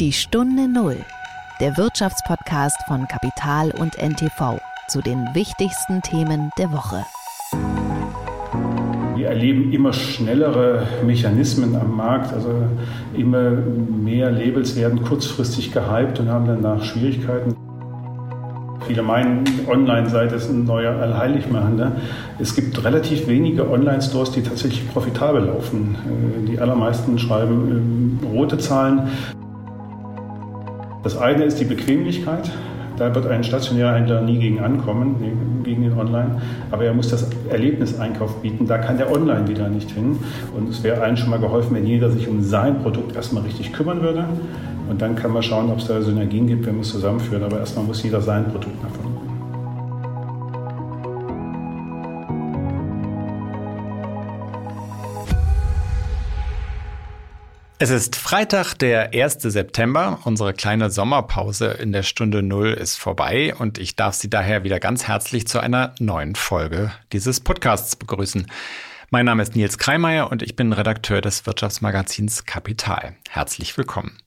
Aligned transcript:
Die 0.00 0.12
Stunde 0.12 0.66
Null, 0.66 0.96
der 1.60 1.76
Wirtschaftspodcast 1.76 2.78
von 2.88 3.06
Kapital 3.06 3.70
und 3.70 3.96
NTV 3.96 4.58
zu 4.88 5.00
den 5.00 5.24
wichtigsten 5.34 6.02
Themen 6.02 6.50
der 6.58 6.72
Woche. 6.72 7.04
Wir 9.14 9.28
erleben 9.28 9.72
immer 9.72 9.92
schnellere 9.92 10.88
Mechanismen 11.06 11.76
am 11.76 11.96
Markt. 11.96 12.32
Also 12.32 12.64
immer 13.16 13.52
mehr 13.52 14.32
Labels 14.32 14.74
werden 14.74 15.00
kurzfristig 15.00 15.70
gehypt 15.70 16.18
und 16.18 16.28
haben 16.28 16.48
danach 16.48 16.82
Schwierigkeiten. 16.82 17.54
Viele 18.88 19.02
meinen, 19.02 19.44
Online-Seite 19.68 20.34
ist 20.34 20.50
ein 20.50 20.64
neuer 20.64 21.00
Allheiligmachender. 21.00 21.92
Es 22.40 22.56
gibt 22.56 22.82
relativ 22.82 23.28
wenige 23.28 23.70
Online-Stores, 23.70 24.32
die 24.32 24.42
tatsächlich 24.42 24.90
profitabel 24.92 25.44
laufen. 25.44 25.94
Äh, 25.94 26.50
die 26.50 26.58
allermeisten 26.58 27.16
schreiben 27.16 28.18
ähm, 28.22 28.28
rote 28.36 28.58
Zahlen. 28.58 29.08
Das 31.04 31.18
eine 31.18 31.44
ist 31.44 31.60
die 31.60 31.66
Bequemlichkeit. 31.66 32.50
Da 32.96 33.14
wird 33.14 33.26
ein 33.26 33.44
stationärer 33.44 33.94
Händler 33.96 34.22
nie 34.22 34.38
gegen 34.38 34.60
ankommen, 34.60 35.62
gegen 35.62 35.82
den 35.82 35.98
Online. 35.98 36.40
Aber 36.70 36.84
er 36.84 36.94
muss 36.94 37.10
das 37.10 37.28
Erlebniseinkauf 37.50 38.40
bieten. 38.40 38.66
Da 38.66 38.78
kann 38.78 38.96
der 38.96 39.12
Online 39.12 39.46
wieder 39.46 39.68
nicht 39.68 39.90
hin. 39.90 40.18
Und 40.56 40.70
es 40.70 40.82
wäre 40.82 41.02
allen 41.02 41.16
schon 41.16 41.28
mal 41.28 41.40
geholfen, 41.40 41.76
wenn 41.76 41.86
jeder 41.86 42.10
sich 42.10 42.26
um 42.26 42.42
sein 42.42 42.78
Produkt 42.80 43.16
erstmal 43.16 43.42
richtig 43.42 43.72
kümmern 43.72 44.00
würde. 44.00 44.24
Und 44.88 45.02
dann 45.02 45.14
kann 45.14 45.32
man 45.32 45.42
schauen, 45.42 45.70
ob 45.70 45.78
es 45.78 45.88
da 45.88 46.00
Synergien 46.00 46.46
gibt, 46.46 46.66
wenn 46.66 46.76
wir 46.76 46.82
es 46.82 46.90
zusammenführen. 46.90 47.42
Aber 47.42 47.58
erstmal 47.58 47.84
muss 47.84 48.02
jeder 48.02 48.22
sein 48.22 48.44
Produkt 48.44 48.82
nach 48.82 48.90
vorne 48.90 49.23
Es 57.80 57.90
ist 57.90 58.14
Freitag, 58.14 58.74
der 58.74 59.12
1. 59.12 59.42
September. 59.42 60.20
Unsere 60.22 60.54
kleine 60.54 60.90
Sommerpause 60.90 61.66
in 61.66 61.90
der 61.90 62.04
Stunde 62.04 62.40
Null 62.40 62.68
ist 62.68 62.96
vorbei 62.96 63.52
und 63.58 63.78
ich 63.78 63.96
darf 63.96 64.14
Sie 64.14 64.30
daher 64.30 64.62
wieder 64.62 64.78
ganz 64.78 65.08
herzlich 65.08 65.48
zu 65.48 65.58
einer 65.58 65.92
neuen 65.98 66.36
Folge 66.36 66.92
dieses 67.12 67.40
Podcasts 67.40 67.96
begrüßen. 67.96 68.46
Mein 69.10 69.26
Name 69.26 69.42
ist 69.42 69.56
Nils 69.56 69.76
Kreimeier 69.76 70.30
und 70.30 70.42
ich 70.42 70.54
bin 70.54 70.72
Redakteur 70.72 71.20
des 71.20 71.46
Wirtschaftsmagazins 71.46 72.44
Kapital. 72.44 73.16
Herzlich 73.28 73.76
willkommen. 73.76 74.18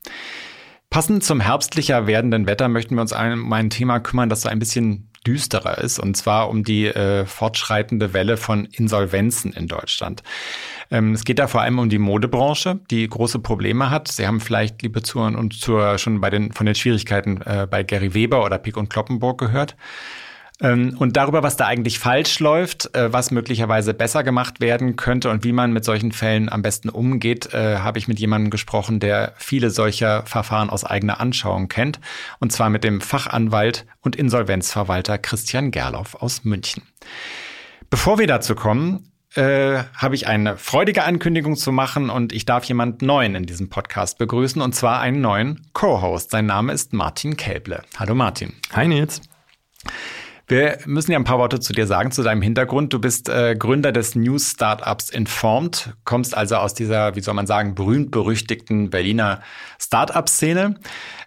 Passend 0.90 1.24
zum 1.24 1.40
herbstlicher 1.40 2.06
werdenden 2.06 2.48
Wetter 2.48 2.68
möchten 2.68 2.96
wir 2.96 3.02
uns 3.02 3.14
um 3.14 3.54
ein 3.54 3.70
Thema 3.70 4.02
kümmern, 4.02 4.28
das 4.28 4.42
so 4.42 4.50
ein 4.50 4.60
bisschen 4.60 5.07
düsterer 5.28 5.78
ist, 5.80 6.00
und 6.00 6.16
zwar 6.16 6.50
um 6.50 6.64
die 6.64 6.86
äh, 6.86 7.26
fortschreitende 7.26 8.14
Welle 8.14 8.38
von 8.38 8.66
Insolvenzen 8.66 9.52
in 9.52 9.68
Deutschland. 9.68 10.24
Ähm, 10.90 11.14
es 11.14 11.26
geht 11.26 11.40
da 11.40 11.48
vor 11.48 11.62
allem 11.62 11.80
um 11.80 11.90
die 11.90 11.98
Modebranche, 12.00 12.80
die 12.90 13.08
große 13.08 13.40
Probleme 13.40 13.90
hat. 13.90 14.08
Sie 14.08 14.26
haben 14.26 14.40
vielleicht, 14.40 14.82
liebe 14.82 15.04
Zuhörer 15.04 15.38
und 15.38 15.54
Zuhörer, 15.54 15.98
schon 15.98 16.22
bei 16.22 16.30
den, 16.30 16.54
von 16.54 16.66
den 16.66 16.76
Schwierigkeiten 16.76 17.42
äh, 17.42 17.68
bei 17.70 17.84
Gary 17.84 18.14
Weber 18.14 18.46
oder 18.46 18.58
Pick 18.58 18.78
und 18.78 18.90
Kloppenburg 18.90 19.38
gehört. 19.38 19.76
Ähm, 20.60 20.96
und 20.98 21.16
darüber, 21.18 21.44
was 21.44 21.56
da 21.56 21.68
eigentlich 21.68 22.00
falsch 22.00 22.40
läuft, 22.40 22.94
äh, 22.96 23.14
was 23.14 23.30
möglicherweise 23.32 23.94
besser 23.94 24.24
gemacht 24.24 24.60
werden 24.60 24.96
könnte 24.96 25.30
und 25.30 25.44
wie 25.44 25.52
man 25.52 25.72
mit 25.72 25.86
solchen 25.86 26.12
Fällen 26.12 26.50
am 26.50 26.64
besten 26.64 26.90
umgeht, 26.90 27.54
äh, 27.54 27.78
habe 27.78 28.00
ich 28.00 28.08
mit 28.08 28.20
jemandem 28.20 28.50
gesprochen, 28.50 29.00
der 29.00 29.34
viele 29.38 29.70
solcher 29.70 30.26
Verfahren 30.26 30.70
aus 30.70 30.84
eigener 30.84 31.20
Anschauung 31.20 31.68
kennt. 31.68 32.00
Und 32.40 32.52
zwar 32.52 32.70
mit 32.70 32.84
dem 32.84 33.02
Fachanwalt 33.02 33.86
und 34.02 34.16
Insolvenzverwalter 34.16 35.20
Christian 35.20 35.70
Gerloff 35.70 36.16
aus 36.16 36.44
München. 36.44 36.84
Bevor 37.90 38.18
wir 38.18 38.28
dazu 38.28 38.56
kommen, 38.56 39.12
äh, 39.36 39.84
habe 39.96 40.16
ich 40.16 40.26
eine 40.26 40.58
freudige 40.58 41.04
Ankündigung 41.04 41.56
zu 41.56 41.72
machen 41.72 42.10
und 42.10 42.34
ich 42.34 42.46
darf 42.46 42.64
jemand 42.64 43.04
Neuen 43.04 43.36
in 43.36 43.46
diesem 43.46 43.70
Podcast 43.70 44.18
begrüßen 44.18 44.62
und 44.62 44.74
zwar 44.74 45.02
einen 45.02 45.22
neuen 45.22 45.68
Co-Host. 45.74 46.32
Sein 46.32 46.48
Name 46.48 46.74
ist 46.74 46.94
Martin 46.94 47.38
Käble. 47.38 47.84
Hallo 48.00 48.16
Martin. 48.16 48.54
Hi 48.74 48.88
Nils. 48.88 49.22
Wir 50.50 50.78
müssen 50.86 51.12
ja 51.12 51.20
ein 51.20 51.26
paar 51.26 51.40
Worte 51.40 51.60
zu 51.60 51.74
dir 51.74 51.88
sagen, 51.88 52.12
zu 52.12 52.24
deinem 52.24 52.42
Hintergrund. 52.42 52.94
Du 52.94 53.00
bist 53.00 53.28
äh, 53.28 53.58
Gründer 53.60 53.92
des 53.92 54.16
News 54.16 54.52
Startups 54.52 55.10
Informed, 55.10 55.94
kommst 56.06 56.38
also 56.38 56.56
aus 56.56 56.74
dieser, 56.74 57.18
wie 57.18 57.20
soll 57.20 57.34
man 57.34 57.46
sagen, 57.46 57.76
berühmt-berüchtigten 57.76 58.90
Berliner 58.90 59.42
Startup-Szene. 59.78 60.76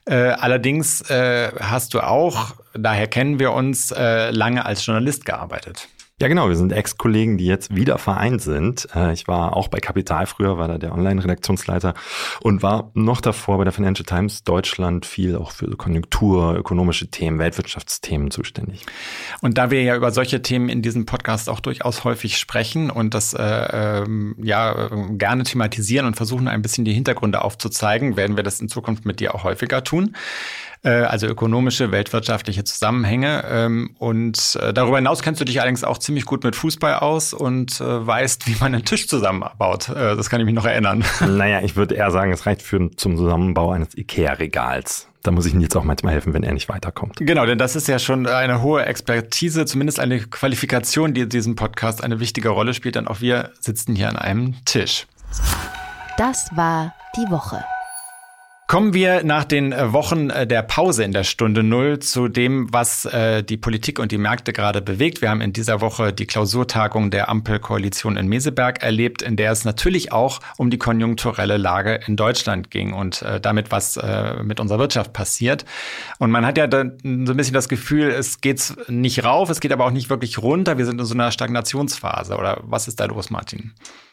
Äh, 0.06 0.15
allerdings 0.15 1.03
äh, 1.11 1.53
hast 1.61 1.93
du 1.93 2.00
auch, 2.00 2.55
daher 2.72 3.09
kennen 3.09 3.39
wir 3.39 3.53
uns, 3.53 3.91
äh, 3.91 4.31
lange 4.31 4.65
als 4.65 4.87
Journalist 4.87 5.27
gearbeitet. 5.27 5.89
Ja, 6.21 6.29
genau. 6.29 6.51
Wir 6.51 6.57
sind 6.57 6.71
Ex-Kollegen, 6.71 7.39
die 7.39 7.47
jetzt 7.47 7.75
wieder 7.75 7.97
vereint 7.97 8.43
sind. 8.43 8.87
Äh, 8.95 9.15
ich 9.15 9.27
war 9.27 9.57
auch 9.57 9.69
bei 9.69 9.81
Kapital 9.81 10.27
früher, 10.27 10.59
war 10.59 10.69
da 10.69 10.77
der 10.77 10.93
Online-Redaktionsleiter 10.93 11.95
und 12.43 12.63
war 12.63 12.91
noch 12.93 13.23
davor 13.23 13.57
bei 13.57 13.65
der 13.65 13.73
Financial 13.73 14.05
Times 14.05 14.45
Deutschland 14.45 15.07
viel 15.07 15.35
auch 15.35 15.51
für 15.51 15.75
Konjunktur, 15.79 16.57
ökonomische 16.57 17.09
Themen, 17.09 17.39
Weltwirtschaftsthemen 17.39 18.31
zuständig. 18.31 18.85
Und 19.41 19.57
da 19.57 19.71
wir 19.71 19.83
ja 19.83 19.97
über 19.97 20.11
solche 20.11 20.43
Themen 20.43 20.69
in 20.69 20.83
diesem 20.83 21.07
Podcast 21.07 21.49
auch 21.49 21.61
durchaus 21.61 22.05
häufig 22.05 22.37
sprechen 22.37 22.91
und 22.91 23.15
das 23.15 23.33
äh, 23.33 24.03
ähm, 24.03 24.37
ja 24.43 24.91
gerne 25.13 25.45
thematisieren 25.45 26.07
und 26.07 26.17
versuchen 26.17 26.49
ein 26.49 26.61
bisschen 26.61 26.85
die 26.85 26.93
Hintergründe 26.93 27.41
aufzuzeigen, 27.41 28.19
werden 28.19 28.37
wir 28.37 28.43
das 28.43 28.61
in 28.61 28.69
Zukunft 28.69 29.07
mit 29.07 29.21
dir 29.21 29.35
auch 29.35 29.45
häufiger 29.45 29.85
tun. 29.85 30.15
Äh, 30.83 31.03
also 31.03 31.27
ökonomische, 31.27 31.93
weltwirtschaftliche 31.93 32.65
Zusammenhänge. 32.65 33.45
Ähm, 33.49 33.95
und 33.99 34.59
äh, 34.63 34.73
darüber 34.73 34.97
hinaus 34.97 35.21
kennst 35.21 35.41
du 35.41 35.45
dich 35.45 35.61
allerdings 35.61 35.85
auch 35.85 35.99
ziemlich 35.99 36.25
gut 36.25 36.43
mit 36.43 36.57
Fußball 36.57 36.95
aus 36.95 37.35
und 37.35 37.81
äh, 37.81 38.07
weißt, 38.07 38.47
wie 38.47 38.57
man 38.61 38.75
einen 38.75 38.85
Tisch 38.85 39.07
zusammenbaut. 39.07 39.91
das 39.91 40.31
kann 40.31 40.41
ich 40.41 40.47
mich 40.47 40.55
noch 40.55 40.65
erinnern. 40.65 41.05
Naja, 41.41 41.61
ich 41.63 41.77
würde 41.77 41.95
eher 41.95 42.11
sagen, 42.11 42.33
es 42.33 42.47
reicht 42.47 42.63
für, 42.63 42.91
zum 42.97 43.17
Zusammenbau 43.17 43.71
eines 43.73 43.97
IKEA-Regals. 43.97 45.09
Da 45.23 45.31
muss 45.31 45.47
ich 45.47 45.55
Nils 45.55 45.77
auch 45.77 45.85
manchmal 45.85 46.15
helfen, 46.15 46.33
wenn 46.33 46.43
er 46.43 46.53
nicht 46.53 46.69
weiterkommt. 46.69 47.17
Genau, 47.19 47.45
denn 47.47 47.59
das 47.59 47.77
ist 47.77 47.89
ja 47.89 47.99
schon 47.99 48.27
eine 48.27 48.63
hohe 48.63 48.85
Expertise, 48.85 49.67
zumindest 49.67 50.01
eine 50.01 50.21
Qualifikation, 50.21 51.15
die 51.15 51.23
in 51.23 51.29
diesem 51.29 51.57
Podcast 51.57 52.03
eine 52.03 52.21
wichtige 52.21 52.49
Rolle 52.49 52.75
spielt. 52.75 52.95
Denn 52.97 53.07
auch 53.07 53.21
wir 53.21 53.51
sitzen 53.61 53.95
hier 53.95 54.09
an 54.09 54.17
einem 54.17 54.55
Tisch. 54.65 55.07
Das 56.17 56.51
war 56.57 56.95
die 57.17 57.31
Woche. 57.31 57.63
Kommen 58.71 58.95
wir 58.95 59.25
nach 59.25 59.43
den 59.43 59.73
äh, 59.73 59.93
Wochen 59.93 60.31
äh, 60.31 60.47
der 60.47 60.63
Pause 60.63 61.03
in 61.03 61.11
der 61.11 61.25
Stunde 61.25 61.65
Null 61.65 61.99
zu 61.99 62.29
dem, 62.29 62.73
was 62.73 63.05
äh, 63.05 63.43
die 63.43 63.57
Politik 63.57 63.99
und 63.99 64.13
die 64.13 64.17
Märkte 64.17 64.53
gerade 64.53 64.81
bewegt. 64.81 65.21
Wir 65.21 65.31
haben 65.31 65.41
in 65.41 65.53
dieser 65.53 65.81
Woche 65.81 66.13
die 66.13 66.25
Klausurtagung 66.25 67.11
der 67.11 67.29
Ampelkoalition 67.31 68.17
in 68.17 68.29
Meseberg 68.29 68.81
erlebt, 68.81 69.23
in 69.23 69.35
der 69.35 69.51
es 69.51 69.65
natürlich 69.65 70.13
auch 70.13 70.39
um 70.57 70.71
die 70.71 70.79
konjunkturelle 70.79 71.57
Lage 71.57 71.99
in 72.07 72.15
Deutschland 72.15 72.71
ging 72.71 72.93
und 72.93 73.25
damit, 73.43 73.73
was 73.73 73.99
mit 74.43 74.61
unserer 74.61 74.79
Wirtschaft 74.79 75.13
passiert. 75.13 75.65
Und 76.21 76.31
man 76.31 76.47
hat 76.47 76.57
ja 76.57 76.69
so 76.71 76.79
ein 76.79 77.25
bisschen 77.37 77.55
das 77.55 77.69
Gefühl, 77.69 78.11
es 78.11 78.41
geht 78.41 78.75
nicht 78.87 79.25
rauf, 79.25 79.51
es 79.51 79.59
geht 79.59 79.73
aber 79.73 79.85
auch 79.85 79.91
nicht 79.91 80.11
wirklich 80.11 80.39
runter. 80.39 80.79
Wir 80.79 80.87
sind 80.87 81.01
in 81.01 81.07
so 81.07 81.15
einer 81.15 81.33
Stagnationsphase. 81.33 82.37
Oder 82.37 82.61
was 82.63 82.87
ist 82.87 83.01
da 83.01 83.07
los, 83.07 83.31
Martin? 83.31 83.73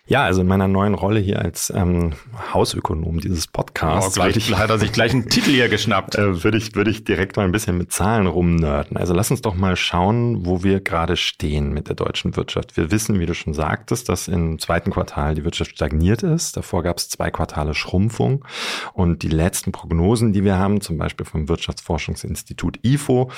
Ja, 0.09 0.23
also 0.23 0.39
in 0.39 0.47
meiner 0.47 0.69
neuen 0.69 0.93
Rolle 0.93 1.19
hier 1.19 1.41
als 1.41 1.69
ähm, 1.75 2.13
Hausökonom 2.53 3.19
dieses 3.19 3.47
Podcasts. 3.47 4.17
Oh, 4.17 4.21
gleich, 4.21 4.37
ich, 4.37 4.55
hat 4.55 4.69
er 4.69 4.79
sich 4.79 4.93
gleich 4.93 5.11
einen 5.11 5.27
Titel 5.29 5.51
hier 5.51 5.67
geschnappt. 5.67 6.15
Äh, 6.15 6.45
würde 6.45 6.57
ich, 6.57 6.75
würde 6.75 6.91
ich 6.91 7.03
direkt 7.03 7.35
mal 7.35 7.43
ein 7.43 7.51
bisschen 7.51 7.77
mit 7.77 7.91
Zahlen 7.91 8.25
rumnörden. 8.25 8.95
Also 8.95 9.13
lass 9.13 9.31
uns 9.31 9.41
doch 9.41 9.55
mal 9.55 9.75
schauen, 9.75 10.45
wo 10.45 10.63
wir 10.63 10.79
gerade 10.79 11.17
stehen 11.17 11.73
mit 11.73 11.89
der 11.89 11.95
deutschen 11.95 12.37
Wirtschaft. 12.37 12.77
Wir 12.77 12.89
wissen, 12.89 13.19
wie 13.19 13.25
du 13.25 13.33
schon 13.33 13.53
sagtest, 13.53 14.07
dass 14.07 14.29
im 14.29 14.59
zweiten 14.59 14.91
Quartal 14.91 15.35
die 15.35 15.43
Wirtschaft 15.43 15.71
stagniert 15.71 16.23
ist. 16.23 16.55
Davor 16.55 16.83
gab 16.83 16.97
es 16.97 17.09
zwei 17.09 17.29
Quartale 17.29 17.73
Schrumpfung. 17.73 18.45
Und 18.93 19.23
die 19.23 19.29
letzten 19.29 19.73
Prognosen, 19.73 20.31
die 20.31 20.45
wir 20.45 20.57
haben, 20.57 20.79
zum 20.79 20.97
Beispiel 20.97 21.25
vom 21.25 21.49
Wirtschaftsforschungsinstitut 21.49 22.79
IFO, 22.81 23.29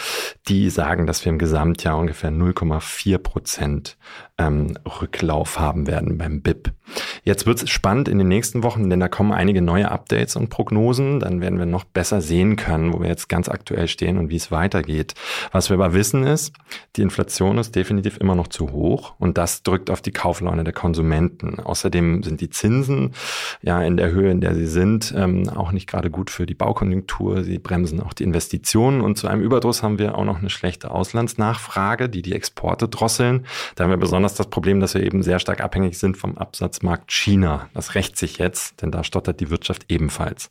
die 0.48 0.70
sagen, 0.70 1.08
dass 1.08 1.26
wir 1.26 1.32
im 1.32 1.40
Gesamtjahr 1.40 1.98
ungefähr 1.98 2.30
0,4 2.30 3.18
Prozent 3.18 3.98
ähm, 4.38 4.78
Rücklauf 5.02 5.60
haben 5.60 5.88
werden 5.88 6.20
beim 6.20 6.44
BIP. 6.44 6.59
ship 6.66 6.79
Jetzt 7.24 7.46
wird 7.46 7.62
es 7.62 7.70
spannend 7.70 8.08
in 8.08 8.18
den 8.18 8.28
nächsten 8.28 8.64
Wochen, 8.64 8.90
denn 8.90 9.00
da 9.00 9.08
kommen 9.08 9.32
einige 9.32 9.62
neue 9.62 9.92
Updates 9.92 10.36
und 10.36 10.50
Prognosen. 10.50 11.20
Dann 11.20 11.42
werden 11.42 11.60
wir 11.60 11.66
noch 11.66 11.84
besser 11.84 12.22
sehen 12.22 12.56
können, 12.56 12.94
wo 12.94 13.02
wir 13.02 13.08
jetzt 13.08 13.30
ganz 13.30 13.50
aktuell 13.50 13.88
stehen 13.88 14.18
und 14.18 14.30
wie 14.30 14.36
es 14.36 14.52
weitergeht. 14.52 15.14
Was 15.52 15.70
wir 15.70 15.76
aber 15.76 15.94
wissen 15.94 16.24
ist, 16.24 16.54
die 16.96 17.02
Inflation 17.02 17.58
ist 17.58 17.76
definitiv 17.76 18.18
immer 18.18 18.36
noch 18.36 18.48
zu 18.48 18.72
hoch 18.72 19.14
und 19.20 19.38
das 19.38 19.64
drückt 19.64 19.90
auf 19.90 20.02
die 20.02 20.12
Kauflaune 20.12 20.64
der 20.64 20.74
Konsumenten. 20.74 21.60
Außerdem 21.60 22.24
sind 22.24 22.42
die 22.42 22.50
Zinsen 22.50 23.14
ja 23.62 23.82
in 23.82 23.98
der 23.98 24.12
Höhe, 24.12 24.32
in 24.32 24.42
der 24.42 24.56
sie 24.56 24.68
sind, 24.68 25.14
ähm, 25.16 25.50
auch 25.50 25.72
nicht 25.72 25.88
gerade 25.88 26.10
gut 26.10 26.30
für 26.30 26.46
die 26.46 26.54
Baukonjunktur. 26.54 27.44
Sie 27.44 27.60
bremsen 27.60 28.02
auch 28.02 28.14
die 28.14 28.24
Investitionen 28.24 29.02
und 29.02 29.18
zu 29.18 29.28
einem 29.28 29.42
Überdruss 29.42 29.84
haben 29.84 30.00
wir 30.00 30.18
auch 30.18 30.26
noch 30.26 30.40
eine 30.40 30.50
schlechte 30.50 30.92
Auslandsnachfrage, 30.92 32.10
die 32.10 32.22
die 32.22 32.34
Exporte 32.34 32.88
drosseln. 32.88 33.46
Da 33.76 33.84
haben 33.84 33.92
wir 33.92 33.98
besonders 33.98 34.36
das 34.36 34.48
Problem, 34.48 34.80
dass 34.80 34.94
wir 34.94 35.04
eben 35.04 35.24
sehr 35.24 35.40
stark 35.40 35.62
abhängig 35.62 35.98
sind 35.98 36.18
vom 36.18 36.38
Absatzmarkt 36.80 37.12
China. 37.12 37.70
Das 37.74 37.96
rächt 37.96 38.18
sich 38.18 38.38
jetzt, 38.38 38.82
denn 38.82 38.92
da 38.92 39.04
stottert 39.04 39.40
die 39.40 39.50
Wirtschaft 39.50 39.86
ebenfalls. 39.90 40.50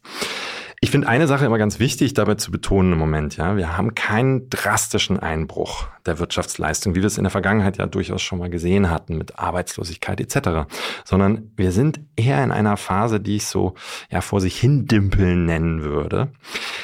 Ich 0.80 0.92
finde 0.92 1.08
eine 1.08 1.26
Sache 1.26 1.44
immer 1.44 1.58
ganz 1.58 1.80
wichtig 1.80 2.14
dabei 2.14 2.36
zu 2.36 2.52
betonen 2.52 2.92
im 2.92 2.98
Moment, 2.98 3.36
ja. 3.36 3.56
Wir 3.56 3.76
haben 3.76 3.96
keinen 3.96 4.48
drastischen 4.48 5.19
Einbruch 5.19 5.88
der 6.06 6.20
Wirtschaftsleistung, 6.20 6.94
wie 6.94 7.00
wir 7.00 7.06
es 7.06 7.19
in 7.19 7.25
der 7.25 7.32
Vergangenheit 7.32 7.78
ja 7.78 7.86
durchaus 7.86 8.22
schon 8.22 8.38
mal 8.38 8.48
gesehen 8.48 8.88
hatten 8.88 9.19
mit 9.19 9.40
Arbeitslosigkeit 9.40 10.20
etc., 10.20 10.70
sondern 11.04 11.50
wir 11.56 11.72
sind 11.72 11.98
eher 12.14 12.44
in 12.44 12.52
einer 12.52 12.76
Phase, 12.76 13.19
die 13.19 13.36
ich 13.36 13.46
so 13.46 13.75
ja 14.08 14.20
vor 14.20 14.40
sich 14.40 14.56
hin 14.56 14.86
dimpeln 14.86 15.46
nennen 15.46 15.82
würde. 15.82 16.30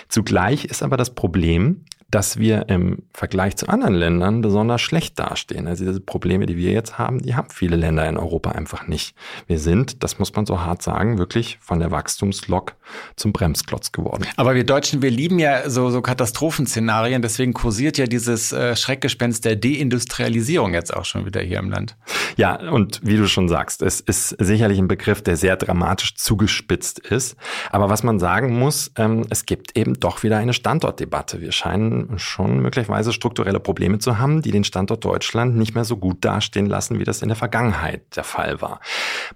Zugleich 0.08 0.64
ist 0.64 0.82
aber 0.82 0.96
das 0.96 1.14
Problem, 1.14 1.84
dass 2.14 2.38
wir 2.38 2.68
im 2.68 3.02
Vergleich 3.12 3.56
zu 3.56 3.68
anderen 3.68 3.94
Ländern 3.94 4.40
besonders 4.40 4.80
schlecht 4.80 5.18
dastehen. 5.18 5.66
Also 5.66 5.84
diese 5.84 6.00
Probleme, 6.00 6.46
die 6.46 6.56
wir 6.56 6.70
jetzt 6.70 6.96
haben, 6.96 7.20
die 7.20 7.34
haben 7.34 7.48
viele 7.50 7.74
Länder 7.74 8.08
in 8.08 8.16
Europa 8.16 8.52
einfach 8.52 8.86
nicht. 8.86 9.16
Wir 9.48 9.58
sind, 9.58 10.04
das 10.04 10.20
muss 10.20 10.32
man 10.32 10.46
so 10.46 10.60
hart 10.60 10.80
sagen, 10.80 11.18
wirklich 11.18 11.58
von 11.60 11.80
der 11.80 11.90
Wachstumslok 11.90 12.74
zum 13.16 13.32
Bremsklotz 13.32 13.90
geworden. 13.90 14.26
Aber 14.36 14.54
wir 14.54 14.62
Deutschen, 14.62 15.02
wir 15.02 15.10
lieben 15.10 15.40
ja 15.40 15.68
so, 15.68 15.90
so 15.90 16.02
Katastrophenszenarien, 16.02 17.20
deswegen 17.20 17.52
kursiert 17.52 17.98
ja 17.98 18.06
dieses 18.06 18.52
äh, 18.52 18.76
Schreckgespenst 18.76 19.44
der 19.44 19.56
Deindustrialisierung 19.56 20.72
jetzt 20.72 20.94
auch 20.94 21.04
schon 21.04 21.26
wieder 21.26 21.40
hier 21.40 21.58
im 21.58 21.70
Land. 21.70 21.96
Ja, 22.36 22.54
und 22.70 23.00
wie 23.02 23.16
du 23.16 23.26
schon 23.26 23.48
sagst, 23.48 23.82
es 23.82 24.00
ist 24.00 24.28
sicherlich 24.38 24.78
ein 24.78 24.86
Begriff, 24.88 25.20
der 25.20 25.36
sehr 25.36 25.56
dramatisch 25.56 26.14
zugespitzt 26.14 27.00
ist. 27.00 27.36
Aber 27.70 27.88
was 27.88 28.04
man 28.04 28.20
sagen 28.20 28.56
muss, 28.56 28.92
ähm, 28.96 29.26
es 29.30 29.46
gibt 29.46 29.76
eben 29.76 29.94
doch 29.94 30.22
wieder 30.22 30.38
eine 30.38 30.52
Standortdebatte. 30.52 31.40
Wir 31.40 31.50
scheinen 31.50 32.03
schon 32.16 32.60
möglicherweise 32.60 33.12
strukturelle 33.12 33.60
Probleme 33.60 33.98
zu 33.98 34.18
haben, 34.18 34.42
die 34.42 34.50
den 34.50 34.64
Standort 34.64 35.04
Deutschland 35.04 35.56
nicht 35.56 35.74
mehr 35.74 35.84
so 35.84 35.96
gut 35.96 36.24
dastehen 36.24 36.66
lassen, 36.66 36.98
wie 36.98 37.04
das 37.04 37.22
in 37.22 37.28
der 37.28 37.36
Vergangenheit 37.36 38.16
der 38.16 38.24
Fall 38.24 38.60
war. 38.60 38.80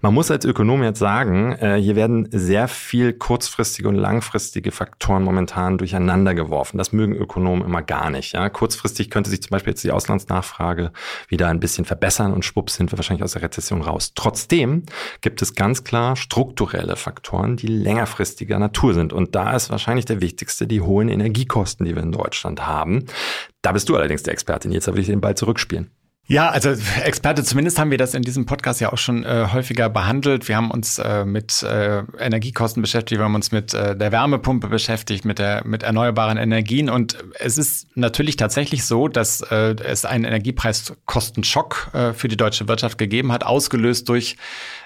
Man 0.01 0.13
muss 0.13 0.31
als 0.31 0.45
Ökonom 0.45 0.83
jetzt 0.83 0.99
sagen, 0.99 1.53
äh, 1.53 1.75
hier 1.75 1.95
werden 1.95 2.27
sehr 2.31 2.67
viel 2.67 3.13
kurzfristige 3.13 3.89
und 3.89 3.95
langfristige 3.95 4.71
Faktoren 4.71 5.23
momentan 5.23 5.77
durcheinander 5.77 6.33
geworfen. 6.33 6.77
Das 6.77 6.91
mögen 6.91 7.15
Ökonomen 7.15 7.65
immer 7.65 7.81
gar 7.81 8.09
nicht. 8.09 8.33
Ja? 8.33 8.49
Kurzfristig 8.49 9.09
könnte 9.09 9.29
sich 9.29 9.41
zum 9.41 9.51
Beispiel 9.51 9.71
jetzt 9.71 9.83
die 9.83 9.91
Auslandsnachfrage 9.91 10.91
wieder 11.27 11.47
ein 11.47 11.59
bisschen 11.59 11.85
verbessern 11.85 12.33
und 12.33 12.45
schwupps 12.45 12.75
sind 12.75 12.91
wir 12.91 12.97
wahrscheinlich 12.97 13.23
aus 13.23 13.33
der 13.33 13.41
Rezession 13.41 13.81
raus. 13.81 14.13
Trotzdem 14.15 14.83
gibt 15.21 15.41
es 15.41 15.55
ganz 15.55 15.83
klar 15.83 16.15
strukturelle 16.15 16.95
Faktoren, 16.95 17.57
die 17.57 17.67
längerfristiger 17.67 18.59
Natur 18.59 18.93
sind. 18.93 19.13
Und 19.13 19.35
da 19.35 19.55
ist 19.55 19.69
wahrscheinlich 19.69 20.05
der 20.05 20.21
wichtigste 20.21 20.67
die 20.67 20.81
hohen 20.81 21.09
Energiekosten, 21.09 21.85
die 21.85 21.95
wir 21.95 22.03
in 22.03 22.11
Deutschland 22.11 22.58
haben. 22.67 23.05
Da 23.61 23.71
bist 23.71 23.89
du 23.89 23.95
allerdings 23.95 24.23
der 24.23 24.33
Expertin. 24.33 24.71
Jetzt 24.71 24.87
will 24.87 24.99
ich 24.99 25.07
den 25.07 25.21
Ball 25.21 25.35
zurückspielen. 25.35 25.91
Ja, 26.31 26.51
also 26.51 26.69
Experte, 27.03 27.43
zumindest 27.43 27.79
haben 27.79 27.89
wir 27.89 27.97
das 27.97 28.13
in 28.13 28.21
diesem 28.21 28.45
Podcast 28.45 28.79
ja 28.79 28.93
auch 28.93 28.99
schon 28.99 29.23
äh, 29.23 29.47
häufiger 29.51 29.89
behandelt. 29.89 30.47
Wir 30.47 30.57
haben 30.57 30.69
uns 30.69 30.99
äh, 30.99 31.25
mit 31.25 31.63
äh, 31.63 32.03
Energiekosten 32.19 32.83
beschäftigt, 32.83 33.19
wir 33.19 33.25
haben 33.25 33.33
uns 33.33 33.51
mit 33.51 33.73
äh, 33.73 33.97
der 33.97 34.11
Wärmepumpe 34.11 34.67
beschäftigt, 34.67 35.25
mit 35.25 35.39
der 35.39 35.65
mit 35.65 35.81
erneuerbaren 35.81 36.37
Energien 36.37 36.87
und 36.87 37.17
es 37.39 37.57
ist 37.57 37.87
natürlich 37.97 38.35
tatsächlich 38.35 38.85
so, 38.85 39.07
dass 39.07 39.41
äh, 39.41 39.75
es 39.83 40.05
einen 40.05 40.23
Energiepreiskostenschock 40.23 41.89
äh, 41.93 42.13
für 42.13 42.27
die 42.27 42.37
deutsche 42.37 42.67
Wirtschaft 42.67 42.99
gegeben 42.99 43.31
hat, 43.31 43.43
ausgelöst 43.43 44.07
durch 44.07 44.37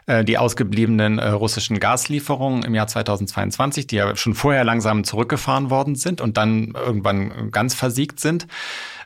die 0.05 0.37
ausgebliebenen 0.37 1.17
russischen 1.17 1.79
Gaslieferungen 1.79 2.63
im 2.63 2.75
Jahr 2.75 2.87
2022, 2.87 3.87
die 3.87 3.95
ja 3.95 4.13
schon 4.17 4.35
vorher 4.35 4.65
langsam 4.65 5.05
zurückgefahren 5.05 5.69
worden 5.69 5.95
sind 5.95 6.19
und 6.19 6.35
dann 6.35 6.73
irgendwann 6.75 7.51
ganz 7.51 7.73
versiegt 7.73 8.19
sind. 8.19 8.45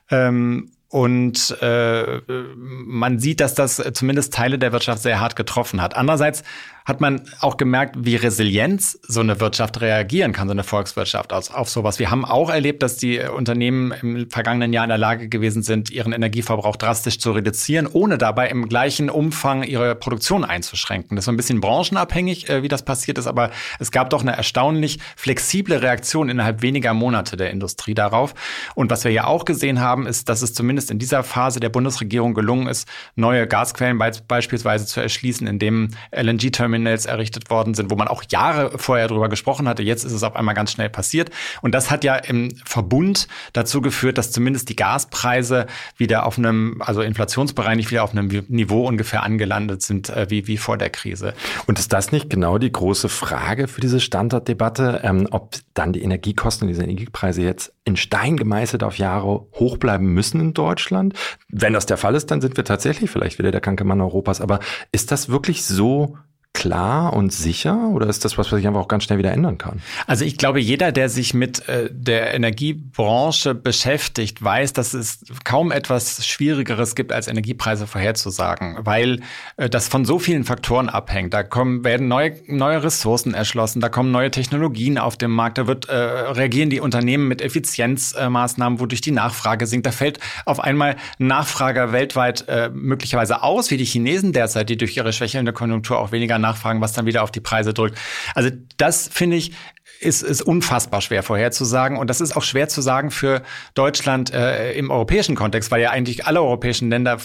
Ähm, 0.09 0.71
und 0.89 1.57
äh, 1.61 2.21
man 2.27 3.19
sieht, 3.19 3.41
dass 3.41 3.55
das 3.55 3.83
zumindest 3.93 4.33
Teile 4.33 4.57
der 4.57 4.71
Wirtschaft 4.71 5.01
sehr 5.01 5.19
hart 5.19 5.35
getroffen 5.35 5.81
hat. 5.81 5.95
Andererseits 5.95 6.43
hat 6.87 7.01
man 7.01 7.21
auch 7.41 7.57
gemerkt, 7.57 7.97
wie 7.99 8.15
resilient 8.15 8.81
so 8.81 9.19
eine 9.19 9.41
Wirtschaft 9.41 9.81
reagieren 9.81 10.31
kann, 10.31 10.47
so 10.47 10.53
eine 10.53 10.63
Volkswirtschaft 10.63 11.33
auf, 11.33 11.53
auf 11.53 11.69
sowas. 11.69 11.99
Wir 11.99 12.09
haben 12.09 12.23
auch 12.23 12.49
erlebt, 12.49 12.81
dass 12.81 12.95
die 12.95 13.19
Unternehmen 13.19 13.91
im 14.01 14.31
vergangenen 14.31 14.71
Jahr 14.71 14.85
in 14.85 14.89
der 14.89 14.97
Lage 14.97 15.27
gewesen 15.27 15.63
sind, 15.63 15.91
ihren 15.91 16.13
Energieverbrauch 16.13 16.77
drastisch 16.77 17.19
zu 17.19 17.33
reduzieren, 17.33 17.87
ohne 17.91 18.17
dabei 18.17 18.47
im 18.47 18.69
gleichen 18.69 19.09
Umfang 19.09 19.63
ihre 19.63 19.95
Produktion 19.95 20.45
einzuschränken. 20.45 21.17
Das 21.17 21.23
ist 21.23 21.25
so 21.25 21.31
ein 21.31 21.35
bisschen 21.35 21.59
branchenabhängig, 21.59 22.49
äh, 22.49 22.63
wie 22.63 22.69
das 22.69 22.85
passiert 22.85 23.17
ist, 23.17 23.27
aber 23.27 23.51
es 23.79 23.91
gab 23.91 24.09
doch 24.09 24.21
eine 24.21 24.37
erstaunlich 24.37 24.99
flexible 25.17 25.75
Reaktion 25.75 26.29
innerhalb 26.29 26.61
weniger 26.61 26.93
Monate 26.93 27.35
der 27.35 27.51
Industrie 27.51 27.95
darauf. 27.95 28.33
Und 28.75 28.91
was 28.91 29.03
wir 29.03 29.11
ja 29.11 29.25
auch 29.25 29.43
gesehen 29.43 29.81
haben, 29.81 30.07
ist, 30.07 30.29
dass 30.29 30.41
es 30.41 30.53
zumindest 30.53 30.89
in 30.89 30.99
dieser 30.99 31.23
Phase 31.23 31.59
der 31.59 31.67
Bundesregierung 31.67 32.33
gelungen 32.33 32.67
ist, 32.67 32.87
neue 33.15 33.45
Gasquellen 33.45 33.97
beispielsweise 33.97 34.85
zu 34.85 35.01
erschließen, 35.01 35.47
indem 35.47 35.89
LNG-Terminals 36.15 36.76
Terminals 36.77 37.07
errichtet 37.07 37.49
worden 37.49 37.73
sind, 37.73 37.89
wo 37.89 37.95
man 37.95 38.07
auch 38.07 38.23
Jahre 38.29 38.77
vorher 38.77 39.07
drüber 39.07 39.29
gesprochen 39.29 39.67
hatte. 39.67 39.81
Jetzt 39.81 40.03
ist 40.03 40.11
es 40.11 40.21
auf 40.23 40.35
einmal 40.35 40.53
ganz 40.53 40.71
schnell 40.71 40.89
passiert. 40.89 41.31
Und 41.61 41.73
das 41.73 41.89
hat 41.89 42.03
ja 42.03 42.15
im 42.15 42.55
Verbund 42.65 43.27
dazu 43.53 43.81
geführt, 43.81 44.17
dass 44.17 44.31
zumindest 44.31 44.69
die 44.69 44.75
Gaspreise 44.75 45.65
wieder 45.97 46.25
auf 46.25 46.37
einem, 46.37 46.81
also 46.81 47.01
inflationsbereinigt 47.01 47.89
wieder 47.89 48.03
auf 48.03 48.11
einem 48.11 48.27
Niveau 48.47 48.87
ungefähr 48.87 49.23
angelandet 49.23 49.81
sind, 49.81 50.09
äh, 50.09 50.27
wie, 50.29 50.47
wie 50.47 50.57
vor 50.57 50.77
der 50.77 50.91
Krise. 50.91 51.33
Und 51.65 51.79
ist 51.79 51.93
das 51.93 52.11
nicht 52.11 52.29
genau 52.29 52.59
die 52.59 52.71
große 52.71 53.09
Frage 53.09 53.67
für 53.67 53.81
diese 53.81 53.99
Standortdebatte, 53.99 55.01
ähm, 55.03 55.27
ob 55.31 55.55
dann 55.73 55.93
die 55.93 56.03
Energiekosten, 56.03 56.67
diese 56.67 56.83
Energiepreise 56.83 57.41
jetzt 57.41 57.73
in 57.85 57.95
Stein 57.95 58.37
gemeißelt 58.37 58.83
auf 58.83 58.97
Jahre 58.97 59.47
hoch 59.53 59.77
bleiben 59.77 60.13
müssen 60.13 60.39
in 60.41 60.53
Deutschland? 60.53 61.13
Wenn 61.49 61.73
das 61.73 61.87
der 61.87 61.97
Fall 61.97 62.13
ist, 62.13 62.29
dann 62.29 62.41
sind 62.41 62.55
wir 62.57 62.65
tatsächlich 62.65 63.09
vielleicht 63.09 63.39
wieder 63.39 63.51
der 63.51 63.61
kranke 63.61 63.83
Mann 63.83 64.01
Europas. 64.01 64.41
Aber 64.41 64.59
ist 64.91 65.11
das 65.11 65.29
wirklich 65.29 65.65
so 65.65 66.17
klar 66.57 67.13
und 67.13 67.31
sicher 67.31 67.89
oder 67.89 68.07
ist 68.07 68.25
das 68.25 68.37
was, 68.37 68.51
was 68.51 68.57
sich 68.57 68.67
einfach 68.67 68.81
auch 68.81 68.87
ganz 68.87 69.03
schnell 69.03 69.19
wieder 69.19 69.31
ändern 69.31 69.59
kann? 69.59 69.81
Also 70.07 70.25
ich 70.25 70.37
glaube, 70.37 70.59
jeder, 70.59 70.91
der 70.91 71.07
sich 71.07 71.35
mit 71.35 71.69
äh, 71.69 71.89
der 71.91 72.33
Energiebranche 72.33 73.53
beschäftigt, 73.53 74.43
weiß, 74.43 74.73
dass 74.73 74.95
es 74.95 75.19
kaum 75.43 75.71
etwas 75.71 76.25
Schwierigeres 76.25 76.95
gibt, 76.95 77.11
als 77.13 77.27
Energiepreise 77.27 77.85
vorherzusagen, 77.85 78.77
weil 78.79 79.21
äh, 79.57 79.69
das 79.69 79.87
von 79.87 80.03
so 80.03 80.17
vielen 80.17 80.45
Faktoren 80.45 80.89
abhängt. 80.89 81.33
Da 81.33 81.43
kommen, 81.43 81.83
werden 81.83 82.07
neue, 82.07 82.33
neue 82.47 82.81
Ressourcen 82.81 83.35
erschlossen, 83.35 83.79
da 83.79 83.89
kommen 83.89 84.11
neue 84.11 84.31
Technologien 84.31 84.97
auf 84.97 85.15
den 85.15 85.31
Markt, 85.31 85.59
da 85.59 85.67
wird, 85.67 85.89
äh, 85.89 85.93
reagieren 85.95 86.71
die 86.71 86.79
Unternehmen 86.79 87.27
mit 87.27 87.43
Effizienzmaßnahmen, 87.43 88.79
wodurch 88.79 89.01
die 89.01 89.11
Nachfrage 89.11 89.67
sinkt. 89.67 89.85
Da 89.85 89.91
fällt 89.91 90.19
auf 90.45 90.59
einmal 90.59 90.95
Nachfrager 91.19 91.91
weltweit 91.91 92.47
äh, 92.47 92.71
möglicherweise 92.73 93.43
aus, 93.43 93.69
wie 93.69 93.77
die 93.77 93.85
Chinesen 93.85 94.33
derzeit, 94.33 94.69
die 94.69 94.77
durch 94.77 94.97
ihre 94.97 95.13
schwächelnde 95.13 95.53
Konjunktur 95.53 95.99
auch 95.99 96.11
weniger 96.11 96.36
nachfragen, 96.39 96.81
was 96.81 96.93
dann 96.93 97.05
wieder 97.05 97.23
auf 97.23 97.31
die 97.31 97.41
Preise 97.41 97.73
drückt. 97.73 97.97
Also 98.35 98.49
das 98.77 99.07
finde 99.07 99.37
ich 99.37 99.53
ist, 99.99 100.21
ist 100.21 100.41
unfassbar 100.41 101.01
schwer 101.01 101.23
vorherzusagen. 101.23 101.97
Und 101.97 102.09
das 102.09 102.21
ist 102.21 102.35
auch 102.35 102.43
schwer 102.43 102.67
zu 102.67 102.81
sagen 102.81 103.11
für 103.11 103.41
Deutschland 103.73 104.33
äh, 104.33 104.73
im 104.73 104.91
europäischen 104.91 105.35
Kontext, 105.35 105.71
weil 105.71 105.81
ja 105.81 105.91
eigentlich 105.91 106.25
alle 106.25 106.41
europäischen 106.41 106.89
Länder 106.89 107.19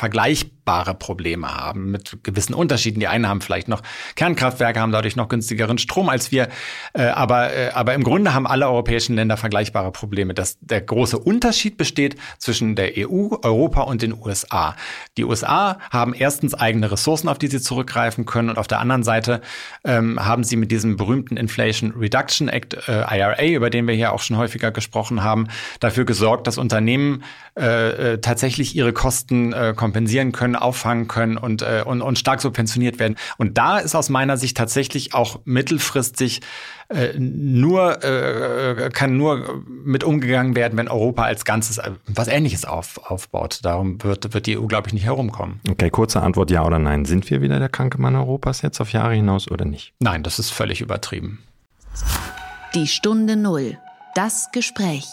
vergleichbare 0.64 0.94
Probleme 0.94 1.54
haben 1.54 1.90
mit 1.90 2.18
gewissen 2.22 2.54
Unterschieden. 2.54 3.00
Die 3.00 3.08
einen 3.08 3.28
haben 3.28 3.40
vielleicht 3.40 3.68
noch 3.68 3.82
Kernkraftwerke, 4.14 4.80
haben 4.80 4.92
dadurch 4.92 5.16
noch 5.16 5.28
günstigeren 5.28 5.78
Strom 5.78 6.08
als 6.08 6.30
wir. 6.32 6.48
Äh, 6.94 7.04
aber, 7.04 7.52
äh, 7.52 7.70
aber 7.70 7.94
im 7.94 8.04
Grunde 8.04 8.34
haben 8.34 8.46
alle 8.46 8.68
europäischen 8.68 9.16
Länder 9.16 9.36
vergleichbare 9.36 9.90
Probleme. 9.90 10.34
Das, 10.34 10.58
der 10.60 10.80
große 10.80 11.18
Unterschied 11.18 11.76
besteht 11.76 12.16
zwischen 12.38 12.76
der 12.76 12.92
EU, 12.96 13.36
Europa 13.42 13.82
und 13.82 14.02
den 14.02 14.14
USA. 14.14 14.76
Die 15.16 15.24
USA 15.24 15.78
haben 15.90 16.14
erstens 16.14 16.54
eigene 16.54 16.90
Ressourcen, 16.90 17.28
auf 17.28 17.38
die 17.38 17.48
sie 17.48 17.60
zurückgreifen 17.60 18.24
können. 18.24 18.50
Und 18.50 18.58
auf 18.58 18.68
der 18.68 18.80
anderen 18.80 19.02
Seite 19.02 19.40
ähm, 19.84 20.24
haben 20.24 20.44
sie 20.44 20.56
mit 20.56 20.70
diesem 20.70 20.96
berühmten 20.96 21.36
Inflation 21.36 21.92
Reduction 21.92 22.48
Act 22.48 22.88
äh, 22.88 23.18
IRA, 23.18 23.46
über 23.46 23.70
den 23.70 23.86
wir 23.86 23.94
hier 23.94 24.12
auch 24.12 24.20
schon 24.20 24.36
häufiger 24.36 24.70
gesprochen 24.70 25.22
haben, 25.22 25.48
dafür 25.80 26.04
gesorgt, 26.04 26.46
dass 26.46 26.58
Unternehmen 26.58 27.24
äh, 27.58 28.12
äh, 28.12 28.18
tatsächlich 28.18 28.74
ihre 28.76 28.94
Kosten 28.94 29.52
äh, 29.52 29.74
kompensieren 29.76 30.32
können, 30.32 30.51
auffangen 30.56 31.08
können 31.08 31.36
und, 31.36 31.62
äh, 31.62 31.82
und, 31.84 32.02
und 32.02 32.18
stark 32.18 32.40
subventioniert 32.40 32.98
werden. 32.98 33.16
Und 33.38 33.58
da 33.58 33.78
ist 33.78 33.94
aus 33.94 34.08
meiner 34.08 34.36
Sicht 34.36 34.56
tatsächlich 34.56 35.14
auch 35.14 35.40
mittelfristig 35.44 36.40
äh, 36.88 37.18
nur 37.18 38.04
äh, 38.04 38.90
kann 38.90 39.16
nur 39.16 39.62
mit 39.66 40.04
umgegangen 40.04 40.54
werden, 40.54 40.76
wenn 40.76 40.88
Europa 40.88 41.24
als 41.24 41.44
Ganzes 41.44 41.78
äh, 41.78 41.90
was 42.06 42.28
Ähnliches 42.28 42.64
auf, 42.64 42.98
aufbaut. 43.10 43.60
Darum 43.62 44.02
wird, 44.02 44.34
wird 44.34 44.46
die 44.46 44.58
EU, 44.58 44.66
glaube 44.66 44.88
ich, 44.88 44.94
nicht 44.94 45.04
herumkommen. 45.04 45.60
Okay, 45.70 45.90
kurze 45.90 46.22
Antwort: 46.22 46.50
Ja 46.50 46.64
oder 46.64 46.78
nein. 46.78 47.04
Sind 47.04 47.30
wir 47.30 47.40
wieder 47.40 47.58
der 47.58 47.68
kranke 47.68 48.00
Mann 48.00 48.14
Europas 48.14 48.62
jetzt 48.62 48.80
auf 48.80 48.92
Jahre 48.92 49.14
hinaus 49.14 49.50
oder 49.50 49.64
nicht? 49.64 49.94
Nein, 50.00 50.22
das 50.22 50.38
ist 50.38 50.50
völlig 50.50 50.80
übertrieben. 50.80 51.42
Die 52.74 52.86
Stunde 52.86 53.36
Null. 53.36 53.78
Das 54.14 54.50
Gespräch. 54.52 55.06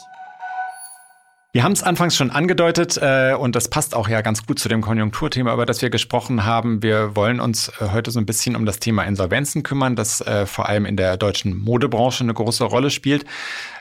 Wir 1.52 1.64
haben 1.64 1.72
es 1.72 1.82
anfangs 1.82 2.16
schon 2.16 2.30
angedeutet 2.30 3.00
äh, 3.02 3.34
und 3.34 3.56
das 3.56 3.70
passt 3.70 3.96
auch 3.96 4.08
ja 4.08 4.22
ganz 4.22 4.46
gut 4.46 4.60
zu 4.60 4.70
dem 4.70 4.82
Konjunkturthema, 4.82 5.52
über 5.52 5.66
das 5.66 5.82
wir 5.82 5.90
gesprochen 5.90 6.46
haben. 6.46 6.84
Wir 6.84 7.16
wollen 7.16 7.40
uns 7.40 7.70
äh, 7.70 7.90
heute 7.92 8.12
so 8.12 8.20
ein 8.20 8.28
bisschen 8.28 8.56
um 8.56 8.68
das 8.68 8.78
Thema 8.78 9.02
Insolvenzen 9.02 9.64
kümmern, 9.64 9.96
das 9.96 10.22
äh, 10.22 10.46
vor 10.46 10.70
allem 10.70 10.86
in 10.86 10.96
der 10.96 11.18
deutschen 11.18 11.58
Modebranche 11.58 12.24
eine 12.24 12.36
große 12.36 12.64
Rolle 12.64 12.92
spielt. 12.92 13.26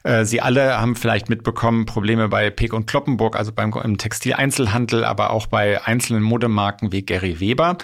Äh, 0.03 0.25
Sie 0.25 0.41
alle 0.41 0.81
haben 0.81 0.97
vielleicht 0.97 1.29
mitbekommen 1.29 1.85
Probleme 1.85 2.31
bei 2.31 2.49
Peek 2.49 2.73
und 2.73 2.87
Kloppenburg, 2.87 3.37
also 3.37 3.53
beim 3.53 3.71
im 3.85 3.99
Textileinzelhandel, 3.99 5.05
aber 5.05 5.29
auch 5.29 5.47
bei 5.47 5.85
einzelnen 5.85 6.23
Modemarken 6.23 6.91
wie 6.91 7.03
Gary 7.03 7.39
Weber. 7.39 7.77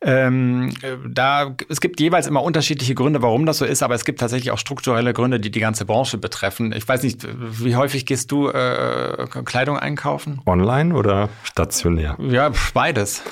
Ähm, 0.00 0.72
da, 1.08 1.56
es 1.68 1.80
gibt 1.80 2.00
jeweils 2.00 2.26
immer 2.26 2.42
unterschiedliche 2.42 2.94
Gründe, 2.94 3.20
warum 3.20 3.46
das 3.46 3.58
so 3.58 3.64
ist, 3.64 3.82
aber 3.82 3.94
es 3.94 4.04
gibt 4.04 4.20
tatsächlich 4.20 4.52
auch 4.52 4.58
strukturelle 4.58 5.12
Gründe, 5.12 5.40
die 5.40 5.50
die 5.50 5.60
ganze 5.60 5.84
Branche 5.84 6.18
betreffen. 6.18 6.72
Ich 6.72 6.86
weiß 6.86 7.02
nicht, 7.02 7.26
wie 7.28 7.74
häufig 7.74 8.06
gehst 8.06 8.30
du 8.30 8.48
äh, 8.48 9.26
Kleidung 9.44 9.76
einkaufen? 9.78 10.40
Online 10.46 10.94
oder 10.94 11.28
stationär? 11.42 12.16
Ja, 12.20 12.52
beides. 12.74 13.22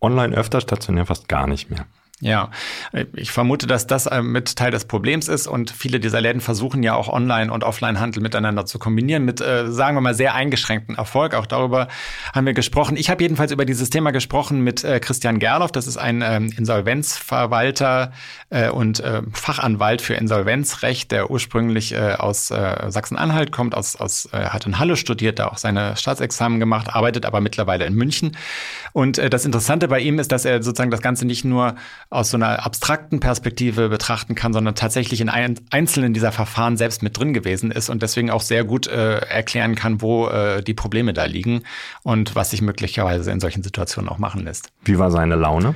Online 0.00 0.34
öfter, 0.36 0.60
stationär 0.60 1.04
fast 1.06 1.28
gar 1.28 1.46
nicht 1.46 1.70
mehr. 1.70 1.86
Ja, 2.22 2.50
ich 3.14 3.30
vermute, 3.30 3.66
dass 3.66 3.86
das 3.86 4.06
äh, 4.06 4.22
mit 4.22 4.56
Teil 4.56 4.70
des 4.70 4.86
Problems 4.86 5.28
ist 5.28 5.46
und 5.46 5.70
viele 5.70 6.00
dieser 6.00 6.22
Läden 6.22 6.40
versuchen 6.40 6.82
ja 6.82 6.94
auch 6.94 7.08
Online- 7.08 7.52
und 7.52 7.62
Offline-Handel 7.62 8.22
miteinander 8.22 8.64
zu 8.64 8.78
kombinieren 8.78 9.26
mit, 9.26 9.42
äh, 9.42 9.70
sagen 9.70 9.98
wir 9.98 10.00
mal, 10.00 10.14
sehr 10.14 10.34
eingeschränkten 10.34 10.96
Erfolg. 10.96 11.34
Auch 11.34 11.44
darüber 11.44 11.88
haben 12.32 12.46
wir 12.46 12.54
gesprochen. 12.54 12.96
Ich 12.96 13.10
habe 13.10 13.22
jedenfalls 13.22 13.52
über 13.52 13.66
dieses 13.66 13.90
Thema 13.90 14.12
gesprochen 14.12 14.62
mit 14.62 14.82
äh, 14.82 14.98
Christian 14.98 15.38
Gerloff. 15.38 15.72
Das 15.72 15.86
ist 15.86 15.98
ein 15.98 16.22
ähm, 16.24 16.50
Insolvenzverwalter 16.56 18.12
äh, 18.48 18.70
und 18.70 19.00
äh, 19.00 19.20
Fachanwalt 19.34 20.00
für 20.00 20.14
Insolvenzrecht, 20.14 21.12
der 21.12 21.30
ursprünglich 21.30 21.92
äh, 21.92 22.14
aus 22.14 22.50
äh, 22.50 22.90
Sachsen-Anhalt 22.90 23.52
kommt, 23.52 23.74
aus, 23.74 23.94
aus 23.94 24.26
äh, 24.32 24.38
hat 24.38 24.64
in 24.64 24.78
Halle 24.78 24.96
studiert, 24.96 25.38
da 25.38 25.48
auch 25.48 25.58
seine 25.58 25.98
Staatsexamen 25.98 26.60
gemacht, 26.60 26.88
arbeitet 26.88 27.26
aber 27.26 27.42
mittlerweile 27.42 27.84
in 27.84 27.92
München. 27.92 28.38
Und 28.94 29.18
äh, 29.18 29.28
das 29.28 29.44
Interessante 29.44 29.88
bei 29.88 30.00
ihm 30.00 30.18
ist, 30.18 30.32
dass 30.32 30.46
er 30.46 30.62
sozusagen 30.62 30.90
das 30.90 31.02
Ganze 31.02 31.26
nicht 31.26 31.44
nur 31.44 31.74
aus 32.08 32.30
so 32.30 32.36
einer 32.36 32.64
abstrakten 32.64 33.20
Perspektive 33.20 33.88
betrachten 33.88 34.34
kann, 34.34 34.52
sondern 34.52 34.74
tatsächlich 34.74 35.20
in 35.20 35.28
ein, 35.28 35.58
einzelnen 35.70 36.14
dieser 36.14 36.32
Verfahren 36.32 36.76
selbst 36.76 37.02
mit 37.02 37.18
drin 37.18 37.34
gewesen 37.34 37.70
ist 37.70 37.88
und 37.88 38.02
deswegen 38.02 38.30
auch 38.30 38.42
sehr 38.42 38.64
gut 38.64 38.86
äh, 38.86 39.18
erklären 39.18 39.74
kann, 39.74 40.00
wo 40.00 40.28
äh, 40.28 40.62
die 40.62 40.74
Probleme 40.74 41.12
da 41.12 41.24
liegen 41.24 41.62
und 42.02 42.34
was 42.36 42.50
sich 42.50 42.62
möglicherweise 42.62 43.30
in 43.32 43.40
solchen 43.40 43.62
Situationen 43.62 44.08
auch 44.08 44.18
machen 44.18 44.44
lässt. 44.44 44.70
Wie 44.84 44.98
war 44.98 45.10
seine 45.10 45.34
Laune? 45.34 45.74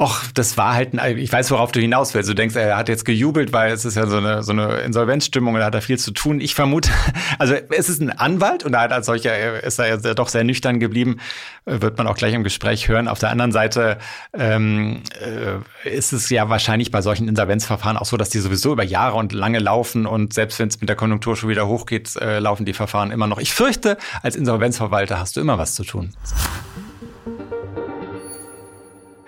Och, 0.00 0.22
das 0.32 0.56
war 0.56 0.72
halt, 0.72 0.98
ein, 0.98 1.18
ich 1.18 1.30
weiß, 1.30 1.50
worauf 1.50 1.72
du 1.72 1.80
hinaus 1.80 2.14
willst. 2.14 2.30
Du 2.30 2.32
denkst, 2.32 2.56
er 2.56 2.78
hat 2.78 2.88
jetzt 2.88 3.04
gejubelt, 3.04 3.52
weil 3.52 3.70
es 3.70 3.84
ist 3.84 3.98
ja 3.98 4.06
so 4.06 4.16
eine, 4.16 4.42
so 4.42 4.52
eine 4.52 4.78
Insolvenzstimmung 4.78 5.56
da 5.56 5.66
hat 5.66 5.74
er 5.74 5.82
viel 5.82 5.98
zu 5.98 6.12
tun. 6.12 6.40
Ich 6.40 6.54
vermute, 6.54 6.88
also 7.38 7.52
es 7.52 7.90
ist 7.90 8.00
ein 8.00 8.08
Anwalt 8.10 8.64
und 8.64 8.72
er 8.72 8.80
hat 8.80 8.92
als 8.92 9.04
solcher, 9.04 9.62
ist 9.62 9.78
er 9.78 9.88
ja 9.88 10.14
doch 10.14 10.28
sehr 10.28 10.42
nüchtern 10.42 10.80
geblieben, 10.80 11.18
wird 11.66 11.98
man 11.98 12.06
auch 12.06 12.16
gleich 12.16 12.32
im 12.32 12.44
Gespräch 12.44 12.88
hören. 12.88 13.08
Auf 13.08 13.18
der 13.18 13.28
anderen 13.28 13.52
Seite 13.52 13.98
ähm, 14.32 15.02
äh, 15.20 15.58
ist 15.94 16.14
es 16.14 16.30
ja 16.30 16.48
wahrscheinlich 16.48 16.90
bei 16.90 17.02
solchen 17.02 17.28
Insolvenzverfahren 17.28 17.98
auch 17.98 18.06
so, 18.06 18.16
dass 18.16 18.30
die 18.30 18.38
sowieso 18.38 18.72
über 18.72 18.84
Jahre 18.84 19.18
und 19.18 19.34
lange 19.34 19.58
laufen 19.58 20.06
und 20.06 20.32
selbst 20.32 20.58
wenn 20.60 20.68
es 20.68 20.80
mit 20.80 20.88
der 20.88 20.96
Konjunktur 20.96 21.36
schon 21.36 21.50
wieder 21.50 21.68
hochgeht, 21.68 22.16
äh, 22.16 22.38
laufen 22.38 22.64
die 22.64 22.72
Verfahren 22.72 23.10
immer 23.10 23.26
noch. 23.26 23.38
Ich 23.38 23.52
fürchte, 23.52 23.98
als 24.22 24.34
Insolvenzverwalter 24.34 25.18
hast 25.18 25.36
du 25.36 25.42
immer 25.42 25.58
was 25.58 25.74
zu 25.74 25.84
tun. 25.84 26.14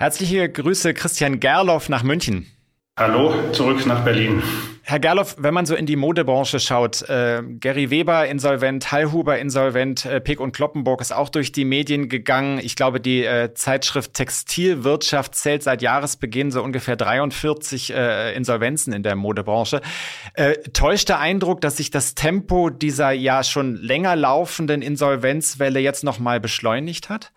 Herzliche 0.03 0.49
Grüße, 0.49 0.95
Christian 0.95 1.39
Gerloff 1.39 1.89
nach 1.89 2.03
München. 2.03 2.51
Hallo, 2.99 3.53
zurück 3.53 3.87
nach 3.87 4.03
Berlin. 4.03 4.43
Herr 4.83 4.99
Gerloff, 4.99 5.37
wenn 5.39 5.55
man 5.55 5.65
so 5.65 5.77
in 5.77 5.87
die 5.87 5.95
Modebranche 5.95 6.59
schaut, 6.59 7.03
äh, 7.03 7.41
Gary 7.61 7.91
Weber 7.91 8.27
insolvent, 8.27 8.91
Hallhuber 8.91 9.39
insolvent, 9.39 10.05
äh, 10.05 10.21
Pick 10.21 10.41
und 10.41 10.57
Kloppenburg 10.57 11.01
ist 11.01 11.13
auch 11.13 11.29
durch 11.29 11.53
die 11.53 11.65
Medien 11.65 12.09
gegangen. 12.09 12.59
Ich 12.61 12.75
glaube, 12.75 13.01
die 13.01 13.25
äh, 13.25 13.55
Zeitschrift 13.55 14.15
Textilwirtschaft 14.15 15.37
zählt 15.37 15.63
seit 15.63 15.83
Jahresbeginn 15.83 16.51
so 16.51 16.65
ungefähr 16.65 16.97
43 16.97 17.95
äh, 17.95 18.35
Insolvenzen 18.35 18.93
in 18.93 19.05
der 19.05 19.15
Modebranche. 19.15 19.83
Äh, 20.35 20.55
täuscht 20.73 21.11
der 21.11 21.21
Eindruck, 21.21 21.61
dass 21.61 21.77
sich 21.77 21.91
das 21.91 22.17
Tempo 22.17 22.71
dieser 22.71 23.13
ja 23.13 23.45
schon 23.45 23.77
länger 23.77 24.17
laufenden 24.17 24.83
Insolvenzwelle 24.83 25.79
jetzt 25.79 26.03
nochmal 26.03 26.41
beschleunigt 26.41 27.09
hat? 27.09 27.31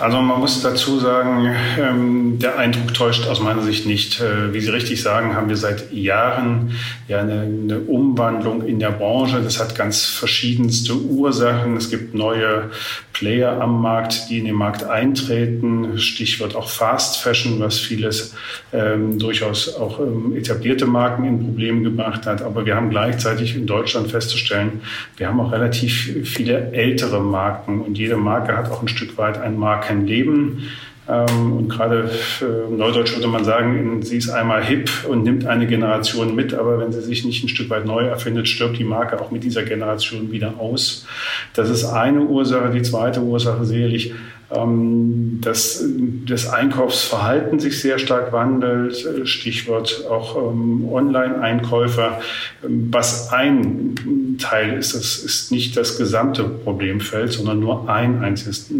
Also 0.00 0.20
man 0.20 0.38
muss 0.38 0.62
dazu 0.62 1.00
sagen, 1.00 1.54
ähm, 1.78 2.38
der 2.38 2.58
Eindruck 2.58 2.94
täuscht 2.94 3.26
aus 3.26 3.40
meiner 3.40 3.62
Sicht 3.62 3.84
nicht. 3.84 4.20
Äh, 4.20 4.54
wie 4.54 4.60
Sie 4.60 4.70
richtig 4.70 5.02
sagen, 5.02 5.34
haben 5.34 5.48
wir 5.48 5.56
seit 5.56 5.92
Jahren 5.92 6.72
ja 7.08 7.20
eine, 7.20 7.40
eine, 7.40 7.80
Umwandlung 7.80 8.64
in 8.64 8.78
der 8.78 8.92
Branche. 8.92 9.40
Das 9.42 9.58
hat 9.58 9.74
ganz 9.74 10.04
verschiedenste 10.04 10.94
Ursachen. 10.94 11.76
Es 11.76 11.90
gibt 11.90 12.14
neue 12.14 12.70
Player 13.18 13.60
am 13.60 13.82
Markt, 13.82 14.30
die 14.30 14.38
in 14.38 14.44
den 14.44 14.54
Markt 14.54 14.84
eintreten. 14.84 15.98
Stichwort 15.98 16.54
auch 16.54 16.68
Fast 16.68 17.20
Fashion, 17.20 17.58
was 17.58 17.78
vieles 17.78 18.34
ähm, 18.72 19.18
durchaus 19.18 19.74
auch 19.74 19.98
ähm, 19.98 20.36
etablierte 20.36 20.86
Marken 20.86 21.24
in 21.24 21.44
Probleme 21.44 21.82
gebracht 21.82 22.26
hat. 22.26 22.42
Aber 22.42 22.64
wir 22.64 22.76
haben 22.76 22.90
gleichzeitig 22.90 23.56
in 23.56 23.66
Deutschland 23.66 24.10
festzustellen, 24.10 24.82
wir 25.16 25.26
haben 25.26 25.40
auch 25.40 25.50
relativ 25.50 26.28
viele 26.28 26.70
ältere 26.70 27.20
Marken 27.20 27.80
und 27.80 27.98
jede 27.98 28.16
Marke 28.16 28.56
hat 28.56 28.70
auch 28.70 28.82
ein 28.82 28.88
Stück 28.88 29.18
weit 29.18 29.36
ein 29.38 29.58
Markenleben. 29.58 30.68
Ähm, 31.08 31.56
und 31.56 31.68
gerade 31.68 32.10
äh, 32.40 32.70
neudeutsch 32.70 33.14
würde 33.14 33.28
man 33.28 33.44
sagen, 33.44 34.02
sie 34.02 34.18
ist 34.18 34.28
einmal 34.28 34.62
hip 34.62 34.90
und 35.08 35.22
nimmt 35.22 35.46
eine 35.46 35.66
Generation 35.66 36.34
mit, 36.34 36.52
aber 36.52 36.78
wenn 36.78 36.92
sie 36.92 37.00
sich 37.00 37.24
nicht 37.24 37.42
ein 37.42 37.48
Stück 37.48 37.70
weit 37.70 37.86
neu 37.86 38.04
erfindet, 38.04 38.46
stirbt 38.48 38.78
die 38.78 38.84
Marke 38.84 39.20
auch 39.20 39.30
mit 39.30 39.42
dieser 39.42 39.62
Generation 39.62 40.30
wieder 40.30 40.54
aus. 40.58 41.06
Das 41.54 41.70
ist 41.70 41.86
eine 41.86 42.20
Ursache. 42.20 42.70
Die 42.70 42.82
zweite 42.82 43.20
Ursache 43.22 43.64
sicherlich 43.64 44.10
ähm, 44.10 44.16
dass 44.50 45.84
das 46.26 46.48
Einkaufsverhalten 46.48 47.60
sich 47.60 47.80
sehr 47.80 47.98
stark 47.98 48.32
wandelt, 48.32 49.28
Stichwort 49.28 50.06
auch 50.08 50.36
ähm, 50.36 50.88
Online-Einkäufer. 50.90 52.20
Was 52.62 53.30
ein 53.30 54.36
Teil 54.38 54.78
ist, 54.78 54.94
das 54.94 55.18
ist 55.18 55.52
nicht 55.52 55.76
das 55.76 55.98
gesamte 55.98 56.44
Problemfeld, 56.44 57.32
sondern 57.32 57.60
nur 57.60 57.90
ein 57.90 58.22
einziges 58.22 58.70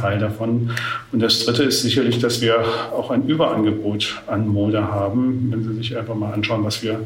Teil 0.00 0.18
davon. 0.18 0.70
Und 1.10 1.22
das 1.22 1.44
Dritte 1.44 1.64
ist 1.64 1.82
sicherlich, 1.82 2.20
dass 2.20 2.40
wir 2.40 2.60
auch 2.92 3.10
ein 3.10 3.26
Überangebot 3.26 4.22
an 4.28 4.46
Mode 4.46 4.92
haben. 4.92 5.48
Wenn 5.50 5.64
Sie 5.64 5.74
sich 5.74 5.96
einfach 5.96 6.14
mal 6.14 6.32
anschauen, 6.32 6.62
was 6.64 6.82
wir 6.84 7.00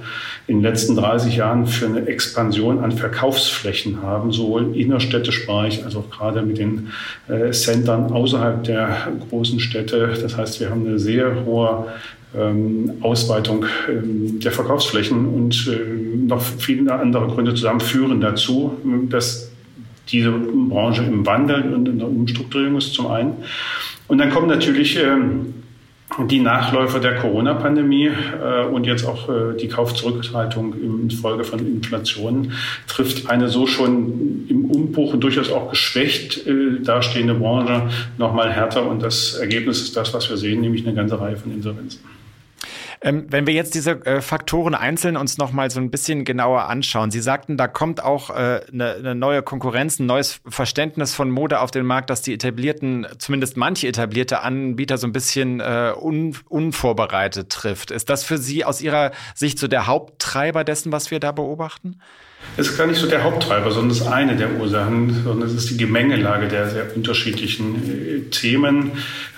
in 0.46 0.58
den 0.58 0.62
letzten 0.62 0.94
30 0.94 1.36
Jahren 1.36 1.66
für 1.66 1.86
eine 1.86 2.06
Expansion 2.06 2.80
an 2.80 2.92
Verkaufsflächen 2.92 4.02
haben, 4.02 4.30
sowohl 4.30 4.76
innerstädtisch 4.76 5.46
Bereich 5.46 5.84
als 5.84 5.96
auch 5.96 6.10
gerade 6.10 6.42
mit 6.42 6.58
den 6.58 6.88
äh, 7.28 7.50
Centern 7.52 8.09
außerhalb 8.12 8.64
der 8.64 9.08
großen 9.28 9.60
Städte. 9.60 10.12
Das 10.20 10.36
heißt, 10.36 10.60
wir 10.60 10.70
haben 10.70 10.86
eine 10.86 10.98
sehr 10.98 11.44
hohe 11.44 11.86
ähm, 12.36 12.92
Ausweitung 13.00 13.64
ähm, 13.88 14.38
der 14.40 14.52
Verkaufsflächen 14.52 15.26
und 15.26 15.68
äh, 15.68 16.26
noch 16.26 16.40
viele 16.40 16.92
andere 16.94 17.26
Gründe 17.28 17.54
zusammen 17.54 17.80
führen 17.80 18.20
dazu, 18.20 18.76
dass 19.08 19.50
diese 20.08 20.30
Branche 20.30 21.02
im 21.02 21.24
Wandel 21.26 21.72
und 21.72 21.88
in 21.88 21.98
der 21.98 22.08
Umstrukturierung 22.08 22.76
ist 22.78 22.94
zum 22.94 23.08
einen. 23.08 23.32
Und 24.08 24.18
dann 24.18 24.30
kommen 24.30 24.48
natürlich 24.48 24.96
ähm, 24.96 25.54
die 26.18 26.40
Nachläufer 26.40 27.00
der 27.00 27.16
Corona-Pandemie 27.16 28.06
äh, 28.08 28.64
und 28.66 28.84
jetzt 28.86 29.04
auch 29.04 29.28
äh, 29.28 29.56
die 29.56 29.68
Kaufzurückhaltung 29.68 30.74
in 30.74 31.10
Folge 31.10 31.44
von 31.44 31.60
Inflation 31.60 32.52
trifft 32.88 33.30
eine 33.30 33.48
so 33.48 33.66
schon 33.66 34.46
im 34.48 34.64
Umbruch 34.64 35.14
und 35.14 35.20
durchaus 35.20 35.50
auch 35.50 35.70
geschwächt 35.70 36.46
äh, 36.46 36.80
dastehende 36.82 37.34
Branche 37.34 37.88
nochmal 38.18 38.50
härter. 38.52 38.88
Und 38.88 39.02
das 39.02 39.34
Ergebnis 39.34 39.80
ist 39.80 39.96
das, 39.96 40.12
was 40.12 40.28
wir 40.28 40.36
sehen, 40.36 40.60
nämlich 40.60 40.86
eine 40.86 40.94
ganze 40.94 41.20
Reihe 41.20 41.36
von 41.36 41.52
Insolvenzen. 41.52 42.00
Ähm, 43.02 43.26
wenn 43.30 43.46
wir 43.46 43.54
jetzt 43.54 43.74
diese 43.74 43.92
äh, 44.04 44.20
Faktoren 44.20 44.74
einzeln 44.74 45.16
uns 45.16 45.38
noch 45.38 45.52
mal 45.52 45.70
so 45.70 45.80
ein 45.80 45.90
bisschen 45.90 46.26
genauer 46.26 46.68
anschauen. 46.68 47.10
Sie 47.10 47.20
sagten, 47.20 47.56
da 47.56 47.66
kommt 47.66 48.02
auch 48.02 48.28
äh, 48.28 48.60
eine, 48.70 48.94
eine 48.94 49.14
neue 49.14 49.42
Konkurrenz, 49.42 49.98
ein 49.98 50.06
neues 50.06 50.40
Verständnis 50.46 51.14
von 51.14 51.30
Mode 51.30 51.60
auf 51.60 51.70
den 51.70 51.86
Markt, 51.86 52.10
dass 52.10 52.20
die 52.20 52.34
etablierten, 52.34 53.06
zumindest 53.16 53.56
manche 53.56 53.88
etablierte 53.88 54.42
Anbieter 54.42 54.98
so 54.98 55.06
ein 55.06 55.12
bisschen 55.12 55.60
äh, 55.60 55.94
un, 55.98 56.36
unvorbereitet 56.48 57.48
trifft. 57.48 57.90
Ist 57.90 58.10
das 58.10 58.22
für 58.22 58.36
Sie 58.36 58.66
aus 58.66 58.82
Ihrer 58.82 59.12
Sicht 59.34 59.58
so 59.58 59.66
der 59.66 59.86
Haupttreiber 59.86 60.62
dessen, 60.62 60.92
was 60.92 61.10
wir 61.10 61.20
da 61.20 61.32
beobachten? 61.32 62.00
Es 62.56 62.68
ist 62.68 62.76
gar 62.76 62.86
nicht 62.86 62.98
so 62.98 63.06
der 63.06 63.24
Haupttreiber, 63.24 63.70
sondern 63.70 63.92
es 63.92 64.00
ist 64.00 64.06
eine 64.06 64.36
der 64.36 64.60
Ursachen, 64.60 65.22
sondern 65.24 65.48
es 65.48 65.54
ist 65.54 65.70
die 65.70 65.76
Gemengelage 65.76 66.48
der 66.48 66.68
sehr 66.68 66.94
unterschiedlichen 66.94 68.26
äh, 68.26 68.30
Themen. 68.30 68.92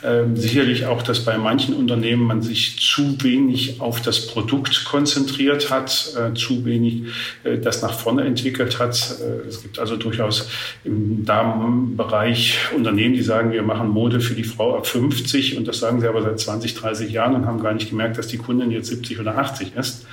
Ähm, 0.05 0.37
sicherlich 0.37 0.87
auch, 0.87 1.03
dass 1.03 1.25
bei 1.25 1.39
manchen 1.39 1.75
Unternehmen 1.75 2.23
man 2.23 2.43
sich 2.43 2.81
zu 2.81 3.23
wenig 3.23 3.81
auf 3.81 4.03
das 4.03 4.27
Produkt 4.27 4.85
konzentriert 4.85 5.71
hat, 5.71 6.13
äh, 6.19 6.35
zu 6.35 6.65
wenig 6.65 7.05
äh, 7.45 7.59
das 7.59 7.83
nach 7.83 7.93
vorne 7.93 8.25
entwickelt 8.25 8.81
hat. 8.81 8.97
Äh, 9.21 9.47
es 9.47 9.63
gibt 9.63 9.79
also 9.79 9.97
durchaus 9.97 10.49
im 10.83 11.25
Damenbereich 11.25 12.59
Unternehmen, 12.75 13.15
die 13.15 13.23
sagen, 13.23 13.53
wir 13.53 13.63
machen 13.63 13.91
Mode 13.91 14.21
für 14.21 14.35
die 14.35 14.43
Frau 14.43 14.77
ab 14.77 14.89
50 14.89 15.57
und 15.57 15.69
das 15.69 15.79
sagen 15.79 16.01
sie 16.01 16.09
aber 16.09 16.23
seit 16.23 16.41
20, 16.41 16.75
30 16.75 17.13
Jahren 17.13 17.37
und 17.37 17.47
haben 17.47 17.63
gar 17.63 17.73
nicht 17.73 17.91
gemerkt, 17.91 18.19
dass 18.19 18.27
die 18.27 18.39
Kundin 18.39 18.73
jetzt 18.73 18.89
70 18.89 19.21
oder 19.21 19.39
80 19.39 19.77
ist, 19.77 20.07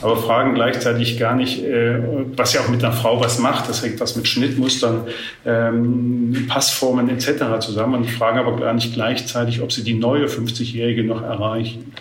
aber 0.00 0.16
fragen 0.16 0.54
gleichzeitig 0.54 1.18
gar 1.18 1.36
nicht, 1.36 1.62
äh, 1.62 1.98
was 2.36 2.52
ja 2.52 2.60
auch 2.60 2.68
mit 2.68 2.82
einer 2.82 2.92
Frau 2.92 3.20
was 3.20 3.38
macht. 3.38 3.68
Das 3.68 3.82
hängt 3.82 4.00
was 4.00 4.16
mit 4.16 4.26
Schnittmustern, 4.26 5.06
ähm, 5.44 6.46
Passformen 6.48 7.08
etc. 7.08 7.60
zusammen. 7.60 7.94
Und 7.94 8.10
fragen 8.10 8.38
aber 8.38 8.56
gar 8.56 8.72
nicht 8.72 8.94
gleichzeitig, 8.94 9.60
ob 9.60 9.72
sie 9.72 9.84
die 9.84 9.94
neue 9.94 10.26
50-Jährige 10.26 11.04
noch 11.04 11.22
erreichen. 11.22 11.92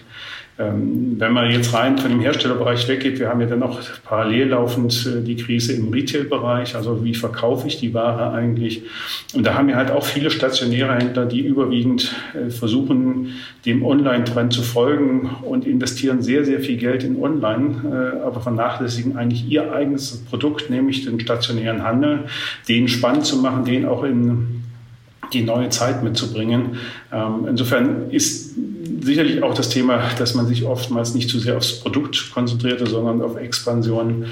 Ähm, 0.57 1.15
wenn 1.19 1.33
man 1.33 1.51
jetzt 1.51 1.73
rein 1.73 1.97
von 1.97 2.09
dem 2.09 2.21
Herstellerbereich 2.21 2.87
weggeht, 2.87 3.19
wir 3.19 3.27
haben 3.27 3.41
ja 3.41 3.47
dann 3.47 3.59
noch 3.59 3.81
parallel 4.05 4.49
laufend 4.49 5.05
äh, 5.05 5.21
die 5.21 5.35
Krise 5.35 5.73
im 5.73 5.91
Retail-Bereich, 5.91 6.77
also 6.77 7.03
wie 7.03 7.13
verkaufe 7.13 7.67
ich 7.67 7.77
die 7.77 7.93
Ware 7.93 8.31
eigentlich? 8.31 8.83
Und 9.33 9.45
da 9.45 9.55
haben 9.55 9.67
wir 9.67 9.75
halt 9.75 9.91
auch 9.91 10.05
viele 10.05 10.31
stationäre 10.31 10.95
Händler, 10.95 11.25
die 11.25 11.41
überwiegend 11.41 12.15
äh, 12.33 12.49
versuchen, 12.49 13.33
dem 13.65 13.83
Online-Trend 13.83 14.53
zu 14.53 14.61
folgen 14.61 15.29
und 15.41 15.67
investieren 15.67 16.21
sehr, 16.21 16.45
sehr 16.45 16.61
viel 16.61 16.77
Geld 16.77 17.03
in 17.03 17.21
Online, 17.21 17.75
äh, 17.83 18.25
aber 18.25 18.39
vernachlässigen 18.39 19.17
eigentlich 19.17 19.49
ihr 19.49 19.73
eigenes 19.73 20.23
Produkt, 20.23 20.69
nämlich 20.69 21.03
den 21.03 21.19
stationären 21.19 21.83
Handel, 21.83 22.25
den 22.69 22.87
spannend 22.87 23.25
zu 23.25 23.41
machen, 23.41 23.65
den 23.65 23.85
auch 23.85 24.05
in 24.05 24.63
die 25.33 25.41
neue 25.41 25.69
Zeit 25.69 26.03
mitzubringen. 26.03 26.77
Ähm, 27.11 27.45
insofern 27.49 28.09
ist 28.11 28.55
sicherlich 29.05 29.43
auch 29.43 29.53
das 29.53 29.69
Thema, 29.69 30.01
dass 30.17 30.33
man 30.35 30.47
sich 30.47 30.65
oftmals 30.65 31.13
nicht 31.13 31.29
zu 31.29 31.39
sehr 31.39 31.57
aufs 31.57 31.79
Produkt 31.79 32.31
konzentrierte, 32.33 32.87
sondern 32.87 33.21
auf 33.21 33.37
Expansion 33.37 34.25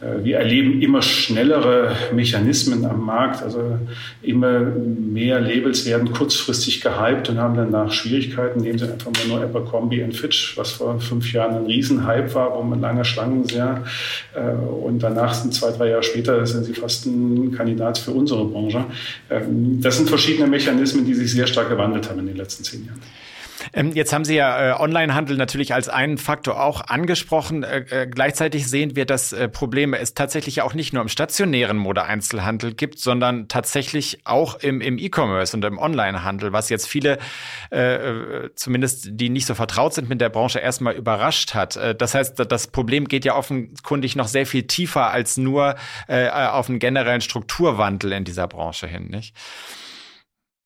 äh, 0.00 0.24
wir 0.24 0.38
erleben 0.38 0.80
immer 0.80 1.02
schnellere 1.02 1.94
Mechanismen 2.12 2.84
am 2.84 3.04
Markt. 3.04 3.42
Also 3.42 3.78
immer 4.22 4.60
mehr 4.60 5.40
Labels 5.40 5.86
werden 5.86 6.12
kurzfristig 6.12 6.80
gehypt 6.80 7.28
und 7.28 7.38
haben 7.38 7.56
danach 7.56 7.92
Schwierigkeiten. 7.92 8.60
Nehmen 8.60 8.78
Sie 8.78 8.90
einfach 8.90 9.10
mal 9.12 9.28
nur 9.28 9.42
Abercrombie 9.42 10.00
Fitch, 10.12 10.56
was 10.56 10.72
vor 10.72 10.98
fünf 11.00 11.32
Jahren 11.32 11.56
ein 11.56 11.66
Riesenhype 11.66 12.34
war, 12.34 12.56
wo 12.56 12.62
man 12.62 12.80
lange 12.80 13.04
Schlangen 13.04 13.44
sah. 13.44 13.84
Äh, 14.34 14.40
und 14.40 15.00
danach 15.00 15.34
sind 15.34 15.54
zwei, 15.54 15.70
drei 15.70 15.90
Jahre 15.90 16.02
später 16.02 16.46
sind 16.46 16.64
sie 16.64 16.74
fast 16.74 17.06
ein 17.06 17.52
Kandidat 17.52 17.98
für 17.98 18.12
unsere 18.12 18.44
Branche. 18.44 18.84
Ähm, 19.30 19.80
das 19.80 19.98
sind 19.98 20.08
verschiedene 20.08 20.46
Mechanismen, 20.46 21.04
die 21.04 21.14
sich 21.14 21.32
sehr 21.32 21.46
stark 21.46 21.68
gewandelt 21.68 22.08
haben 22.08 22.20
in 22.20 22.26
den 22.26 22.36
letzten 22.36 22.64
zehn 22.64 22.86
Jahren. 22.86 23.00
Ähm, 23.72 23.92
jetzt 23.92 24.12
haben 24.12 24.24
Sie 24.24 24.34
ja 24.34 24.76
äh, 24.76 24.80
Onlinehandel 24.80 25.36
natürlich 25.36 25.74
als 25.74 25.88
einen 25.88 26.18
Faktor 26.18 26.62
auch 26.62 26.82
angesprochen. 26.82 27.62
Äh, 27.62 27.84
äh, 27.90 28.06
gleichzeitig 28.06 28.68
sehen 28.68 28.96
wir, 28.96 29.06
dass 29.06 29.32
äh, 29.32 29.48
Probleme 29.48 29.98
es 29.98 30.14
tatsächlich 30.14 30.62
auch 30.62 30.74
nicht 30.74 30.92
nur 30.92 31.02
im 31.02 31.08
stationären 31.08 31.76
Modeeinzelhandel 31.76 32.74
gibt, 32.74 32.98
sondern 32.98 33.48
tatsächlich 33.48 34.20
auch 34.24 34.56
im, 34.56 34.80
im 34.80 34.98
E-Commerce 34.98 35.56
und 35.56 35.64
im 35.64 35.78
Onlinehandel, 35.78 36.52
was 36.52 36.68
jetzt 36.68 36.88
viele, 36.88 37.18
äh, 37.70 37.94
äh, 37.94 38.50
zumindest 38.54 39.08
die 39.12 39.28
nicht 39.28 39.46
so 39.46 39.54
vertraut 39.54 39.94
sind 39.94 40.08
mit 40.08 40.20
der 40.20 40.28
Branche, 40.28 40.58
erstmal 40.58 40.94
überrascht 40.94 41.54
hat. 41.54 41.76
Äh, 41.76 41.94
das 41.94 42.14
heißt, 42.14 42.38
das 42.48 42.66
Problem 42.68 43.08
geht 43.08 43.24
ja 43.24 43.34
offenkundig 43.34 44.16
noch 44.16 44.28
sehr 44.28 44.46
viel 44.46 44.64
tiefer 44.64 45.10
als 45.10 45.36
nur 45.36 45.76
äh, 46.08 46.28
auf 46.28 46.68
einen 46.68 46.78
generellen 46.78 47.20
Strukturwandel 47.20 48.12
in 48.12 48.24
dieser 48.24 48.48
Branche 48.48 48.86
hin, 48.86 49.08
nicht? 49.08 49.34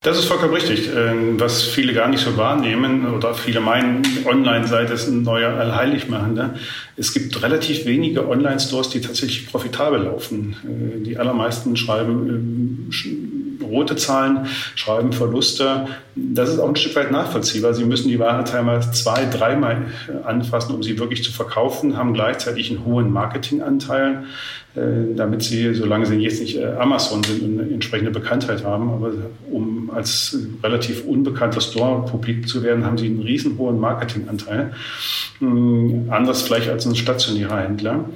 Das 0.04 0.18
ist 0.18 0.26
vollkommen 0.26 0.52
richtig. 0.52 0.90
Ähm, 0.94 1.40
was 1.40 1.62
viele 1.62 1.94
gar 1.94 2.08
nicht 2.08 2.20
so 2.20 2.36
wahrnehmen 2.36 3.10
oder 3.14 3.34
viele 3.34 3.60
meinen, 3.60 4.02
online 4.26 4.66
sei 4.66 4.84
das 4.84 5.08
ein 5.08 5.22
neuer 5.22 5.54
Allheiligmachender. 5.54 6.56
Es 6.98 7.14
gibt 7.14 7.42
relativ 7.42 7.86
wenige 7.86 8.28
Online-Stores, 8.28 8.90
die 8.90 9.00
tatsächlich 9.00 9.50
profitabel 9.50 10.02
laufen. 10.02 10.56
Äh, 10.62 11.02
die 11.02 11.16
allermeisten 11.16 11.74
schreiben 11.78 12.90
ähm, 12.92 13.58
rote 13.62 13.96
Zahlen, 13.96 14.46
schreiben 14.74 15.14
Verluste. 15.14 15.86
Das 16.14 16.50
ist 16.50 16.58
auch 16.58 16.68
ein 16.68 16.76
Stück 16.76 16.96
weit 16.96 17.10
nachvollziehbar. 17.10 17.72
Sie 17.72 17.84
müssen 17.84 18.08
die 18.08 18.18
Ware 18.18 18.44
teilweise 18.44 18.92
zwei, 18.92 19.24
dreimal 19.24 19.86
äh, 20.06 20.26
anfassen, 20.26 20.74
um 20.74 20.82
sie 20.82 20.98
wirklich 20.98 21.24
zu 21.24 21.32
verkaufen, 21.32 21.96
haben 21.96 22.12
gleichzeitig 22.12 22.70
einen 22.70 22.84
hohen 22.84 23.10
Marketinganteil. 23.10 24.24
Äh, 24.76 25.14
damit 25.14 25.44
sie, 25.44 25.72
solange 25.72 26.04
sie 26.04 26.16
jetzt 26.16 26.40
nicht 26.40 26.56
äh, 26.56 26.64
Amazon 26.64 27.22
sind, 27.22 27.44
eine 27.44 27.72
entsprechende 27.72 28.10
Bekanntheit 28.10 28.64
haben, 28.64 28.90
aber 28.90 29.12
um 29.48 29.88
als 29.94 30.36
relativ 30.64 31.04
unbekannter 31.04 31.60
Store 31.60 32.04
publik 32.04 32.48
zu 32.48 32.60
werden, 32.64 32.84
haben 32.84 32.98
sie 32.98 33.06
einen 33.06 33.22
riesen 33.22 33.56
hohen 33.56 33.78
Marketinganteil. 33.78 34.72
Hm, 35.38 36.06
anders 36.10 36.42
vielleicht 36.42 36.68
als 36.68 36.86
ein 36.86 36.96
stationärer 36.96 37.60
Händler. 37.60 38.06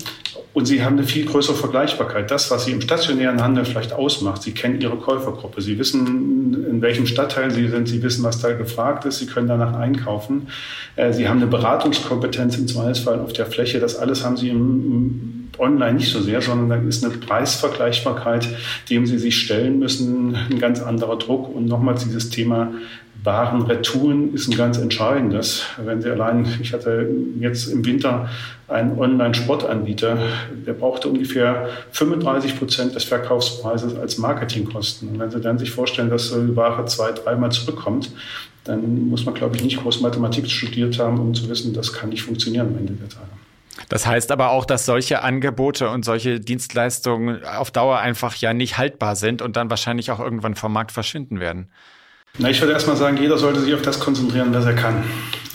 Und 0.53 0.67
sie 0.67 0.83
haben 0.83 0.99
eine 0.99 1.07
viel 1.07 1.27
größere 1.27 1.55
Vergleichbarkeit. 1.55 2.29
Das, 2.33 2.51
was 2.51 2.65
sie 2.65 2.73
im 2.73 2.81
stationären 2.81 3.41
Handel 3.41 3.65
vielleicht 3.65 3.93
ausmacht, 3.93 4.43
sie 4.43 4.51
kennen 4.51 4.81
ihre 4.81 4.97
Käufergruppe, 4.97 5.61
sie 5.61 5.79
wissen, 5.79 6.67
in 6.69 6.83
welchem 6.83 7.07
Stadtteil 7.07 7.53
sie 7.53 7.69
sind, 7.69 7.87
sie 7.87 8.03
wissen, 8.03 8.25
was 8.25 8.41
da 8.41 8.53
gefragt 8.55 9.05
ist, 9.05 9.21
sie 9.21 9.27
können 9.27 9.47
danach 9.47 9.75
einkaufen. 9.75 10.49
Äh, 10.97 11.13
sie 11.13 11.29
haben 11.29 11.37
eine 11.37 11.47
Beratungskompetenz 11.47 12.59
im 12.59 12.67
Zweifelsfall 12.67 13.21
auf 13.21 13.33
der 13.33 13.47
Fläche. 13.47 13.79
Das 13.79 13.95
alles 13.95 14.25
haben 14.25 14.37
sie 14.37 14.49
im 14.49 15.38
online 15.59 15.95
nicht 15.95 16.13
so 16.13 16.21
sehr, 16.21 16.41
sondern 16.41 16.69
da 16.69 16.89
ist 16.89 17.05
eine 17.05 17.15
Preisvergleichbarkeit, 17.15 18.49
dem 18.91 19.07
sie 19.07 19.19
sich 19.19 19.39
stellen 19.39 19.79
müssen, 19.79 20.35
ein 20.35 20.59
ganz 20.59 20.81
anderer 20.81 21.19
Druck. 21.19 21.55
Und 21.55 21.67
nochmals 21.67 22.05
dieses 22.05 22.31
Thema 22.31 22.73
Warenretouren 23.25 24.33
ist 24.33 24.49
ein 24.49 24.57
ganz 24.57 24.79
entscheidendes. 24.79 25.65
Wenn 25.85 26.01
Sie 26.01 26.11
allein, 26.11 26.47
ich 26.63 26.73
hatte 26.73 27.09
jetzt 27.41 27.67
im 27.67 27.85
Winter 27.85 28.29
einen 28.69 28.99
Online-Sportanbieter, 28.99 30.19
der 30.67 30.73
brauchte 30.73 31.09
ungefähr 31.09 31.69
35 31.93 32.59
Prozent 32.59 32.95
des 32.95 33.05
Verkaufspreises 33.05 33.97
als 33.97 34.19
Marketingkosten. 34.19 35.09
Und 35.09 35.19
wenn 35.19 35.31
Sie 35.31 35.41
dann 35.41 35.59
sich 35.59 35.71
vorstellen, 35.71 36.11
dass 36.11 36.31
die 36.31 36.57
Ware 36.57 36.85
zwei, 36.87 37.11
dreimal 37.13 37.51
zurückkommt, 37.51 38.13
dann 38.65 39.09
muss 39.09 39.25
man, 39.25 39.35
glaube 39.35 39.57
ich, 39.57 39.65
nicht 39.65 39.83
groß 39.83 40.01
Mathematik 40.01 40.49
studiert 40.49 40.99
haben, 40.99 41.19
um 41.19 41.35
zu 41.35 41.49
wissen, 41.49 41.73
das 41.73 41.93
kann 41.93 42.11
nicht 42.11 42.23
funktionieren 42.23 42.69
am 42.69 42.79
Ende 42.79 42.93
der 42.93 43.09
Tage. 43.09 43.48
Das 43.89 44.07
heißt 44.07 44.33
aber 44.33 44.51
auch, 44.51 44.65
dass 44.65 44.87
solche 44.87 45.23
Angebote 45.23 45.89
und 45.91 46.05
solche 46.05 46.41
Dienstleistungen 46.41 47.45
auf 47.45 47.71
Dauer 47.71 47.99
einfach 47.99 48.35
ja 48.37 48.53
nicht 48.53 48.79
haltbar 48.79 49.17
sind 49.17 49.43
und 49.43 49.57
dann 49.57 49.71
wahrscheinlich 49.71 50.11
auch 50.11 50.21
irgendwann 50.21 50.55
vom 50.55 50.73
Markt 50.73 50.93
verschwinden 50.93 51.41
werden. 51.41 51.69
Na, 52.39 52.51
ich 52.51 52.61
würde 52.61 52.73
erstmal 52.73 52.97
sagen, 52.97 53.17
jeder 53.17 53.39
sollte 53.39 53.61
sich 53.61 53.75
auf 53.75 53.83
das 53.83 53.99
konzentrieren, 53.99 54.55
was 54.55 54.65
er 54.65 54.75
kann. 54.75 55.03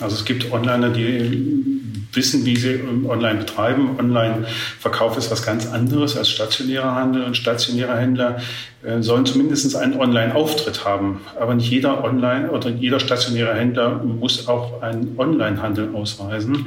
Also 0.00 0.16
es 0.16 0.24
gibt 0.24 0.52
Onliner, 0.52 0.90
die 0.90 1.74
wissen, 2.12 2.44
wie 2.44 2.56
sie 2.56 2.80
online 3.08 3.40
betreiben. 3.40 3.96
Online-Verkauf 3.98 5.16
ist 5.16 5.30
was 5.30 5.44
ganz 5.44 5.66
anderes 5.66 6.16
als 6.16 6.28
stationärer 6.28 6.94
Handel 6.94 7.24
und 7.24 7.36
stationäre 7.36 7.96
Händler 7.96 8.40
äh, 8.82 9.02
sollen 9.02 9.26
zumindest 9.26 9.74
einen 9.76 9.98
Online-Auftritt 9.98 10.84
haben. 10.84 11.20
Aber 11.38 11.54
nicht 11.54 11.70
jeder 11.70 12.04
Online 12.04 12.50
oder 12.50 12.70
jeder 12.70 13.00
stationäre 13.00 13.54
Händler 13.54 14.02
muss 14.04 14.46
auch 14.48 14.82
einen 14.82 15.14
Online-Handel 15.18 15.94
ausweisen. 15.94 16.66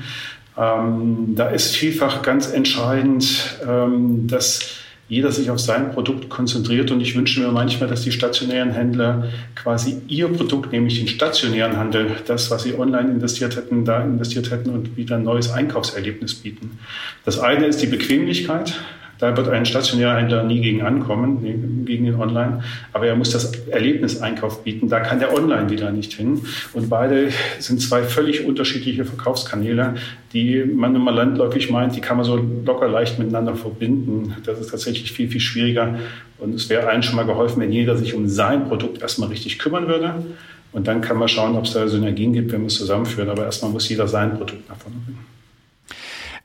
Ähm, 0.58 1.36
da 1.36 1.50
ist 1.50 1.76
vielfach 1.76 2.22
ganz 2.22 2.52
entscheidend, 2.52 3.60
ähm, 3.68 4.28
dass 4.28 4.78
jeder 5.10 5.32
sich 5.32 5.50
auf 5.50 5.60
sein 5.60 5.92
Produkt 5.92 6.30
konzentriert. 6.30 6.92
Und 6.92 7.00
ich 7.00 7.16
wünsche 7.16 7.40
mir 7.40 7.52
manchmal, 7.52 7.90
dass 7.90 8.02
die 8.02 8.12
stationären 8.12 8.72
Händler 8.72 9.30
quasi 9.56 10.02
ihr 10.08 10.28
Produkt, 10.28 10.74
nämlich 10.74 11.00
den 11.00 11.08
stationären 11.08 11.78
Handel, 11.78 12.12
das, 12.26 12.52
was 12.52 12.64
sie 12.64 12.78
online 12.78 13.12
investiert 13.12 13.56
hätten, 13.56 13.86
da 13.86 14.02
investiert 14.04 14.52
hätten 14.52 14.70
und 14.70 14.98
wieder 14.98 15.16
ein 15.16 15.24
neues 15.24 15.52
Einkaufserlebnis 15.52 16.36
bieten. 16.36 16.80
Das 17.24 17.40
eine 17.40 17.68
ist 17.68 17.82
die 17.82 17.88
Bequemlichkeit. 17.88 18.74
Da 19.20 19.36
wird 19.36 19.50
ein 19.50 19.66
stationärer 19.66 20.18
Händler 20.18 20.44
nie 20.44 20.62
gegen 20.62 20.82
ankommen, 20.82 21.86
gegen 21.86 22.06
den 22.06 22.16
Online. 22.16 22.64
Aber 22.94 23.08
er 23.08 23.16
muss 23.16 23.32
das 23.32 23.52
Erlebniseinkauf 23.68 24.64
bieten. 24.64 24.90
Da 24.90 25.00
kann 25.00 25.20
der 25.20 25.34
Online 25.34 25.70
wieder 25.70 25.92
nicht 25.92 26.14
hin. 26.14 26.42
Und 26.74 26.90
beide 26.90 27.30
sind 27.60 27.82
zwei 27.82 28.04
völlig 28.04 28.46
unterschiedliche 28.46 29.06
Verkaufskanäle, 29.06 29.96
die 30.34 30.64
man 30.64 30.96
immer 30.96 31.12
landläufig 31.12 31.70
meint, 31.70 31.96
die 31.96 32.02
kann 32.02 32.18
man 32.18 32.26
so 32.26 32.36
locker 32.66 32.88
leicht 32.88 33.18
miteinander 33.18 33.56
verbinden. 33.56 34.36
Das 34.46 34.60
ist 34.60 34.70
tatsächlich 34.70 35.12
viel, 35.12 35.30
viel 35.30 35.42
schwieriger. 35.42 35.98
Und 36.38 36.54
es 36.54 36.70
wäre 36.70 36.88
allen 36.88 37.02
schon 37.02 37.16
mal 37.16 37.26
geholfen, 37.26 37.62
wenn 37.62 37.72
jeder 37.72 37.98
sich 37.98 38.14
um 38.14 38.28
sein 38.28 38.68
Produkt 38.68 39.02
erstmal 39.02 39.30
richtig 39.30 39.58
kümmern 39.58 39.88
würde. 39.88 40.14
Und 40.74 40.88
dann 40.88 41.02
kann 41.02 41.18
man 41.18 41.28
schauen, 41.28 41.56
ob 41.56 41.66
es 41.66 41.74
da 41.74 41.88
Synergien 41.88 42.34
gibt, 42.34 42.52
wenn 42.52 42.60
man 42.60 42.68
es 42.68 42.76
zusammenführt. 42.76 43.30
Aber 43.30 43.46
erstmal 43.46 43.72
muss 43.72 43.90
jeder 43.90 44.08
sein 44.08 44.38
Produkt 44.38 44.70
nach 44.70 44.78
vorne 44.78 44.98
bringen. 45.04 45.37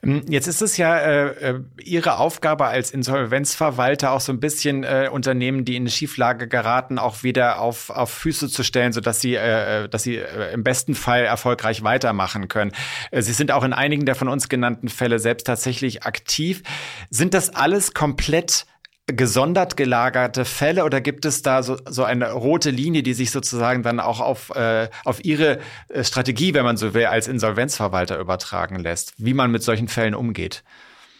Ähm, 0.03 0.23
jetzt 0.27 0.47
ist 0.47 0.61
es 0.61 0.77
ja 0.77 0.97
äh, 0.97 1.51
äh, 1.51 1.59
Ihre 1.81 2.17
Aufgabe 2.17 2.65
als 2.65 2.91
Insolvenzverwalter 2.91 4.11
auch 4.11 4.19
so 4.19 4.31
ein 4.31 4.39
bisschen 4.39 4.83
äh, 4.83 5.09
Unternehmen, 5.11 5.65
die 5.65 5.75
in 5.75 5.83
eine 5.83 5.89
Schieflage 5.89 6.47
geraten, 6.47 6.99
auch 6.99 7.23
wieder 7.23 7.59
auf, 7.59 7.89
auf 7.89 8.11
Füße 8.11 8.49
zu 8.49 8.63
stellen, 8.63 8.93
sodass 8.93 9.21
sie, 9.21 9.35
äh, 9.35 9.83
äh 9.83 9.89
dass 9.89 10.03
sie 10.03 10.17
äh, 10.17 10.53
im 10.53 10.63
besten 10.63 10.95
Fall 10.95 11.23
erfolgreich 11.25 11.83
weitermachen 11.83 12.47
können. 12.47 12.71
Sie 13.11 13.33
sind 13.33 13.51
auch 13.51 13.63
in 13.63 13.73
einigen 13.73 14.05
der 14.05 14.15
von 14.15 14.27
uns 14.27 14.49
genannten 14.49 14.89
Fälle 14.89 15.19
selbst 15.19 15.45
tatsächlich 15.45 16.03
aktiv. 16.03 16.63
Sind 17.09 17.33
das 17.33 17.53
alles 17.53 17.93
komplett 17.93 18.65
gesondert 19.07 19.75
gelagerte 19.75 20.45
Fälle 20.45 20.85
oder 20.85 21.01
gibt 21.01 21.25
es 21.25 21.41
da 21.41 21.61
so, 21.61 21.77
so 21.89 22.03
eine 22.03 22.31
rote 22.31 22.69
Linie, 22.69 23.03
die 23.03 23.13
sich 23.13 23.31
sozusagen 23.31 23.83
dann 23.83 23.99
auch 23.99 24.21
auf, 24.21 24.51
äh, 24.55 24.89
auf 25.03 25.23
Ihre 25.25 25.59
äh, 25.89 26.03
Strategie, 26.03 26.53
wenn 26.53 26.63
man 26.63 26.77
so 26.77 26.93
will, 26.93 27.05
als 27.05 27.27
Insolvenzverwalter 27.27 28.17
übertragen 28.17 28.79
lässt, 28.79 29.13
wie 29.17 29.33
man 29.33 29.51
mit 29.51 29.61
solchen 29.61 29.89
Fällen 29.89 30.15
umgeht? 30.15 30.63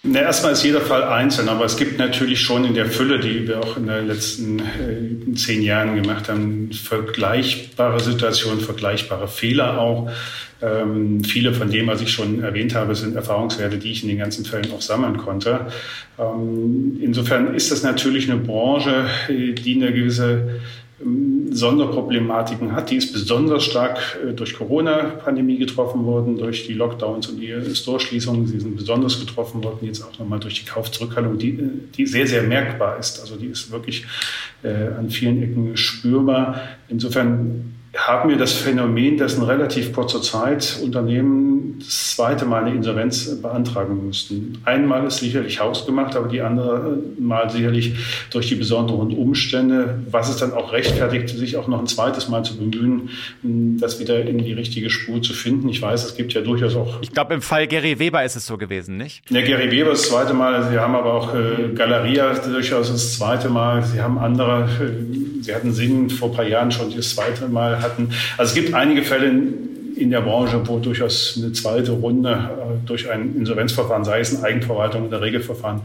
Na, 0.05 0.19
erstmal 0.19 0.51
ist 0.51 0.63
jeder 0.65 0.81
Fall 0.81 1.03
einzeln, 1.03 1.47
aber 1.47 1.63
es 1.63 1.77
gibt 1.77 1.97
natürlich 1.97 2.41
schon 2.41 2.65
in 2.65 2.73
der 2.73 2.87
Fülle, 2.87 3.21
die 3.21 3.47
wir 3.47 3.61
auch 3.61 3.77
in 3.77 3.87
den 3.87 4.05
letzten 4.05 4.59
äh, 4.59 5.33
zehn 5.33 5.61
Jahren 5.61 5.95
gemacht 5.95 6.27
haben, 6.27 6.73
vergleichbare 6.73 8.01
Situationen, 8.01 8.59
vergleichbare 8.59 9.29
Fehler 9.29 9.79
auch. 9.79 10.11
Ähm, 10.61 11.23
viele 11.23 11.53
von 11.53 11.71
dem, 11.71 11.87
was 11.87 12.01
ich 12.01 12.11
schon 12.11 12.43
erwähnt 12.43 12.75
habe, 12.75 12.95
sind 12.95 13.15
Erfahrungswerte, 13.15 13.77
die 13.77 13.91
ich 13.91 14.03
in 14.03 14.09
den 14.09 14.17
ganzen 14.17 14.43
Fällen 14.43 14.69
auch 14.73 14.81
sammeln 14.81 15.15
konnte. 15.15 15.67
Ähm, 16.19 16.99
insofern 17.01 17.55
ist 17.55 17.71
das 17.71 17.83
natürlich 17.83 18.29
eine 18.29 18.41
Branche, 18.41 19.05
die 19.29 19.75
eine 19.75 19.93
gewisse 19.93 20.59
Sonderproblematiken 21.51 22.71
hat. 22.73 22.89
Die 22.89 22.97
ist 22.97 23.13
besonders 23.13 23.63
stark 23.63 24.17
äh, 24.25 24.33
durch 24.33 24.55
Corona-Pandemie 24.55 25.57
getroffen 25.57 26.05
worden, 26.05 26.37
durch 26.37 26.67
die 26.67 26.73
Lockdowns 26.73 27.27
und 27.27 27.39
die 27.39 27.53
Store-Schließungen. 27.75 28.47
Sie 28.47 28.59
sind 28.59 28.75
besonders 28.75 29.19
getroffen 29.19 29.63
worden, 29.63 29.79
jetzt 29.81 30.03
auch 30.03 30.17
nochmal 30.19 30.39
durch 30.39 30.61
die 30.61 30.65
Kaufzurückhaltung, 30.65 31.37
die, 31.37 31.51
äh, 31.51 31.69
die 31.95 32.05
sehr, 32.05 32.27
sehr 32.27 32.43
merkbar 32.43 32.97
ist. 32.99 33.19
Also 33.19 33.35
die 33.35 33.47
ist 33.47 33.71
wirklich 33.71 34.05
äh, 34.63 34.69
an 34.97 35.09
vielen 35.09 35.43
Ecken 35.43 35.77
spürbar. 35.77 36.59
Insofern 36.89 37.73
haben 37.95 38.29
wir 38.29 38.37
das 38.37 38.53
Phänomen, 38.53 39.17
dass 39.17 39.35
in 39.35 39.43
relativ 39.43 39.93
kurzer 39.93 40.21
Zeit 40.21 40.79
Unternehmen 40.83 41.75
das 41.77 42.15
zweite 42.15 42.45
Mal 42.45 42.63
eine 42.63 42.75
Insolvenz 42.75 43.39
beantragen 43.39 44.07
mussten. 44.07 44.57
Einmal 44.65 45.05
ist 45.05 45.17
sicherlich 45.17 45.59
hausgemacht, 45.59 46.15
aber 46.15 46.27
die 46.27 46.41
andere 46.41 46.97
Mal 47.19 47.51
sicherlich 47.51 47.93
durch 48.31 48.49
die 48.49 48.55
besonderen 48.55 49.15
Umstände, 49.15 49.99
was 50.09 50.29
es 50.29 50.37
dann 50.37 50.53
auch 50.53 50.73
rechtfertigt, 50.73 51.29
sich 51.29 51.55
auch 51.55 51.67
noch 51.67 51.79
ein 51.79 51.87
zweites 51.87 52.29
Mal 52.29 52.43
zu 52.43 52.57
bemühen, 52.57 53.09
das 53.79 53.99
wieder 53.99 54.21
in 54.21 54.39
die 54.39 54.53
richtige 54.53 54.89
Spur 54.89 55.21
zu 55.21 55.33
finden. 55.33 55.69
Ich 55.69 55.81
weiß, 55.81 56.03
es 56.03 56.15
gibt 56.15 56.33
ja 56.33 56.41
durchaus 56.41 56.75
auch. 56.75 56.99
Ich 57.01 57.11
glaube, 57.11 57.35
im 57.35 57.43
Fall 57.43 57.67
Gary 57.67 57.99
Weber 57.99 58.23
ist 58.23 58.35
es 58.35 58.47
so 58.47 58.57
gewesen, 58.57 58.97
nicht? 58.97 59.29
Ja, 59.29 59.41
Gary 59.41 59.69
Weber 59.69 59.91
das 59.91 60.09
zweite 60.09 60.33
Mal. 60.33 60.67
Sie 60.71 60.79
haben 60.79 60.95
aber 60.95 61.13
auch 61.13 61.35
äh, 61.35 61.73
Galeria 61.75 62.33
durchaus 62.33 62.91
das 62.91 63.17
zweite 63.17 63.49
Mal. 63.49 63.83
Sie 63.83 64.01
haben 64.01 64.17
andere. 64.17 64.63
Äh, 64.63 65.33
Sie 65.43 65.53
hatten 65.53 65.73
Sinn 65.73 66.09
vor 66.09 66.29
ein 66.29 66.35
paar 66.35 66.47
Jahren 66.47 66.71
schon 66.71 66.95
das 66.95 67.15
zweite 67.15 67.49
Mal 67.49 67.82
hatten. 67.83 68.09
Also 68.37 68.49
es 68.49 68.55
gibt 68.55 68.73
einige 68.73 69.03
Fälle, 69.03 69.31
in 70.03 70.11
der 70.11 70.21
Branche, 70.21 70.61
wo 70.65 70.79
durchaus 70.79 71.39
eine 71.41 71.53
zweite 71.53 71.93
Runde 71.93 72.29
äh, 72.29 72.85
durch 72.85 73.09
ein 73.09 73.35
Insolvenzverfahren, 73.37 74.03
sei 74.03 74.19
es 74.19 74.33
in 74.33 74.43
Eigenverwaltung 74.43 75.07
oder 75.07 75.21
Regelverfahren, 75.21 75.81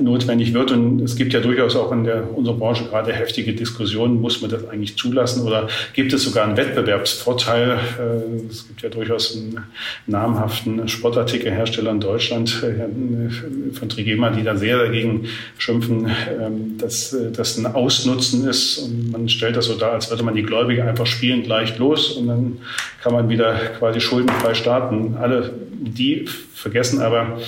notwendig 0.00 0.52
wird. 0.52 0.72
Und 0.72 1.00
es 1.00 1.14
gibt 1.14 1.32
ja 1.32 1.40
durchaus 1.40 1.76
auch 1.76 1.92
in 1.92 2.02
der, 2.02 2.36
unserer 2.36 2.56
Branche 2.56 2.84
gerade 2.84 3.12
heftige 3.12 3.52
Diskussionen, 3.52 4.20
muss 4.20 4.42
man 4.42 4.50
das 4.50 4.68
eigentlich 4.68 4.96
zulassen 4.96 5.46
oder 5.46 5.68
gibt 5.92 6.12
es 6.12 6.24
sogar 6.24 6.46
einen 6.46 6.56
Wettbewerbsvorteil? 6.56 7.78
Äh, 7.98 8.46
es 8.50 8.66
gibt 8.66 8.82
ja 8.82 8.88
durchaus 8.88 9.36
einen 9.36 9.60
namhaften 10.08 10.88
Sportartikelhersteller 10.88 11.92
in 11.92 12.00
Deutschland 12.00 12.60
äh, 12.64 13.72
von 13.72 13.88
Trigema, 13.88 14.30
die 14.30 14.42
da 14.42 14.56
sehr 14.56 14.78
dagegen 14.78 15.26
schimpfen, 15.58 16.10
ähm, 16.28 16.76
dass 16.78 17.16
das 17.32 17.56
ein 17.56 17.66
Ausnutzen 17.66 18.48
ist. 18.48 18.78
Und 18.78 19.12
man 19.12 19.28
stellt 19.28 19.54
das 19.54 19.66
so 19.66 19.74
dar, 19.74 19.92
als 19.92 20.10
würde 20.10 20.24
man 20.24 20.34
die 20.34 20.42
Gläubige 20.42 20.84
einfach 20.84 21.06
spielend 21.06 21.46
leicht 21.46 21.78
los 21.78 22.12
und 22.12 22.26
dann 22.26 22.58
kann 23.00 23.12
man 23.12 23.28
wieder 23.28 23.43
quasi 23.78 24.00
schuldenfrei 24.00 24.54
starten. 24.54 25.16
Alle 25.20 25.52
die 25.72 26.26
vergessen 26.54 27.00
aber, 27.00 27.38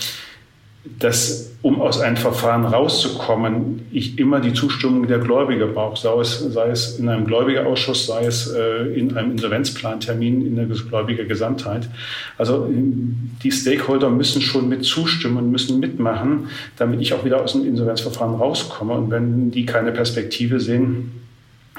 dass 0.98 1.52
um 1.62 1.80
aus 1.80 2.00
einem 2.00 2.16
Verfahren 2.16 2.64
rauszukommen, 2.64 3.86
ich 3.90 4.18
immer 4.18 4.40
die 4.40 4.52
Zustimmung 4.52 5.08
der 5.08 5.18
Gläubiger 5.18 5.66
brauche, 5.66 6.00
sei 6.00 6.20
es, 6.20 6.38
sei 6.38 6.68
es 6.68 6.98
in 6.98 7.08
einem 7.08 7.26
Gläubigerausschuss, 7.26 8.06
sei 8.06 8.24
es 8.24 8.52
äh, 8.52 8.94
in 8.94 9.16
einem 9.16 9.32
Insolvenzplantermin 9.32 10.46
in 10.46 10.56
der 10.56 10.66
Gläubigergesamtheit. 10.66 11.88
Also 12.38 12.70
die 12.70 13.50
Stakeholder 13.50 14.10
müssen 14.10 14.40
schon 14.40 14.68
mit 14.68 14.84
zustimmen 14.84 15.50
müssen 15.50 15.80
mitmachen, 15.80 16.50
damit 16.76 17.00
ich 17.00 17.12
auch 17.14 17.24
wieder 17.24 17.42
aus 17.42 17.52
dem 17.52 17.66
Insolvenzverfahren 17.66 18.36
rauskomme. 18.36 18.92
Und 18.92 19.10
wenn 19.10 19.50
die 19.50 19.66
keine 19.66 19.90
Perspektive 19.90 20.60
sehen, 20.60 21.25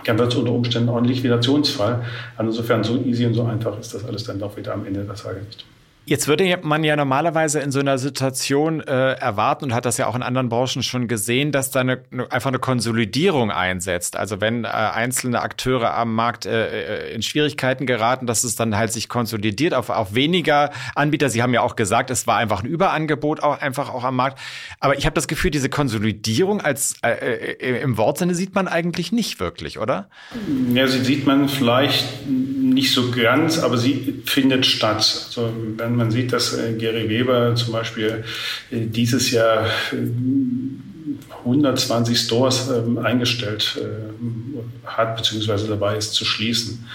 dann 0.07 0.17
wird 0.17 0.31
es 0.31 0.37
unter 0.37 0.51
Umständen 0.51 0.89
auch 0.89 0.97
ein 0.97 1.05
Liquidationsfall. 1.05 2.03
Also 2.35 2.51
insofern 2.51 2.83
so 2.83 2.97
easy 2.97 3.25
und 3.25 3.33
so 3.33 3.43
einfach 3.43 3.77
ist 3.79 3.93
das 3.93 4.05
alles 4.05 4.23
dann 4.23 4.39
doch 4.39 4.55
wieder 4.57 4.73
am 4.73 4.85
Ende 4.85 5.03
der 5.03 5.15
Tage 5.15 5.41
nicht. 5.41 5.65
Jetzt 6.09 6.29
würde 6.29 6.57
man 6.63 6.85
ja 6.85 6.95
normalerweise 6.95 7.59
in 7.59 7.69
so 7.69 7.81
einer 7.81 7.97
Situation 7.97 8.79
äh, 8.79 9.11
erwarten 9.15 9.65
und 9.65 9.73
hat 9.73 9.83
das 9.83 9.97
ja 9.97 10.07
auch 10.07 10.15
in 10.15 10.23
anderen 10.23 10.47
Branchen 10.47 10.81
schon 10.81 11.09
gesehen, 11.09 11.51
dass 11.51 11.69
da 11.69 11.81
eine, 11.81 12.01
einfach 12.29 12.47
eine 12.47 12.59
Konsolidierung 12.59 13.51
einsetzt. 13.51 14.15
Also 14.15 14.39
wenn 14.39 14.63
äh, 14.63 14.67
einzelne 14.67 15.41
Akteure 15.41 15.95
am 15.95 16.15
Markt 16.15 16.45
äh, 16.45 17.09
äh, 17.09 17.13
in 17.13 17.23
Schwierigkeiten 17.23 17.85
geraten, 17.85 18.25
dass 18.25 18.45
es 18.45 18.55
dann 18.55 18.77
halt 18.77 18.93
sich 18.93 19.09
konsolidiert 19.09 19.73
auf, 19.73 19.89
auf 19.89 20.15
weniger 20.15 20.71
Anbieter. 20.95 21.29
Sie 21.29 21.43
haben 21.43 21.53
ja 21.53 21.59
auch 21.59 21.75
gesagt, 21.75 22.09
es 22.09 22.25
war 22.25 22.37
einfach 22.37 22.63
ein 22.63 22.67
Überangebot 22.67 23.43
auch 23.43 23.59
einfach 23.59 23.93
auch 23.93 24.05
am 24.05 24.15
Markt. 24.15 24.39
Aber 24.79 24.97
ich 24.97 25.05
habe 25.05 25.13
das 25.13 25.27
Gefühl, 25.27 25.51
diese 25.51 25.67
Konsolidierung 25.67 26.61
als 26.61 26.95
äh, 27.03 27.09
äh, 27.09 27.81
im 27.81 27.97
Wortsinne 27.97 28.33
sieht 28.33 28.55
man 28.55 28.69
eigentlich 28.69 29.11
nicht 29.11 29.41
wirklich, 29.41 29.77
oder? 29.77 30.09
Ja, 30.73 30.87
sie 30.87 31.03
sieht 31.03 31.27
man 31.27 31.49
vielleicht 31.49 32.25
nicht 32.29 32.93
so 32.93 33.11
ganz, 33.11 33.59
aber 33.59 33.77
sie 33.77 34.23
findet 34.25 34.65
statt. 34.65 34.95
Also 35.27 35.51
wenn 35.75 35.96
man 35.97 36.11
sieht, 36.11 36.31
dass 36.31 36.53
äh, 36.53 36.73
Gary 36.73 37.09
Weber 37.09 37.55
zum 37.55 37.73
Beispiel 37.73 38.23
äh, 38.71 38.85
dieses 38.85 39.31
Jahr 39.31 39.65
120 41.43 42.13
äh, 42.13 42.17
Stores 42.17 42.69
ähm, 42.69 42.97
eingestellt 42.99 43.79
hat, 44.85 45.17
beziehungsweise 45.17 45.67
dabei 45.67 45.97
ist 45.97 46.13
zu 46.13 46.25
schließen 46.25 46.85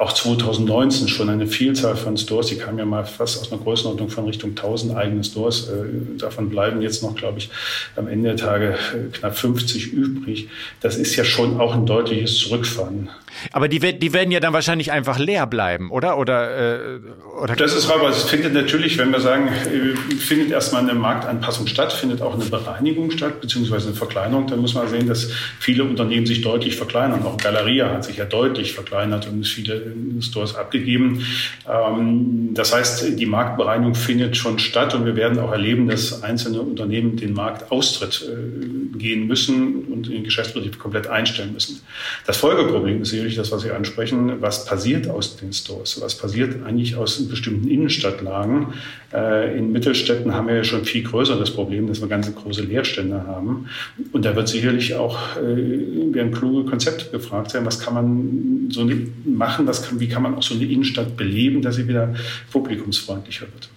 auch 0.00 0.14
2019 0.14 1.08
schon 1.08 1.28
eine 1.28 1.46
Vielzahl 1.46 1.94
von 1.94 2.16
Stores, 2.16 2.46
die 2.46 2.56
kamen 2.56 2.78
ja 2.78 2.86
mal 2.86 3.04
fast 3.04 3.38
aus 3.38 3.52
einer 3.52 3.60
Größenordnung 3.60 4.08
von 4.08 4.24
Richtung 4.24 4.50
1000 4.50 4.96
eigene 4.96 5.22
Stores. 5.22 5.68
Äh, 5.68 6.18
davon 6.18 6.48
bleiben 6.48 6.80
jetzt 6.80 7.02
noch, 7.02 7.14
glaube 7.14 7.38
ich, 7.38 7.50
am 7.96 8.08
Ende 8.08 8.30
der 8.30 8.36
Tage 8.38 8.78
äh, 8.94 9.12
knapp 9.12 9.36
50 9.36 9.92
übrig. 9.92 10.48
Das 10.80 10.96
ist 10.96 11.16
ja 11.16 11.24
schon 11.24 11.60
auch 11.60 11.74
ein 11.74 11.84
deutliches 11.84 12.38
Zurückfahren. 12.38 13.10
Aber 13.52 13.68
die, 13.68 13.78
die 13.78 14.12
werden 14.14 14.30
ja 14.30 14.40
dann 14.40 14.54
wahrscheinlich 14.54 14.90
einfach 14.90 15.18
leer 15.18 15.46
bleiben, 15.46 15.90
oder? 15.90 16.16
Oder, 16.16 16.78
äh, 16.94 17.00
oder 17.42 17.54
das 17.54 17.74
ist 17.74 17.90
aber, 17.90 18.08
es 18.08 18.24
findet 18.24 18.54
natürlich, 18.54 18.96
wenn 18.96 19.10
wir 19.12 19.20
sagen, 19.20 19.48
äh, 19.48 20.16
findet 20.16 20.50
erstmal 20.50 20.82
eine 20.82 20.94
Marktanpassung 20.94 21.66
statt, 21.66 21.92
findet 21.92 22.22
auch 22.22 22.34
eine 22.34 22.46
Bereinigung 22.46 23.10
statt, 23.10 23.40
beziehungsweise 23.42 23.88
eine 23.88 23.96
Verkleinerung. 23.96 24.46
Dann 24.46 24.60
muss 24.60 24.72
man 24.72 24.88
sehen, 24.88 25.06
dass 25.06 25.30
viele 25.58 25.84
Unternehmen 25.84 26.24
sich 26.24 26.40
deutlich 26.40 26.76
verkleinern. 26.76 27.22
Auch 27.24 27.36
Galeria 27.36 27.90
hat 27.90 28.04
sich 28.04 28.16
ja 28.16 28.24
deutlich 28.24 28.72
verkleinert 28.72 29.28
und 29.28 29.46
viele 29.46 29.89
Stores 30.20 30.54
abgegeben. 30.54 31.22
Ähm, 31.68 32.50
das 32.54 32.74
heißt, 32.74 33.18
die 33.18 33.26
Marktbereinigung 33.26 33.94
findet 33.94 34.36
schon 34.36 34.58
statt 34.58 34.94
und 34.94 35.04
wir 35.04 35.16
werden 35.16 35.38
auch 35.38 35.52
erleben, 35.52 35.88
dass 35.88 36.22
einzelne 36.22 36.60
Unternehmen 36.60 37.16
den 37.16 37.34
Marktaustritt 37.34 38.28
äh, 38.28 38.98
gehen 38.98 39.26
müssen 39.26 39.84
und 39.84 40.08
den 40.08 40.24
Geschäftsbetrieb 40.24 40.78
komplett 40.78 41.06
einstellen 41.06 41.52
müssen. 41.52 41.80
Das 42.26 42.36
Folgeproblem 42.36 43.02
ist 43.02 43.10
sicherlich 43.10 43.36
das, 43.36 43.52
was 43.52 43.62
Sie 43.62 43.70
ansprechen. 43.70 44.40
Was 44.40 44.64
passiert 44.64 45.08
aus 45.08 45.36
den 45.36 45.52
Stores? 45.52 46.00
Was 46.00 46.16
passiert 46.16 46.64
eigentlich 46.64 46.96
aus 46.96 47.28
bestimmten 47.28 47.68
Innenstadtlagen? 47.68 48.74
Äh, 49.12 49.58
in 49.58 49.72
Mittelstädten 49.72 50.34
haben 50.34 50.48
wir 50.48 50.56
ja 50.56 50.64
schon 50.64 50.84
viel 50.84 51.02
größer 51.02 51.36
das 51.38 51.50
Problem, 51.50 51.88
dass 51.88 52.00
wir 52.00 52.08
ganz 52.08 52.32
große 52.32 52.62
Leerstände 52.62 53.26
haben. 53.26 53.66
Und 54.12 54.24
da 54.24 54.36
wird 54.36 54.48
sicherlich 54.48 54.94
auch, 54.94 55.36
äh, 55.36 56.14
werden 56.14 56.32
kluge 56.32 56.68
Konzepte 56.68 57.10
gefragt 57.10 57.50
sein, 57.50 57.66
was 57.66 57.80
kann 57.80 57.94
man 57.94 58.68
so 58.70 58.88
machen, 59.24 59.66
was 59.70 59.82
kann, 59.82 60.00
wie 60.00 60.08
kann 60.08 60.22
man 60.22 60.34
auch 60.34 60.42
so 60.42 60.54
eine 60.54 60.64
Innenstadt 60.64 61.16
beleben, 61.16 61.62
dass 61.62 61.76
sie 61.76 61.88
wieder 61.88 62.14
publikumsfreundlicher 62.50 63.46
wird. 63.52 63.70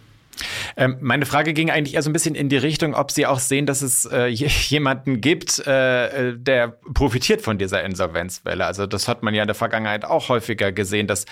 Ähm, 0.76 0.98
meine 1.02 1.26
Frage 1.26 1.54
ging 1.54 1.70
eigentlich 1.70 1.96
eher 1.96 2.02
so 2.02 2.10
ein 2.10 2.14
bisschen 2.14 2.36
in 2.36 2.50
die 2.50 2.58
Richtung, 2.58 2.94
ob 2.94 3.12
Sie 3.12 3.26
auch 3.26 3.40
sehen, 3.40 3.66
dass 3.66 3.82
es 3.82 4.06
äh, 4.06 4.28
jemanden 4.28 5.22
gibt, 5.22 5.66
äh, 5.66 6.30
äh, 6.32 6.38
der 6.38 6.70
profitiert 6.94 7.42
von 7.42 7.58
dieser 7.58 7.84
Insolvenzwelle. 7.84 8.66
Also 8.66 8.88
das 8.88 9.08
hat 9.08 9.24
man 9.24 9.34
ja 9.34 9.44
in 9.44 9.48
der 9.48 9.56
Vergangenheit 9.56 10.06
auch 10.06 10.30
häufiger 10.30 10.72
gesehen, 10.72 11.08
dass 11.08 11.26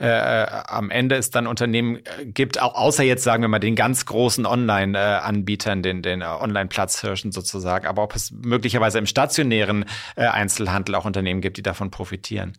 äh, 0.00 0.06
äh 0.06 0.46
am 0.68 0.90
Ende 0.90 1.16
es 1.16 1.30
dann 1.30 1.46
Unternehmen 1.46 1.96
äh, 1.96 2.26
gibt, 2.26 2.60
auch 2.60 2.74
außer 2.74 3.02
jetzt 3.02 3.24
sagen 3.24 3.42
wir 3.42 3.48
mal 3.48 3.58
den 3.58 3.76
ganz 3.76 4.06
großen 4.06 4.46
Online-Anbietern, 4.46 5.82
den, 5.82 6.02
den 6.02 6.22
Online-Platzhirschen 6.22 7.32
sozusagen, 7.32 7.86
aber 7.86 8.02
ob 8.02 8.14
es 8.14 8.30
möglicherweise 8.30 8.98
im 8.98 9.06
stationären 9.06 9.84
Einzelhandel 10.16 10.94
auch 10.94 11.04
Unternehmen 11.04 11.40
gibt, 11.40 11.56
die 11.56 11.62
davon 11.62 11.90
profitieren. 11.90 12.54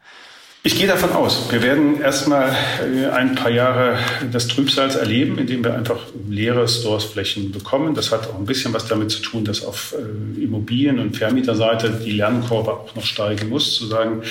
Ich 0.61 0.77
gehe 0.77 0.87
davon 0.87 1.11
aus, 1.11 1.49
wir 1.53 1.63
werden 1.63 2.01
erstmal 2.01 2.49
äh, 2.49 3.07
ein 3.11 3.33
paar 3.33 3.49
Jahre 3.49 3.97
das 4.29 4.49
Trübsals 4.49 4.97
erleben, 4.97 5.37
indem 5.37 5.63
wir 5.63 5.73
einfach 5.73 5.99
leere 6.27 6.67
Storesflächen 6.67 7.53
bekommen. 7.53 7.95
Das 7.95 8.11
hat 8.11 8.27
auch 8.27 8.37
ein 8.37 8.45
bisschen 8.45 8.73
was 8.73 8.85
damit 8.85 9.09
zu 9.09 9.21
tun, 9.21 9.45
dass 9.45 9.63
auf 9.63 9.95
äh, 9.97 10.43
Immobilien- 10.43 10.99
und 10.99 11.15
Vermieterseite 11.15 12.01
die 12.05 12.11
Lernkurve 12.11 12.73
auch 12.73 12.93
noch 12.93 13.05
steigen 13.05 13.47
muss. 13.47 13.73
Zu 13.73 13.85
sagen, 13.85 14.21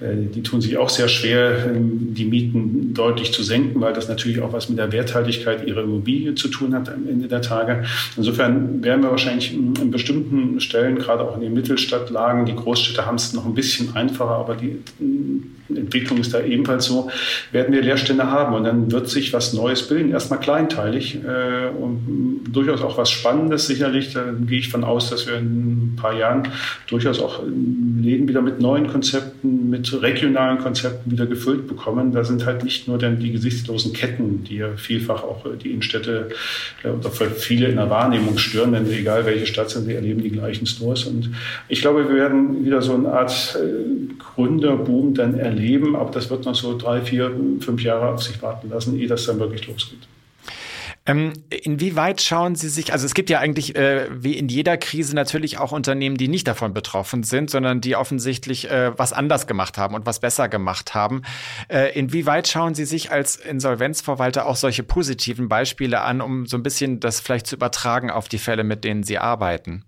äh, 0.00 0.16
die 0.16 0.42
tun 0.42 0.60
sich 0.60 0.76
auch 0.76 0.88
sehr 0.88 1.06
schwer, 1.06 1.66
ähm, 1.66 2.14
die 2.14 2.24
Mieten 2.24 2.92
deutlich 2.92 3.32
zu 3.32 3.44
senken, 3.44 3.80
weil 3.80 3.92
das 3.92 4.08
natürlich 4.08 4.40
auch 4.42 4.52
was 4.52 4.68
mit 4.68 4.78
der 4.78 4.90
Werthaltigkeit 4.90 5.68
ihrer 5.68 5.84
Immobilie 5.84 6.34
zu 6.34 6.48
tun 6.48 6.74
hat 6.74 6.88
am 6.88 7.08
Ende 7.08 7.28
der 7.28 7.42
Tage. 7.42 7.84
Insofern 8.16 8.82
werden 8.82 9.04
wir 9.04 9.12
wahrscheinlich 9.12 9.54
in 9.54 9.92
bestimmten 9.92 10.60
Stellen, 10.60 10.98
gerade 10.98 11.22
auch 11.22 11.36
in 11.36 11.42
den 11.42 11.54
Mittelstadtlagen, 11.54 12.44
die 12.44 12.56
Großstädte 12.56 13.06
haben 13.06 13.14
es 13.14 13.32
noch 13.34 13.46
ein 13.46 13.54
bisschen 13.54 13.94
einfacher, 13.94 14.34
aber 14.34 14.56
die 14.56 14.78
Entwicklung 15.68 16.18
ist 16.18 16.34
da 16.34 16.40
ebenfalls 16.40 16.86
so, 16.86 17.10
werden 17.52 17.74
wir 17.74 17.82
Leerstände 17.82 18.30
haben 18.30 18.54
und 18.54 18.64
dann 18.64 18.90
wird 18.90 19.08
sich 19.08 19.32
was 19.32 19.52
Neues 19.52 19.86
bilden. 19.88 20.10
Erstmal 20.10 20.40
kleinteilig 20.40 21.16
äh, 21.16 21.68
und 21.68 22.44
durchaus 22.52 22.82
auch 22.82 22.98
was 22.98 23.10
Spannendes 23.10 23.66
sicherlich. 23.66 24.12
Da 24.12 24.24
gehe 24.46 24.58
ich 24.58 24.68
von 24.68 24.84
aus, 24.84 25.10
dass 25.10 25.26
wir 25.26 25.36
in 25.36 25.92
ein 25.92 25.96
paar 25.96 26.14
Jahren 26.14 26.48
durchaus 26.86 27.20
auch 27.20 27.42
Läden 27.44 28.28
wieder 28.28 28.42
mit 28.42 28.60
neuen 28.60 28.86
Konzepten, 28.86 29.70
mit 29.70 30.00
regionalen 30.00 30.58
Konzepten 30.58 31.10
wieder 31.10 31.26
gefüllt 31.26 31.66
bekommen. 31.66 32.12
Da 32.12 32.24
sind 32.24 32.46
halt 32.46 32.64
nicht 32.64 32.88
nur 32.88 32.98
dann 32.98 33.18
die 33.18 33.32
gesichtslosen 33.32 33.92
Ketten, 33.92 34.44
die 34.44 34.56
ja 34.56 34.68
vielfach 34.76 35.22
auch 35.22 35.44
die 35.62 35.70
Innenstädte 35.70 36.28
äh, 36.82 36.88
oder 36.88 37.10
für 37.10 37.30
viele 37.30 37.68
in 37.68 37.76
der 37.76 37.90
Wahrnehmung 37.90 38.38
stören, 38.38 38.72
denn 38.72 38.90
egal 38.90 39.26
welche 39.26 39.46
Stadt 39.46 39.70
sind, 39.70 39.86
sie 39.86 39.94
erleben 39.94 40.22
die 40.22 40.30
gleichen 40.30 40.66
Stores. 40.66 41.04
Und 41.04 41.30
ich 41.68 41.80
glaube, 41.80 42.08
wir 42.08 42.16
werden 42.16 42.64
wieder 42.64 42.82
so 42.82 42.94
eine 42.94 43.12
Art 43.12 43.56
äh, 43.56 44.14
Gründerboom 44.18 45.14
dann 45.14 45.34
erleben, 45.34 45.55
aber 45.96 46.10
das 46.10 46.30
wird 46.30 46.44
noch 46.44 46.54
so 46.54 46.76
drei, 46.76 47.00
vier, 47.00 47.34
fünf 47.60 47.82
Jahre 47.82 48.08
auf 48.14 48.22
sich 48.22 48.40
warten 48.42 48.68
lassen, 48.70 48.98
ehe 48.98 49.06
das 49.06 49.26
dann 49.26 49.38
wirklich 49.38 49.66
losgeht. 49.66 50.06
Ähm, 51.06 51.32
inwieweit 51.50 52.20
schauen 52.20 52.56
Sie 52.56 52.68
sich, 52.68 52.92
also 52.92 53.06
es 53.06 53.14
gibt 53.14 53.30
ja 53.30 53.38
eigentlich 53.38 53.76
äh, 53.76 54.08
wie 54.10 54.36
in 54.36 54.48
jeder 54.48 54.76
Krise 54.76 55.14
natürlich 55.14 55.58
auch 55.58 55.70
Unternehmen, 55.70 56.16
die 56.16 56.26
nicht 56.26 56.48
davon 56.48 56.74
betroffen 56.74 57.22
sind, 57.22 57.48
sondern 57.48 57.80
die 57.80 57.94
offensichtlich 57.94 58.68
äh, 58.68 58.92
was 58.98 59.12
anders 59.12 59.46
gemacht 59.46 59.78
haben 59.78 59.94
und 59.94 60.04
was 60.04 60.18
besser 60.18 60.48
gemacht 60.48 60.94
haben. 60.94 61.22
Äh, 61.68 61.96
inwieweit 61.96 62.48
schauen 62.48 62.74
Sie 62.74 62.84
sich 62.84 63.12
als 63.12 63.36
Insolvenzverwalter 63.36 64.46
auch 64.46 64.56
solche 64.56 64.82
positiven 64.82 65.48
Beispiele 65.48 66.00
an, 66.00 66.20
um 66.20 66.46
so 66.46 66.56
ein 66.56 66.64
bisschen 66.64 66.98
das 66.98 67.20
vielleicht 67.20 67.46
zu 67.46 67.54
übertragen 67.54 68.10
auf 68.10 68.28
die 68.28 68.38
Fälle, 68.38 68.64
mit 68.64 68.82
denen 68.82 69.04
Sie 69.04 69.18
arbeiten? 69.18 69.84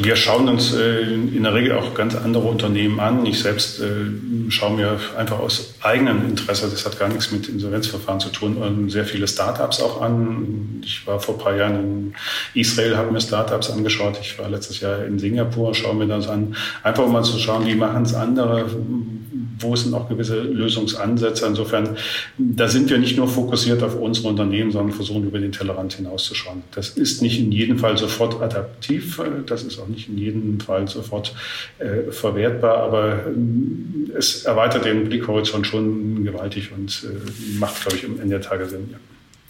Wir 0.00 0.16
schauen 0.16 0.48
uns 0.48 0.72
äh, 0.72 1.02
in 1.02 1.42
der 1.42 1.52
Regel 1.52 1.72
auch 1.72 1.94
ganz 1.94 2.14
andere 2.14 2.44
Unternehmen 2.48 2.98
an. 2.98 3.26
Ich 3.26 3.40
selbst 3.40 3.78
äh, 3.80 4.06
schaue 4.48 4.76
mir 4.76 4.98
einfach 5.18 5.38
aus 5.38 5.74
eigenem 5.82 6.30
Interesse, 6.30 6.70
das 6.70 6.86
hat 6.86 6.98
gar 6.98 7.08
nichts 7.08 7.30
mit 7.30 7.48
Insolvenzverfahren 7.48 8.20
zu 8.20 8.30
tun, 8.30 8.88
sehr 8.88 9.04
viele 9.04 9.28
Startups 9.28 9.80
auch 9.82 10.00
an 10.00 10.61
ich 10.84 11.06
war 11.06 11.20
vor 11.20 11.36
ein 11.36 11.40
paar 11.40 11.56
Jahren 11.56 11.78
in 12.54 12.60
Israel, 12.60 12.96
habe 12.96 13.12
mir 13.12 13.20
Startups 13.20 13.70
angeschaut. 13.70 14.18
Ich 14.20 14.38
war 14.38 14.48
letztes 14.48 14.80
Jahr 14.80 15.04
in 15.04 15.18
Singapur, 15.18 15.74
schaue 15.74 15.94
mir 15.94 16.06
das 16.06 16.28
an. 16.28 16.56
Einfach 16.82 17.06
mal 17.08 17.22
zu 17.22 17.38
schauen, 17.38 17.66
wie 17.66 17.74
machen 17.74 18.02
es 18.02 18.14
andere, 18.14 18.66
wo 19.58 19.76
sind 19.76 19.94
auch 19.94 20.08
gewisse 20.08 20.40
Lösungsansätze. 20.40 21.46
Insofern, 21.46 21.96
da 22.38 22.68
sind 22.68 22.90
wir 22.90 22.98
nicht 22.98 23.16
nur 23.16 23.28
fokussiert 23.28 23.82
auf 23.82 23.98
unsere 23.98 24.28
Unternehmen, 24.28 24.72
sondern 24.72 24.94
versuchen 24.94 25.24
über 25.24 25.38
den 25.38 25.52
Tellerrand 25.52 25.94
hinauszuschauen. 25.94 26.62
Das 26.72 26.90
ist 26.90 27.22
nicht 27.22 27.40
in 27.40 27.52
jedem 27.52 27.78
Fall 27.78 27.96
sofort 27.96 28.40
adaptiv, 28.42 29.20
das 29.46 29.62
ist 29.62 29.78
auch 29.78 29.88
nicht 29.88 30.08
in 30.08 30.18
jedem 30.18 30.60
Fall 30.60 30.88
sofort 30.88 31.34
äh, 31.78 32.10
verwertbar, 32.10 32.78
aber 32.78 33.26
äh, 33.26 34.16
es 34.16 34.44
erweitert 34.44 34.84
den 34.84 35.04
Blickhorizont 35.08 35.66
schon 35.66 36.24
gewaltig 36.24 36.70
und 36.76 37.04
äh, 37.04 37.58
macht, 37.58 37.80
glaube 37.82 37.96
ich, 37.96 38.04
am 38.04 38.20
Ende 38.20 38.38
der 38.38 38.40
Tage 38.40 38.68
Sinn. 38.68 38.88
Ja. 38.92 38.98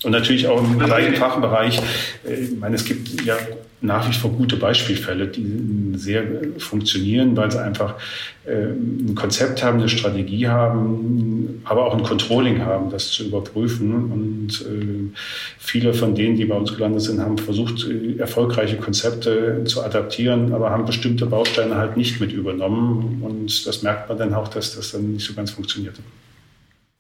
Und 0.05 0.13
natürlich 0.13 0.49
auch 0.49 0.63
im 0.63 0.79
gleichen 0.79 1.15
Fachbereich. 1.15 1.81
Äh, 2.27 2.35
ich 2.35 2.59
meine, 2.59 2.75
es 2.75 2.85
gibt 2.85 3.25
ja 3.25 3.37
nach 3.81 4.09
wie 4.09 4.13
vor 4.13 4.31
gute 4.31 4.57
Beispielfälle, 4.57 5.27
die 5.27 5.93
sehr 5.97 6.23
funktionieren, 6.59 7.37
weil 7.37 7.51
sie 7.51 7.61
einfach 7.61 7.97
äh, 8.45 8.67
ein 8.67 9.15
Konzept 9.17 9.63
haben, 9.63 9.79
eine 9.79 9.89
Strategie 9.89 10.47
haben, 10.47 11.63
aber 11.65 11.87
auch 11.87 11.95
ein 11.95 12.03
Controlling 12.03 12.65
haben, 12.65 12.91
das 12.91 13.11
zu 13.11 13.25
überprüfen. 13.25 14.13
Und 14.13 14.61
äh, 14.63 15.17
viele 15.59 15.95
von 15.95 16.15
denen, 16.15 16.37
die 16.37 16.45
bei 16.45 16.55
uns 16.55 16.75
gelandet 16.75 17.03
sind, 17.03 17.21
haben 17.21 17.39
versucht, 17.39 17.87
erfolgreiche 18.19 18.77
Konzepte 18.77 19.65
zu 19.65 19.83
adaptieren, 19.83 20.53
aber 20.53 20.71
haben 20.71 20.87
bestimmte 20.87 21.27
Bausteine 21.27 21.77
halt 21.77 21.97
nicht 21.97 22.21
mit 22.21 22.33
übernommen. 22.33 23.23
Und 23.23 23.67
das 23.67 23.83
merkt 23.83 24.09
man 24.09 24.19
dann 24.19 24.35
auch, 24.35 24.49
dass 24.49 24.77
das 24.77 24.93
dann 24.93 25.15
nicht 25.15 25.27
so 25.27 25.35
ganz 25.35 25.51
funktioniert. 25.51 25.97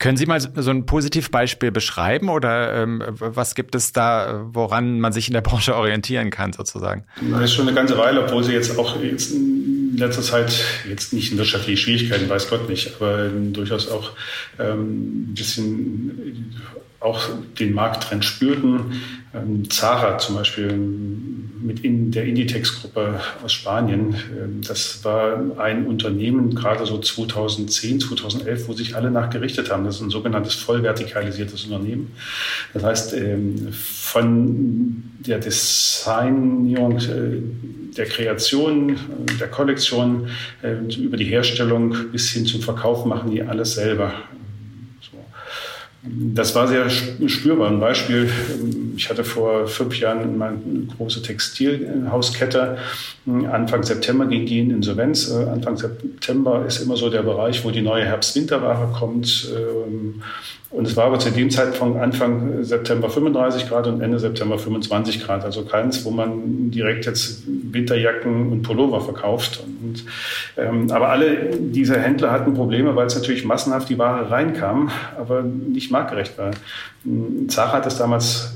Können 0.02 0.16
Sie 0.16 0.26
mal 0.26 0.40
so 0.40 0.70
ein 0.72 0.84
Positivbeispiel 0.84 1.70
beschreiben 1.70 2.28
oder 2.28 2.82
ähm, 2.82 3.04
was 3.06 3.54
gibt 3.54 3.76
es 3.76 3.92
da, 3.92 4.44
woran 4.52 4.98
man 4.98 5.12
sich 5.12 5.28
in 5.28 5.32
der 5.32 5.42
Branche 5.42 5.76
orientieren 5.76 6.30
kann 6.30 6.52
sozusagen? 6.52 7.04
Das 7.30 7.42
ist 7.42 7.54
schon 7.54 7.68
eine 7.68 7.76
ganze 7.76 7.96
Weile, 7.96 8.24
obwohl 8.24 8.42
Sie 8.42 8.52
jetzt 8.52 8.76
auch 8.76 9.00
jetzt 9.00 9.30
in 9.30 9.96
letzter 9.96 10.22
Zeit 10.22 10.60
jetzt 10.88 11.12
nicht 11.12 11.30
in 11.30 11.38
wirtschaftliche 11.38 11.80
Schwierigkeiten, 11.80 12.28
weiß 12.28 12.50
Gott 12.50 12.68
nicht, 12.68 12.96
aber 12.96 13.28
durchaus 13.28 13.88
auch 13.88 14.10
ähm, 14.58 15.30
ein 15.30 15.34
bisschen 15.34 16.52
auch 17.02 17.28
den 17.58 17.74
Markttrend 17.74 18.24
spürten. 18.24 19.02
Ähm, 19.34 19.68
Zara 19.70 20.18
zum 20.18 20.36
Beispiel 20.36 20.72
mit 21.62 21.84
in 21.84 22.10
der 22.10 22.24
Inditex-Gruppe 22.24 23.20
aus 23.42 23.52
Spanien. 23.52 24.14
Ähm, 24.38 24.60
das 24.66 25.04
war 25.04 25.58
ein 25.58 25.86
Unternehmen, 25.86 26.54
gerade 26.54 26.84
so 26.86 26.98
2010, 26.98 28.00
2011, 28.00 28.68
wo 28.68 28.72
sich 28.72 28.94
alle 28.96 29.10
nachgerichtet 29.10 29.70
haben. 29.70 29.84
Das 29.84 29.96
ist 29.96 30.02
ein 30.02 30.10
sogenanntes 30.10 30.54
vollvertikalisiertes 30.54 31.64
Unternehmen. 31.64 32.12
Das 32.74 32.82
heißt, 32.82 33.14
ähm, 33.14 33.68
von 33.70 35.02
der 35.20 35.38
Designierung, 35.38 36.98
äh, 36.98 37.96
der 37.96 38.06
Kreation, 38.06 38.90
äh, 38.90 38.96
der 39.38 39.48
Kollektion 39.48 40.28
äh, 40.62 40.74
über 40.96 41.16
die 41.16 41.26
Herstellung 41.26 41.94
bis 42.10 42.30
hin 42.30 42.46
zum 42.46 42.60
Verkauf 42.60 43.04
machen 43.04 43.30
die 43.30 43.42
alles 43.42 43.74
selber. 43.74 44.12
Das 46.04 46.54
war 46.56 46.66
sehr 46.66 46.90
spürbar. 46.90 47.68
Ein 47.68 47.78
Beispiel, 47.78 48.28
ich 48.96 49.08
hatte 49.08 49.22
vor 49.22 49.68
fünf 49.68 50.00
Jahren 50.00 50.42
eine 50.42 50.86
große 50.96 51.22
Textilhauskette. 51.22 52.78
Anfang 53.26 53.84
September 53.84 54.26
ging 54.26 54.44
die 54.44 54.58
in 54.58 54.70
Insolvenz. 54.70 55.30
Anfang 55.30 55.76
September 55.76 56.66
ist 56.66 56.80
immer 56.80 56.96
so 56.96 57.08
der 57.08 57.22
Bereich, 57.22 57.64
wo 57.64 57.70
die 57.70 57.82
neue 57.82 58.04
Herbst-Winterware 58.04 58.92
kommt. 58.98 59.48
Und 60.72 60.86
es 60.86 60.96
war 60.96 61.04
aber 61.04 61.18
zu 61.18 61.30
dem 61.30 61.50
Zeitpunkt 61.50 62.00
Anfang 62.00 62.64
September 62.64 63.10
35 63.10 63.68
Grad 63.68 63.86
und 63.86 64.00
Ende 64.00 64.18
September 64.18 64.58
25 64.58 65.22
Grad. 65.22 65.44
Also 65.44 65.64
keins, 65.64 66.02
wo 66.06 66.10
man 66.10 66.70
direkt 66.70 67.04
jetzt 67.04 67.42
Winterjacken 67.46 68.50
und 68.50 68.62
Pullover 68.62 69.02
verkauft. 69.02 69.62
Und, 69.62 70.04
ähm, 70.56 70.90
aber 70.90 71.10
alle 71.10 71.50
diese 71.58 72.00
Händler 72.00 72.32
hatten 72.32 72.54
Probleme, 72.54 72.96
weil 72.96 73.06
es 73.06 73.14
natürlich 73.14 73.44
massenhaft 73.44 73.90
die 73.90 73.98
Ware 73.98 74.30
reinkam, 74.30 74.90
aber 75.18 75.42
nicht 75.42 75.90
marktgerecht 75.90 76.38
war. 76.38 76.52
Zara 77.48 77.72
hat 77.72 77.86
es 77.86 77.98
damals 77.98 78.54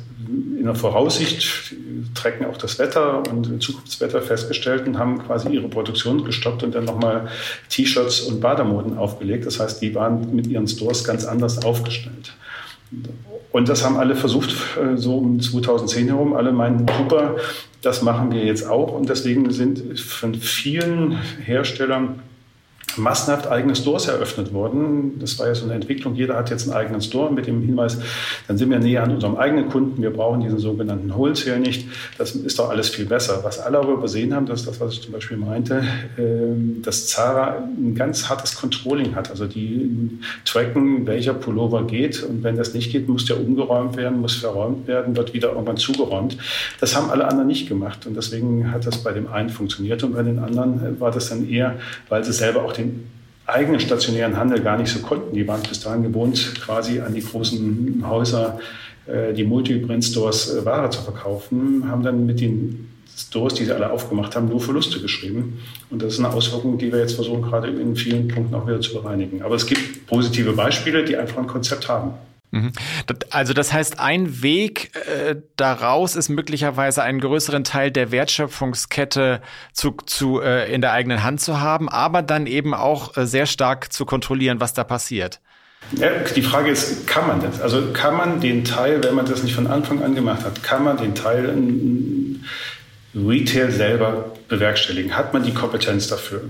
in 0.59 0.65
der 0.65 0.75
Voraussicht, 0.75 1.75
tracken 2.15 2.47
auch 2.47 2.57
das 2.57 2.79
Wetter 2.79 3.23
und 3.31 3.63
Zukunftswetter 3.63 4.23
festgestellt 4.23 4.87
und 4.87 4.99
haben 4.99 5.19
quasi 5.19 5.49
ihre 5.49 5.69
Produktion 5.69 6.25
gestoppt 6.25 6.63
und 6.63 6.75
dann 6.75 6.85
nochmal 6.85 7.29
T-Shirts 7.69 8.23
und 8.23 8.41
Bademoden 8.41 8.97
aufgelegt. 8.99 9.47
Das 9.47 9.61
heißt, 9.61 9.81
die 9.83 9.95
waren 9.95 10.35
mit 10.35 10.47
ihren 10.47 10.67
Stores 10.67 11.05
ganz 11.05 11.25
anders 11.25 11.65
aufgestellt. 11.65 12.33
Und 13.53 13.69
das 13.69 13.85
haben 13.85 13.97
alle 13.97 14.15
versucht, 14.15 14.55
äh, 14.77 14.97
so 14.97 15.17
um 15.17 15.41
2010 15.41 16.09
herum. 16.09 16.35
Alle 16.35 16.53
meinen, 16.53 16.87
super, 16.99 17.37
das 17.83 18.03
machen 18.03 18.33
wir 18.33 18.45
jetzt 18.45 18.69
auch. 18.69 18.93
Und 18.93 19.09
deswegen 19.09 19.51
sind 19.51 19.99
von 19.99 20.35
vielen 20.35 21.19
Herstellern 21.45 22.21
massenhaft 22.97 23.47
eigene 23.47 23.75
Stores 23.77 24.09
eröffnet 24.09 24.53
worden. 24.53 25.19
Das 25.19 25.39
war 25.39 25.47
ja 25.47 25.55
so 25.55 25.65
eine 25.65 25.75
Entwicklung. 25.75 26.15
Jeder 26.15 26.37
hat 26.37 26.51
jetzt 26.51 26.69
einen 26.69 26.77
eigenen 26.77 27.01
Store 27.01 27.33
mit 27.33 27.47
dem 27.47 27.63
Hinweis, 27.63 27.99
dann 28.49 28.59
sind 28.59 28.71
wir 28.71 28.79
näher 28.79 29.03
an 29.03 29.13
unserem 29.13 29.37
eigenen 29.37 29.69
Kunden. 29.69 30.03
Wir 30.03 30.11
brauchen 30.11 30.41
diesen 30.41 30.59
sogenannten 30.59 31.15
Wholesale 31.15 31.61
nicht. 31.61 31.89
Das 32.19 32.33
ist 32.33 32.59
doch 32.59 32.71
alles 32.71 32.89
viel 32.89 33.07
besser. 33.07 33.41
Was 33.43 33.59
alle 33.59 33.79
aber 33.79 33.93
übersehen 33.93 34.35
haben, 34.35 34.47
das 34.47 34.61
ist 34.61 34.69
das, 34.69 34.81
was 34.81 34.93
ich 34.95 35.03
zum 35.03 35.13
Beispiel 35.13 35.37
meinte, 35.37 35.83
ähm, 36.19 36.83
dass 36.83 37.07
Zara 37.07 37.65
ein 37.77 37.95
ganz 37.95 38.29
hartes 38.29 38.55
Controlling 38.55 39.15
hat. 39.15 39.31
Also 39.31 39.47
die 39.47 40.19
tracken, 40.45 41.07
welcher 41.07 41.35
Pullover 41.35 41.85
geht. 41.85 42.23
Und 42.23 42.43
wenn 42.43 42.57
das 42.57 42.75
nicht 42.75 42.93
geht, 42.93 43.09
muss 43.09 43.27
der 43.27 43.41
umgeräumt 43.41 43.97
werden, 43.97 44.21
muss 44.21 44.37
verräumt 44.37 44.87
werden, 44.87 45.17
wird 45.17 45.35
wieder 45.35 45.51
irgendwann 45.51 45.77
zugeräumt. 45.77 46.37
Das 46.81 46.97
haben 46.97 47.11
alle 47.11 47.27
anderen 47.27 47.49
nicht 47.49 47.69
gemacht. 47.69 48.07
Und 48.07 48.17
deswegen 48.17 48.73
hat 48.73 48.87
das 48.87 48.99
bei 48.99 49.13
dem 49.13 49.29
einen 49.29 49.51
funktioniert 49.51 50.03
und 50.03 50.15
bei 50.15 50.23
den 50.23 50.39
anderen 50.39 51.01
war 51.01 51.11
das 51.11 51.29
dann 51.29 51.49
eher, 51.49 51.77
weil 52.09 52.25
sie 52.25 52.33
selber 52.33 52.65
auch 52.65 52.73
den 52.73 52.86
eigenen 53.47 53.81
stationären 53.81 54.37
Handel 54.37 54.61
gar 54.61 54.77
nicht 54.77 54.93
so 54.93 55.01
konnten. 55.01 55.35
Die 55.35 55.47
waren 55.47 55.63
bis 55.63 55.81
dahin 55.81 56.03
gewohnt, 56.03 56.55
quasi 56.61 57.01
an 57.01 57.15
die 57.15 57.23
großen 57.23 58.05
Häuser, 58.07 58.59
äh, 59.07 59.33
die 59.33 59.45
Multi-Brand-Stores 59.45 60.55
äh, 60.55 60.65
Ware 60.65 60.91
zu 60.91 61.03
verkaufen, 61.03 61.89
haben 61.89 62.03
dann 62.03 62.27
mit 62.27 62.41
den 62.41 62.89
Stores, 63.17 63.55
die 63.55 63.65
sie 63.65 63.73
alle 63.73 63.91
aufgemacht 63.91 64.37
haben, 64.37 64.49
nur 64.49 64.61
Verluste 64.61 65.01
geschrieben. 65.01 65.61
Und 65.91 66.03
das 66.03 66.15
ist 66.15 66.19
eine 66.19 66.31
Auswirkung, 66.31 66.77
die 66.77 66.93
wir 66.93 66.99
jetzt 66.99 67.15
versuchen, 67.15 67.43
gerade 67.43 67.69
in 67.69 67.97
vielen 67.97 68.29
Punkten 68.29 68.55
auch 68.55 68.67
wieder 68.67 68.81
zu 68.81 68.93
bereinigen. 68.93 69.43
Aber 69.43 69.55
es 69.55 69.65
gibt 69.65 70.07
positive 70.07 70.53
Beispiele, 70.53 71.05
die 71.05 71.17
einfach 71.17 71.39
ein 71.39 71.47
Konzept 71.47 71.89
haben. 71.89 72.11
Mhm. 72.57 72.73
Also 73.31 73.53
das 73.53 73.73
heißt, 73.73 74.01
ein 74.01 74.43
Weg 74.43 74.91
äh, 74.95 75.37
daraus 75.57 76.17
ist 76.17 76.29
möglicherweise 76.29 77.03
einen 77.03 77.21
größeren 77.21 77.65
Teil 77.65 77.91
der 77.91 78.11
Wertschöpfungskette 78.11 79.41
zu, 79.73 79.97
zu, 80.07 80.41
äh, 80.41 80.73
in 80.73 80.81
der 80.81 80.93
eigenen 80.93 81.23
Hand 81.23 81.41
zu 81.41 81.61
haben, 81.61 81.89
aber 81.89 82.23
dann 82.23 82.47
eben 82.47 82.75
auch 82.75 83.17
äh, 83.17 83.27
sehr 83.27 83.47
stark 83.47 83.93
zu 83.93 84.05
kontrollieren, 84.07 84.61
was 84.61 84.75
da 84.75 84.85
passiert. 84.85 85.41
Ja, 85.93 86.09
die 86.35 86.43
Frage 86.43 86.71
ist, 86.71 87.07
kann 87.07 87.29
man 87.29 87.41
das? 87.41 87.61
Also 87.61 87.93
kann 87.93 88.17
man 88.17 88.41
den 88.41 88.65
Teil, 88.65 89.05
wenn 89.05 89.15
man 89.15 89.27
das 89.27 89.43
nicht 89.43 89.55
von 89.55 89.69
Anfang 89.69 90.03
an 90.03 90.15
gemacht 90.15 90.45
hat, 90.45 90.63
kann 90.63 90.83
man 90.83 90.97
den 90.97 91.15
Teil 91.15 91.49
Retail 93.17 93.71
selber 93.71 94.33
bewerkstelligen. 94.49 95.17
Hat 95.17 95.33
man 95.33 95.43
die 95.43 95.53
Kompetenz 95.53 96.09
dafür? 96.09 96.41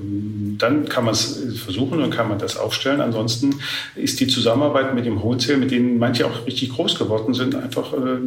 Dann 0.58 0.88
kann 0.88 1.04
man 1.04 1.14
es 1.14 1.38
versuchen 1.64 2.02
und 2.02 2.10
kann 2.10 2.28
man 2.28 2.38
das 2.38 2.56
aufstellen. 2.56 3.00
Ansonsten 3.00 3.60
ist 3.94 4.20
die 4.20 4.26
Zusammenarbeit 4.26 4.94
mit 4.94 5.06
dem 5.06 5.22
Wholesale, 5.22 5.58
mit 5.58 5.70
denen 5.70 5.98
manche 5.98 6.26
auch 6.26 6.46
richtig 6.46 6.70
groß 6.70 6.98
geworden 6.98 7.34
sind, 7.34 7.54
einfach 7.54 7.92
äh, 7.92 8.18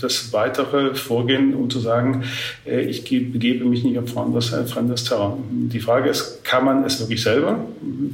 das 0.00 0.32
weitere 0.32 0.94
Vorgehen, 0.94 1.54
um 1.54 1.70
zu 1.70 1.80
sagen, 1.80 2.24
äh, 2.66 2.80
ich 2.82 3.04
begebe 3.04 3.64
mich 3.64 3.84
nicht 3.84 3.98
auf 3.98 4.10
fremdes, 4.10 4.54
fremdes 4.66 5.04
Terrain. 5.04 5.68
Die 5.72 5.80
Frage 5.80 6.10
ist, 6.10 6.44
kann 6.44 6.64
man 6.64 6.84
es 6.84 7.00
wirklich 7.00 7.22
selber? 7.22 7.64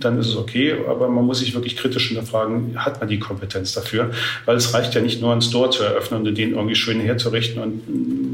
Dann 0.00 0.18
ist 0.18 0.28
es 0.28 0.36
okay, 0.36 0.74
aber 0.88 1.08
man 1.08 1.24
muss 1.24 1.40
sich 1.40 1.54
wirklich 1.54 1.76
kritisch 1.76 2.08
hinterfragen, 2.08 2.74
hat 2.76 3.00
man 3.00 3.08
die 3.08 3.18
Kompetenz 3.18 3.72
dafür? 3.72 4.10
Weil 4.44 4.56
es 4.56 4.72
reicht 4.72 4.94
ja 4.94 5.00
nicht 5.00 5.20
nur 5.20 5.32
einen 5.32 5.42
Store 5.42 5.70
zu 5.70 5.82
eröffnen 5.82 6.26
und 6.26 6.34
den 6.36 6.52
irgendwie 6.52 6.74
schön 6.74 7.00
herzurichten 7.00 7.62
und 7.62 7.88
ein 7.88 8.33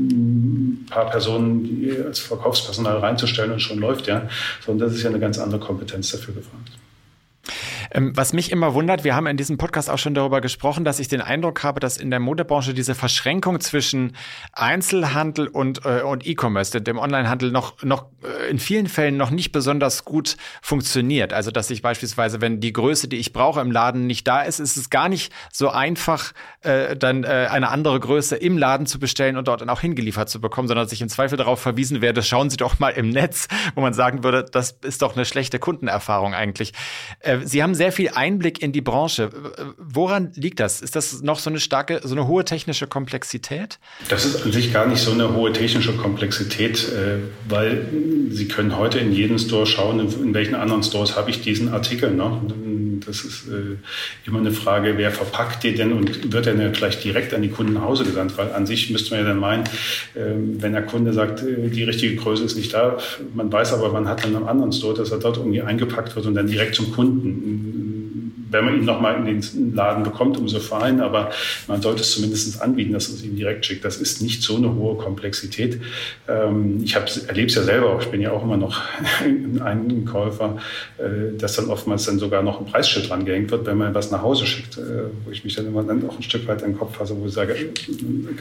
paar 0.90 1.08
Personen 1.08 2.04
als 2.06 2.18
Verkaufspersonal 2.18 2.98
reinzustellen 2.98 3.52
und 3.52 3.60
schon 3.60 3.78
läuft 3.78 4.06
ja, 4.06 4.28
sondern 4.64 4.88
das 4.88 4.96
ist 4.96 5.04
ja 5.04 5.10
eine 5.10 5.20
ganz 5.20 5.38
andere 5.38 5.60
Kompetenz 5.60 6.12
dafür 6.12 6.34
gefragt. 6.34 6.72
Ähm, 7.92 8.16
was 8.16 8.32
mich 8.32 8.52
immer 8.52 8.74
wundert, 8.74 9.04
wir 9.04 9.14
haben 9.14 9.26
in 9.26 9.36
diesem 9.36 9.58
Podcast 9.58 9.90
auch 9.90 9.98
schon 9.98 10.14
darüber 10.14 10.40
gesprochen, 10.40 10.84
dass 10.84 10.98
ich 10.98 11.08
den 11.08 11.20
Eindruck 11.20 11.62
habe, 11.62 11.80
dass 11.80 11.96
in 11.96 12.10
der 12.10 12.20
Modebranche 12.20 12.74
diese 12.74 12.94
Verschränkung 12.94 13.60
zwischen 13.60 14.16
Einzelhandel 14.52 15.48
und, 15.48 15.84
äh, 15.84 16.02
und 16.02 16.26
E-Commerce, 16.26 16.80
dem 16.80 16.98
Onlinehandel, 16.98 17.50
noch, 17.50 17.82
noch 17.82 18.06
äh, 18.22 18.50
in 18.50 18.58
vielen 18.58 18.86
Fällen 18.86 19.16
noch 19.16 19.30
nicht 19.30 19.52
besonders 19.52 20.04
gut 20.04 20.36
funktioniert. 20.62 21.32
Also, 21.32 21.50
dass 21.50 21.70
ich 21.70 21.82
beispielsweise, 21.82 22.40
wenn 22.40 22.60
die 22.60 22.72
Größe, 22.72 23.08
die 23.08 23.16
ich 23.16 23.32
brauche 23.32 23.60
im 23.60 23.72
Laden 23.72 24.06
nicht 24.06 24.26
da 24.26 24.42
ist, 24.42 24.60
ist 24.60 24.76
es 24.76 24.90
gar 24.90 25.08
nicht 25.08 25.32
so 25.52 25.70
einfach, 25.70 26.32
äh, 26.62 26.96
dann 26.96 27.24
äh, 27.24 27.48
eine 27.50 27.68
andere 27.70 27.98
Größe 27.98 28.36
im 28.36 28.56
Laden 28.56 28.86
zu 28.86 28.98
bestellen 28.98 29.36
und 29.36 29.48
dort 29.48 29.62
dann 29.62 29.70
auch 29.70 29.80
hingeliefert 29.80 30.28
zu 30.28 30.40
bekommen, 30.40 30.68
sondern 30.68 30.86
dass 30.86 30.92
ich 30.92 31.02
im 31.02 31.08
Zweifel 31.08 31.36
darauf 31.36 31.60
verwiesen 31.60 32.00
werde, 32.00 32.22
schauen 32.22 32.50
Sie 32.50 32.56
doch 32.56 32.78
mal 32.78 32.90
im 32.90 33.08
Netz, 33.08 33.48
wo 33.74 33.80
man 33.80 33.94
sagen 33.94 34.22
würde, 34.22 34.44
das 34.44 34.72
ist 34.82 35.02
doch 35.02 35.16
eine 35.16 35.24
schlechte 35.24 35.58
Kundenerfahrung 35.58 36.34
eigentlich. 36.34 36.72
Äh, 37.20 37.38
Sie 37.44 37.62
haben 37.62 37.74
sehr 37.80 37.92
viel 37.92 38.10
Einblick 38.14 38.60
in 38.60 38.72
die 38.72 38.82
Branche. 38.82 39.30
Woran 39.78 40.32
liegt 40.34 40.60
das? 40.60 40.82
Ist 40.82 40.96
das 40.96 41.22
noch 41.22 41.38
so 41.38 41.48
eine 41.48 41.60
starke, 41.60 42.02
so 42.04 42.14
eine 42.14 42.26
hohe 42.26 42.44
technische 42.44 42.86
Komplexität? 42.86 43.78
Das 44.10 44.26
ist 44.26 44.44
an 44.44 44.52
sich 44.52 44.70
gar 44.70 44.86
nicht 44.86 45.00
so 45.00 45.12
eine 45.12 45.32
hohe 45.32 45.50
technische 45.54 45.94
Komplexität, 45.94 46.86
äh, 46.88 47.20
weil 47.48 47.86
Sie 48.28 48.48
können 48.48 48.76
heute 48.76 48.98
in 48.98 49.14
jedem 49.14 49.38
Store 49.38 49.64
schauen, 49.64 49.98
in 49.98 50.34
welchen 50.34 50.56
anderen 50.56 50.82
Stores 50.82 51.16
habe 51.16 51.30
ich 51.30 51.40
diesen 51.40 51.70
Artikel. 51.70 52.10
Ne? 52.10 53.00
Das 53.06 53.24
ist 53.24 53.48
äh, 53.48 53.78
immer 54.26 54.40
eine 54.40 54.52
Frage, 54.52 54.98
wer 54.98 55.10
verpackt 55.10 55.64
die 55.64 55.74
denn 55.74 55.94
und 55.94 56.34
wird 56.34 56.46
er 56.46 56.54
gleich 56.68 57.00
direkt 57.00 57.32
an 57.32 57.40
die 57.40 57.48
Kunden 57.48 57.72
nach 57.72 57.82
Hause 57.82 58.04
gesandt? 58.04 58.36
Weil 58.36 58.52
an 58.52 58.66
sich 58.66 58.90
müsste 58.90 59.12
man 59.14 59.24
ja 59.24 59.28
dann 59.30 59.40
meinen, 59.40 59.64
ähm, 60.14 60.62
wenn 60.62 60.72
der 60.72 60.82
Kunde 60.82 61.14
sagt, 61.14 61.42
äh, 61.42 61.70
die 61.70 61.84
richtige 61.84 62.14
Größe 62.16 62.44
ist 62.44 62.56
nicht 62.58 62.74
da, 62.74 62.98
man 63.34 63.50
weiß 63.50 63.72
aber, 63.72 63.90
man 63.90 64.06
hat 64.06 64.22
dann 64.22 64.36
einen 64.36 64.46
anderen 64.46 64.72
Store, 64.72 64.92
dass 64.92 65.10
er 65.10 65.18
dort 65.18 65.38
irgendwie 65.38 65.62
eingepackt 65.62 66.14
wird 66.14 66.26
und 66.26 66.34
dann 66.34 66.46
direkt 66.46 66.74
zum 66.74 66.92
Kunden 66.92 67.69
wenn 68.50 68.64
man 68.64 68.76
ihn 68.76 68.84
nochmal 68.84 69.16
in 69.16 69.40
den 69.40 69.74
Laden 69.74 70.02
bekommt, 70.02 70.36
umso 70.36 70.58
fein, 70.58 71.00
aber 71.00 71.30
man 71.68 71.80
sollte 71.80 72.02
es 72.02 72.12
zumindest 72.12 72.60
anbieten, 72.60 72.92
dass 72.92 73.08
man 73.08 73.18
es 73.18 73.24
ihm 73.24 73.36
direkt 73.36 73.66
schickt. 73.66 73.84
Das 73.84 73.96
ist 73.96 74.22
nicht 74.22 74.42
so 74.42 74.56
eine 74.56 74.74
hohe 74.74 74.96
Komplexität. 74.96 75.80
Ähm, 76.28 76.80
ich 76.82 76.94
erlebe 76.94 77.46
es 77.46 77.54
ja 77.54 77.62
selber 77.62 77.90
ich 78.00 78.08
bin 78.08 78.20
ja 78.20 78.32
auch 78.32 78.42
immer 78.42 78.56
noch 78.56 78.80
ein 79.64 80.04
Käufer, 80.04 80.58
äh, 80.98 81.36
dass 81.36 81.56
dann 81.56 81.68
oftmals 81.68 82.06
dann 82.06 82.18
sogar 82.18 82.42
noch 82.42 82.60
ein 82.60 82.66
Preisschild 82.66 83.08
dran 83.08 83.24
gehängt 83.24 83.50
wird, 83.50 83.66
wenn 83.66 83.78
man 83.78 83.94
was 83.94 84.10
nach 84.10 84.22
Hause 84.22 84.46
schickt, 84.46 84.78
äh, 84.78 85.04
wo 85.24 85.30
ich 85.30 85.44
mich 85.44 85.54
dann 85.54 85.66
immer 85.66 85.82
dann 85.82 86.06
auch 86.08 86.16
ein 86.16 86.22
Stück 86.22 86.46
weit 86.48 86.62
den 86.62 86.76
Kopf 86.76 86.96
fasse, 86.96 87.16
wo 87.18 87.26
ich 87.26 87.32
sage, 87.32 87.54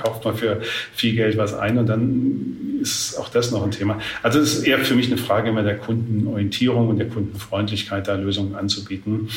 kauft 0.02 0.26
man 0.26 0.36
für 0.36 0.62
viel 0.94 1.16
Geld 1.16 1.38
was 1.38 1.54
ein 1.54 1.78
und 1.78 1.88
dann 1.88 2.80
ist 2.82 3.18
auch 3.18 3.30
das 3.30 3.52
noch 3.52 3.64
ein 3.64 3.72
Thema. 3.72 4.00
Also 4.24 4.40
es 4.40 4.56
ist 4.56 4.64
eher 4.64 4.80
für 4.80 4.96
mich 4.96 5.08
eine 5.08 5.18
Frage 5.18 5.50
immer 5.50 5.64
der 5.64 5.78
Kundenorientierung 5.78 6.88
und 6.88 6.98
der 6.98 7.08
Kundenfreundlichkeit, 7.08 8.08
da 8.08 8.16
Lösungen 8.16 8.56
anzubieten. 8.56 9.30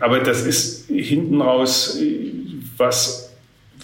Aber 0.00 0.20
das 0.20 0.42
ist 0.42 0.88
hinten 0.88 1.40
raus 1.40 1.98
was, 2.76 3.28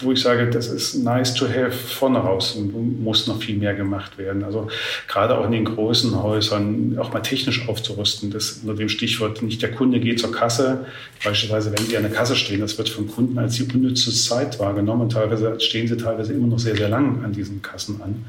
wo 0.01 0.13
ich 0.13 0.23
sage, 0.23 0.51
das 0.51 0.67
ist 0.69 0.95
nice 0.97 1.35
to 1.35 1.47
have 1.47 1.71
vorne 1.71 2.19
raus 2.19 2.57
muss 2.57 3.27
noch 3.27 3.41
viel 3.41 3.57
mehr 3.57 3.75
gemacht 3.75 4.19
werden. 4.19 4.43
Also 4.43 4.69
gerade 5.09 5.39
auch 5.39 5.45
in 5.45 5.53
den 5.53 5.65
großen 5.65 6.21
Häusern 6.21 6.99
auch 6.99 7.13
mal 7.13 7.21
technisch 7.21 7.69
aufzurüsten. 7.69 8.31
Das 8.31 8.61
unter 8.63 8.75
dem 8.75 8.89
Stichwort 8.89 9.43
nicht 9.43 9.63
der 9.63 9.71
Kunde 9.73 10.01
geht 10.01 10.21
zur 10.21 10.33
Kasse. 10.33 10.87
Beispielsweise, 11.23 11.73
wenn 11.77 11.87
Sie 11.87 11.97
an 11.97 12.03
der 12.03 12.13
Kasse 12.13 12.35
stehen, 12.35 12.61
das 12.61 12.77
wird 12.77 12.89
vom 12.89 13.09
Kunden 13.09 13.39
als 13.39 13.55
die 13.55 13.65
unnütze 13.65 14.13
Zeit 14.13 14.59
wahrgenommen 14.59 15.03
und 15.03 15.13
teilweise 15.13 15.61
stehen 15.61 15.87
sie 15.87 15.97
teilweise 15.97 16.33
immer 16.33 16.49
noch 16.49 16.59
sehr, 16.59 16.77
sehr 16.77 16.89
lang 16.89 17.25
an 17.25 17.33
diesen 17.33 17.63
Kassen 17.63 18.01
an 18.03 18.25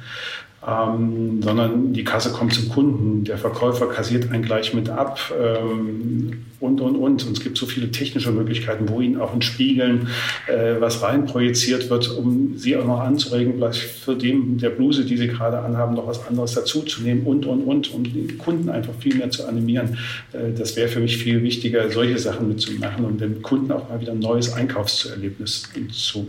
ähm, 0.67 1.41
sondern 1.43 1.93
die 1.93 2.03
Kasse 2.03 2.31
kommt 2.31 2.53
zum 2.53 2.69
Kunden, 2.69 3.23
der 3.23 3.37
Verkäufer 3.37 3.87
kassiert 3.87 4.31
einen 4.31 4.43
gleich 4.43 4.73
mit 4.73 4.89
ab 4.89 5.19
ähm, 5.39 6.45
und, 6.59 6.81
und, 6.81 6.95
und. 6.95 7.25
Und 7.25 7.37
es 7.37 7.43
gibt 7.43 7.57
so 7.57 7.65
viele 7.65 7.91
technische 7.91 8.31
Möglichkeiten, 8.31 8.87
wo 8.89 9.01
Ihnen 9.01 9.19
auch 9.19 9.33
in 9.33 9.41
Spiegeln 9.41 10.07
äh, 10.47 10.75
was 10.79 11.01
reinprojiziert 11.01 11.89
wird, 11.89 12.09
um 12.09 12.57
Sie 12.57 12.75
auch 12.77 12.85
noch 12.85 12.99
anzuregen, 12.99 13.53
vielleicht 13.55 13.81
für 13.81 14.15
den 14.15 14.57
der 14.57 14.69
Bluse, 14.69 15.05
die 15.05 15.17
Sie 15.17 15.27
gerade 15.27 15.59
anhaben, 15.59 15.95
noch 15.95 16.07
was 16.07 16.25
anderes 16.27 16.53
dazuzunehmen 16.53 17.25
und, 17.25 17.45
und, 17.45 17.61
und, 17.61 17.93
um 17.93 18.03
den 18.03 18.37
Kunden 18.37 18.69
einfach 18.69 18.93
viel 18.99 19.15
mehr 19.15 19.29
zu 19.29 19.47
animieren. 19.47 19.97
Äh, 20.33 20.53
das 20.57 20.75
wäre 20.75 20.87
für 20.87 20.99
mich 20.99 21.17
viel 21.17 21.43
wichtiger, 21.43 21.89
solche 21.91 22.17
Sachen 22.17 22.47
mitzumachen 22.47 23.05
und 23.05 23.21
dem 23.21 23.41
Kunden 23.41 23.71
auch 23.71 23.89
mal 23.89 23.99
wieder 23.99 24.13
ein 24.13 24.19
neues 24.19 24.53
Einkaufserlebnis 24.53 25.69
zu 25.91 26.25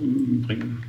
bringen. 0.46 0.84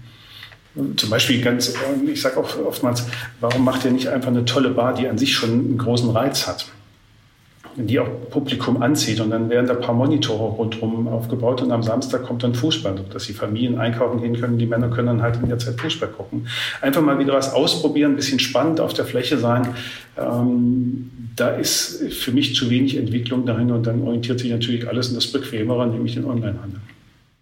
Zum 0.96 1.10
Beispiel 1.10 1.42
ganz, 1.42 1.74
ich 2.06 2.22
sage 2.22 2.38
auch 2.38 2.58
oftmals, 2.60 3.06
warum 3.40 3.64
macht 3.64 3.84
ihr 3.86 3.92
nicht 3.92 4.10
einfach 4.10 4.30
eine 4.30 4.46
tolle 4.46 4.70
Bar, 4.70 4.94
die 4.94 5.08
an 5.08 5.18
sich 5.18 5.34
schon 5.34 5.50
einen 5.50 5.78
großen 5.78 6.10
Reiz 6.12 6.46
hat? 6.46 6.68
Die 7.78 8.00
auch 8.00 8.08
Publikum 8.30 8.82
anzieht. 8.82 9.20
Und 9.20 9.30
dann 9.30 9.50
werden 9.50 9.68
da 9.68 9.74
ein 9.74 9.82
paar 9.82 9.94
Monitore 9.94 10.56
rundherum 10.56 11.08
aufgebaut 11.08 11.62
und 11.62 11.72
am 11.72 11.84
Samstag 11.84 12.24
kommt 12.24 12.44
dann 12.44 12.56
Fußball, 12.56 12.96
dass 13.14 13.26
die 13.26 13.34
Familien 13.34 13.78
einkaufen 13.78 14.22
gehen 14.22 14.40
können. 14.40 14.58
Die 14.58 14.66
Männer 14.66 14.90
können 14.90 15.08
dann 15.08 15.22
halt 15.22 15.38
in 15.42 15.48
der 15.48 15.60
Zeit 15.60 15.80
Fußball 15.80 16.10
gucken. 16.10 16.48
Einfach 16.82 17.02
mal 17.02 17.20
wieder 17.20 17.34
was 17.34 17.54
ausprobieren, 17.54 18.14
ein 18.14 18.16
bisschen 18.16 18.40
spannend 18.40 18.80
auf 18.80 18.94
der 18.94 19.06
Fläche 19.06 19.38
sein. 19.38 19.70
Ähm, 20.18 21.12
da 21.36 21.50
ist 21.50 22.12
für 22.14 22.32
mich 22.32 22.56
zu 22.56 22.70
wenig 22.70 22.98
Entwicklung 22.98 23.46
dahin 23.46 23.72
und 23.72 23.86
dann 23.86 24.02
orientiert 24.02 24.40
sich 24.40 24.50
natürlich 24.50 24.88
alles 24.88 25.10
in 25.10 25.16
das 25.16 25.28
Bequemere, 25.28 25.88
nämlich 25.88 26.16
den 26.16 26.26
Onlinehandel. 26.26 26.82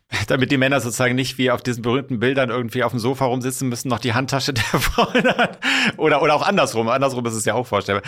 damit 0.27 0.51
die 0.51 0.57
Männer 0.57 0.79
sozusagen 0.81 1.15
nicht 1.15 1.37
wie 1.37 1.49
auf 1.49 1.63
diesen 1.63 1.81
berühmten 1.81 2.19
Bildern 2.19 2.49
irgendwie 2.49 2.83
auf 2.83 2.91
dem 2.91 2.99
Sofa 2.99 3.25
rumsitzen 3.25 3.69
müssen, 3.69 3.89
noch 3.89 3.99
die 3.99 4.13
Handtasche 4.13 4.53
der 4.53 4.63
Frau 4.63 5.07
oder 5.97 6.21
oder 6.21 6.35
auch 6.35 6.45
andersrum. 6.45 6.89
Andersrum 6.89 7.25
ist 7.25 7.33
es 7.33 7.45
ja 7.45 7.55
auch 7.55 7.65
vorstellbar. 7.65 8.03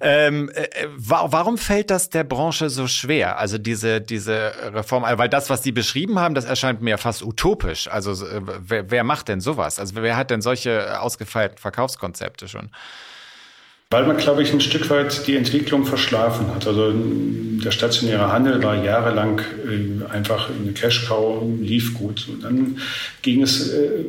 Ähm, 0.00 0.50
äh, 0.54 0.86
warum 0.96 1.58
fällt 1.58 1.90
das 1.90 2.10
der 2.10 2.24
Branche 2.24 2.70
so 2.70 2.86
schwer? 2.86 3.38
Also 3.38 3.58
diese 3.58 4.00
diese 4.00 4.52
Reform, 4.72 5.02
weil 5.02 5.28
das, 5.28 5.50
was 5.50 5.62
Sie 5.62 5.72
beschrieben 5.72 6.18
haben, 6.18 6.34
das 6.34 6.44
erscheint 6.44 6.82
mir 6.82 6.98
fast 6.98 7.22
utopisch. 7.22 7.88
Also 7.88 8.12
äh, 8.24 8.40
wer, 8.60 8.90
wer 8.90 9.04
macht 9.04 9.28
denn 9.28 9.40
sowas? 9.40 9.78
Also 9.78 9.94
wer 9.96 10.16
hat 10.16 10.30
denn 10.30 10.42
solche 10.42 11.00
ausgefeilten 11.00 11.58
Verkaufskonzepte 11.58 12.48
schon? 12.48 12.70
Weil 13.92 14.06
man, 14.06 14.18
glaube 14.18 14.40
ich, 14.44 14.52
ein 14.52 14.60
Stück 14.60 14.88
weit 14.88 15.26
die 15.26 15.34
Entwicklung 15.34 15.84
verschlafen 15.84 16.46
hat. 16.54 16.64
Also 16.64 16.92
der 16.94 17.72
stationäre 17.72 18.30
Handel 18.30 18.62
war 18.62 18.84
jahrelang 18.84 19.40
äh, 19.40 20.04
einfach 20.12 20.48
eine 20.48 20.72
Cash-Cow, 20.72 21.42
lief 21.60 21.94
gut. 21.94 22.28
Und 22.28 22.44
dann 22.44 22.78
ging 23.22 23.42
es, 23.42 23.68
äh, 23.68 24.04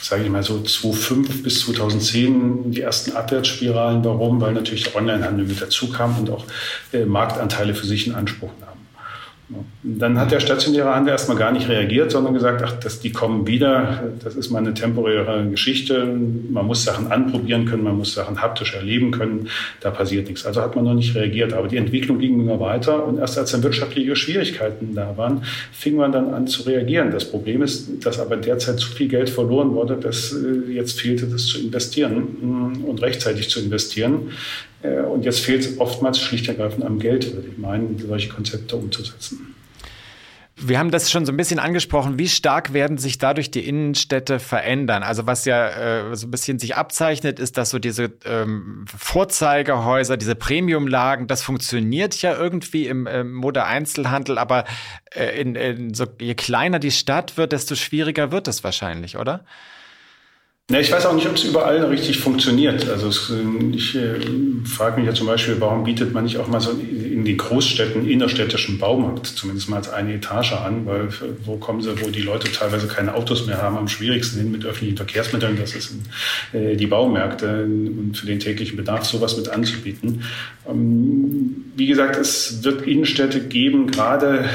sage 0.00 0.22
ich 0.22 0.30
mal 0.30 0.44
so, 0.44 0.62
2005 0.62 1.42
bis 1.42 1.62
2010 1.62 2.70
die 2.70 2.80
ersten 2.80 3.16
Abwärtsspiralen. 3.16 4.04
Warum? 4.04 4.40
Weil 4.40 4.52
natürlich 4.52 4.84
der 4.84 4.94
Onlinehandel 4.94 5.44
mit 5.44 5.60
dazu 5.60 5.90
kam 5.90 6.16
und 6.20 6.30
auch 6.30 6.44
äh, 6.92 7.04
Marktanteile 7.04 7.74
für 7.74 7.88
sich 7.88 8.06
in 8.06 8.14
Anspruch 8.14 8.52
nahm. 8.60 9.64
Dann 9.84 10.18
hat 10.18 10.32
der 10.32 10.40
stationäre 10.40 10.92
Handel 10.92 11.12
erstmal 11.12 11.36
gar 11.36 11.52
nicht 11.52 11.68
reagiert, 11.68 12.10
sondern 12.10 12.34
gesagt, 12.34 12.62
ach, 12.64 12.72
das, 12.80 12.98
die 12.98 13.12
kommen 13.12 13.46
wieder, 13.46 14.10
das 14.24 14.34
ist 14.34 14.50
mal 14.50 14.58
eine 14.58 14.74
temporäre 14.74 15.48
Geschichte. 15.48 16.04
Man 16.04 16.66
muss 16.66 16.82
Sachen 16.82 17.12
anprobieren 17.12 17.64
können, 17.64 17.84
man 17.84 17.96
muss 17.96 18.12
Sachen 18.12 18.42
haptisch 18.42 18.74
erleben 18.74 19.12
können, 19.12 19.48
da 19.80 19.92
passiert 19.92 20.26
nichts. 20.26 20.44
Also 20.44 20.62
hat 20.62 20.74
man 20.74 20.84
noch 20.84 20.94
nicht 20.94 21.14
reagiert. 21.14 21.52
Aber 21.52 21.68
die 21.68 21.76
Entwicklung 21.76 22.18
ging 22.18 22.40
immer 22.40 22.58
weiter 22.58 23.06
und 23.06 23.18
erst 23.18 23.38
als 23.38 23.52
dann 23.52 23.62
wirtschaftliche 23.62 24.16
Schwierigkeiten 24.16 24.96
da 24.96 25.16
waren, 25.16 25.44
fing 25.70 25.94
man 25.94 26.10
dann 26.10 26.34
an 26.34 26.48
zu 26.48 26.64
reagieren. 26.64 27.12
Das 27.12 27.30
Problem 27.30 27.62
ist, 27.62 28.04
dass 28.04 28.18
aber 28.18 28.36
derzeit 28.36 28.80
zu 28.80 28.90
viel 28.90 29.06
Geld 29.06 29.30
verloren 29.30 29.74
wurde, 29.74 29.94
dass 29.94 30.32
äh, 30.32 30.72
jetzt 30.72 31.00
fehlte, 31.00 31.26
das 31.26 31.46
zu 31.46 31.60
investieren 31.60 32.16
mm, 32.80 32.84
und 32.84 33.00
rechtzeitig 33.00 33.48
zu 33.48 33.60
investieren. 33.60 34.32
Äh, 34.82 35.02
und 35.02 35.24
jetzt 35.24 35.38
fehlt 35.38 35.60
es 35.60 35.78
oftmals 35.78 36.18
schlicht 36.18 36.48
ergreifend 36.48 36.84
am 36.84 36.98
Geld, 36.98 37.32
würde 37.32 37.46
ich 37.46 37.58
meinen, 37.58 37.96
solche 37.96 38.28
Konzepte 38.28 38.74
umzusetzen. 38.74 39.54
Wir 40.60 40.78
haben 40.78 40.90
das 40.90 41.10
schon 41.10 41.24
so 41.24 41.32
ein 41.32 41.36
bisschen 41.36 41.58
angesprochen. 41.58 42.18
Wie 42.18 42.28
stark 42.28 42.72
werden 42.72 42.98
sich 42.98 43.18
dadurch 43.18 43.50
die 43.50 43.66
Innenstädte 43.66 44.38
verändern? 44.40 45.02
Also 45.02 45.26
was 45.26 45.44
ja 45.44 45.68
äh, 46.10 46.16
so 46.16 46.26
ein 46.26 46.30
bisschen 46.30 46.58
sich 46.58 46.76
abzeichnet, 46.76 47.38
ist, 47.38 47.56
dass 47.56 47.70
so 47.70 47.78
diese 47.78 48.12
ähm, 48.24 48.84
Vorzeigehäuser, 48.86 50.16
diese 50.16 50.34
Premiumlagen, 50.34 51.28
das 51.28 51.42
funktioniert 51.42 52.20
ja 52.22 52.36
irgendwie 52.36 52.86
im 52.86 53.06
äh, 53.06 53.22
Mode-Einzelhandel, 53.22 54.38
aber 54.38 54.64
äh, 55.14 55.40
in, 55.40 55.54
in 55.54 55.94
so, 55.94 56.06
je 56.20 56.34
kleiner 56.34 56.78
die 56.78 56.90
Stadt 56.90 57.36
wird, 57.36 57.52
desto 57.52 57.74
schwieriger 57.74 58.32
wird 58.32 58.48
es 58.48 58.64
wahrscheinlich, 58.64 59.16
oder? 59.16 59.44
Ja, 60.70 60.80
ich 60.80 60.92
weiß 60.92 61.06
auch 61.06 61.14
nicht, 61.14 61.26
ob 61.26 61.36
es 61.36 61.44
überall 61.44 61.82
richtig 61.86 62.18
funktioniert. 62.18 62.90
Also 62.90 63.08
es, 63.08 63.32
ich 63.72 63.94
äh, 63.94 64.20
frage 64.66 65.00
mich 65.00 65.08
ja 65.08 65.14
zum 65.14 65.26
Beispiel, 65.26 65.56
warum 65.60 65.84
bietet 65.84 66.12
man 66.12 66.24
nicht 66.24 66.36
auch 66.36 66.46
mal 66.46 66.60
so 66.60 66.72
in 66.72 67.24
den 67.24 67.38
Großstädten 67.38 68.06
innerstädtischen 68.06 68.78
Baumarkt 68.78 69.28
zumindest 69.28 69.70
mal 69.70 69.78
als 69.78 69.88
eine 69.88 70.12
Etage 70.12 70.52
an, 70.52 70.84
weil 70.84 71.08
wo 71.46 71.56
kommen 71.56 71.80
sie, 71.80 71.98
wo 72.02 72.10
die 72.10 72.20
Leute 72.20 72.52
teilweise 72.52 72.86
keine 72.86 73.14
Autos 73.14 73.46
mehr 73.46 73.62
haben, 73.62 73.78
am 73.78 73.88
schwierigsten 73.88 74.40
hin 74.40 74.52
mit 74.52 74.66
öffentlichen 74.66 74.98
Verkehrsmitteln, 74.98 75.56
das 75.58 75.74
ist 75.74 75.94
äh, 76.52 76.76
die 76.76 76.86
Baumärkte 76.86 77.64
und 77.64 78.14
für 78.14 78.26
den 78.26 78.38
täglichen 78.38 78.76
Bedarf 78.76 79.06
sowas 79.06 79.38
mit 79.38 79.48
anzubieten. 79.48 80.22
Ähm, 80.68 81.64
wie 81.76 81.86
gesagt, 81.86 82.16
es 82.16 82.62
wird 82.62 82.86
Innenstädte 82.86 83.40
geben, 83.40 83.90
gerade 83.90 84.50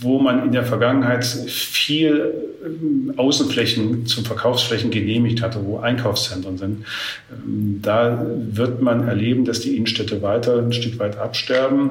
wo 0.00 0.18
man 0.18 0.44
in 0.44 0.52
der 0.52 0.64
Vergangenheit 0.64 1.24
viel 1.24 2.32
ähm, 2.64 3.14
Außenflächen 3.16 4.06
zum 4.06 4.24
Verkaufsflächen 4.24 4.90
genehmigt 4.90 5.42
hatte, 5.42 5.64
wo 5.64 5.78
Einkaufszentren 5.78 6.58
sind. 6.58 6.84
Ähm, 7.30 7.80
da 7.82 8.26
wird 8.52 8.82
man 8.82 9.06
erleben, 9.06 9.44
dass 9.44 9.60
die 9.60 9.76
Innenstädte 9.76 10.22
weiter 10.22 10.58
ein 10.58 10.72
Stück 10.72 10.98
weit 10.98 11.16
absterben. 11.18 11.90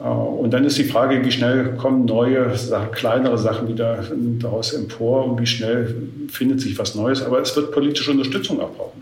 Äh, 0.00 0.04
und 0.04 0.52
dann 0.52 0.64
ist 0.64 0.78
die 0.78 0.84
Frage, 0.84 1.24
wie 1.24 1.32
schnell 1.32 1.76
kommen 1.76 2.04
neue, 2.04 2.52
kleinere 2.92 3.38
Sachen 3.38 3.68
wieder 3.68 4.04
daraus 4.38 4.72
empor 4.72 5.26
und 5.26 5.40
wie 5.40 5.46
schnell 5.46 5.94
findet 6.28 6.60
sich 6.60 6.78
was 6.78 6.94
Neues. 6.94 7.22
Aber 7.22 7.40
es 7.40 7.54
wird 7.56 7.72
politische 7.72 8.10
Unterstützung 8.10 8.60
auch 8.60 8.74
brauchen. 8.74 9.01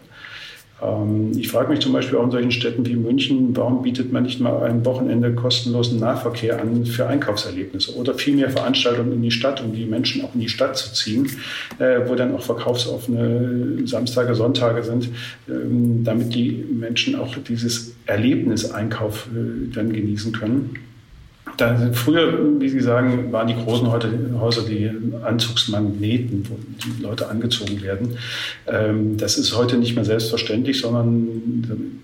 Ähm, 0.83 1.33
ich 1.37 1.49
frage 1.49 1.71
mich 1.71 1.81
zum 1.81 1.93
Beispiel 1.93 2.19
auch 2.19 2.25
in 2.25 2.31
solchen 2.31 2.51
Städten 2.51 2.87
wie 2.87 2.97
München, 2.97 3.57
warum 3.57 3.83
bietet 3.83 4.13
man 4.13 4.23
nicht 4.23 4.41
mal 4.41 4.63
ein 4.63 4.85
Wochenende 4.85 5.35
kostenlosen 5.35 6.01
Nahverkehr 6.01 6.61
an 6.61 6.85
für 6.87 7.07
Einkaufserlebnisse 7.07 7.97
oder 7.97 8.15
viel 8.15 8.37
mehr 8.37 8.51
Veranstaltungen 8.51 9.13
in 9.13 9.23
die 9.23 9.31
Stadt, 9.31 9.63
um 9.63 9.73
die 9.75 9.85
Menschen 9.85 10.25
auch 10.25 10.35
in 10.35 10.41
die 10.41 10.49
Stadt 10.49 10.77
zu 10.77 10.93
ziehen, 10.95 11.31
äh, 11.79 12.01
wo 12.07 12.15
dann 12.15 12.35
auch 12.35 12.43
verkaufsoffene 12.43 13.87
Samstage, 13.87 14.35
Sonntage 14.35 14.83
sind, 14.83 15.09
ähm, 15.49 16.05
damit 16.05 16.35
die 16.35 16.65
Menschen 16.71 17.17
auch 17.17 17.35
dieses 17.37 17.95
Erlebnis 18.07 18.71
Einkauf 18.71 19.29
äh, 19.35 19.73
dann 19.75 19.93
genießen 19.93 20.33
können. 20.33 20.77
Da, 21.57 21.91
früher, 21.93 22.61
wie 22.61 22.69
Sie 22.69 22.81
sagen, 22.81 23.33
waren 23.33 23.49
die 23.49 23.55
großen 23.55 23.91
Häuser 23.91 24.63
die 24.63 24.91
Anzugsmagneten, 25.23 26.47
wo 26.49 26.57
die 26.85 27.03
Leute 27.03 27.29
angezogen 27.29 27.83
werden. 27.83 28.17
Ähm, 28.67 29.17
das 29.17 29.37
ist 29.37 29.57
heute 29.57 29.77
nicht 29.77 29.95
mehr 29.95 30.05
selbstverständlich, 30.05 30.81
sondern 30.81 32.03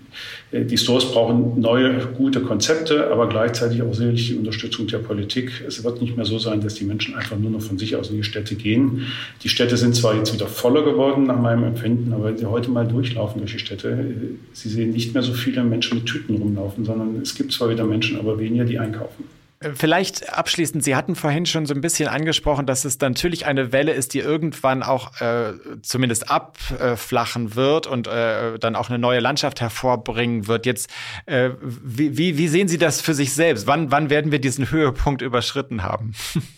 die 0.51 0.77
Stores 0.77 1.11
brauchen 1.11 1.59
neue, 1.59 1.97
gute 2.17 2.41
Konzepte, 2.41 3.11
aber 3.11 3.27
gleichzeitig 3.27 3.81
auch 3.81 3.93
sicherlich 3.93 4.27
die 4.27 4.35
Unterstützung 4.35 4.87
der 4.87 4.99
Politik. 4.99 5.51
Es 5.67 5.83
wird 5.83 6.01
nicht 6.01 6.15
mehr 6.15 6.25
so 6.25 6.39
sein, 6.39 6.61
dass 6.61 6.75
die 6.75 6.85
Menschen 6.85 7.15
einfach 7.15 7.37
nur 7.37 7.51
noch 7.51 7.61
von 7.61 7.77
sich 7.77 7.95
aus 7.97 8.09
in 8.09 8.17
die 8.17 8.23
Städte 8.23 8.55
gehen. 8.55 9.07
Die 9.43 9.49
Städte 9.49 9.75
sind 9.75 9.95
zwar 9.95 10.15
jetzt 10.15 10.33
wieder 10.33 10.47
voller 10.47 10.83
geworden 10.83 11.25
nach 11.25 11.39
meinem 11.39 11.65
Empfinden, 11.65 12.13
aber 12.13 12.25
wenn 12.25 12.37
Sie 12.37 12.45
heute 12.45 12.71
mal 12.71 12.87
durchlaufen 12.87 13.41
durch 13.41 13.53
die 13.53 13.59
Städte, 13.59 13.89
äh, 13.89 14.35
Sie 14.53 14.69
sehen 14.69 14.91
nicht 14.91 15.13
mehr 15.13 15.23
so 15.23 15.33
viele 15.33 15.63
Menschen 15.63 15.97
mit 15.97 16.07
Tüten 16.07 16.37
rumlaufen, 16.37 16.85
sondern 16.85 17.19
es 17.21 17.35
gibt 17.35 17.51
zwar 17.51 17.69
wieder 17.69 17.85
Menschen, 17.85 18.17
aber 18.17 18.39
weniger, 18.39 18.63
die 18.63 18.79
einkaufen. 18.79 19.25
Vielleicht 19.59 20.31
abschließend, 20.33 20.83
Sie 20.83 20.95
hatten 20.95 21.15
vorhin 21.15 21.47
schon 21.47 21.65
so 21.65 21.73
ein 21.73 21.81
bisschen 21.81 22.07
angesprochen, 22.07 22.67
dass 22.67 22.85
es 22.85 22.99
natürlich 22.99 23.47
eine 23.47 23.71
Welle 23.71 23.91
ist, 23.91 24.13
die 24.13 24.19
irgendwann 24.19 24.83
auch 24.83 25.19
äh, 25.19 25.53
zumindest 25.81 26.29
abflachen 26.29 27.55
wird 27.55 27.87
und 27.87 28.05
äh, 28.05 28.59
dann 28.59 28.75
auch 28.75 28.89
eine 28.89 28.99
neue 28.99 29.19
Landschaft 29.19 29.59
hervorbringen 29.59 30.47
wird. 30.47 30.67
Jetzt, 30.67 30.91
äh, 31.25 31.49
wie, 31.61 32.37
wie 32.37 32.47
sehen 32.47 32.67
Sie 32.67 32.77
das 32.77 33.01
für 33.01 33.15
sich 33.15 33.33
selbst? 33.33 33.65
Wann, 33.65 33.89
wann 33.89 34.11
werden 34.11 34.31
wir 34.31 34.39
diesen 34.39 34.69
Höhepunkt 34.69 35.23
überschritten 35.23 35.81
haben? 35.81 36.13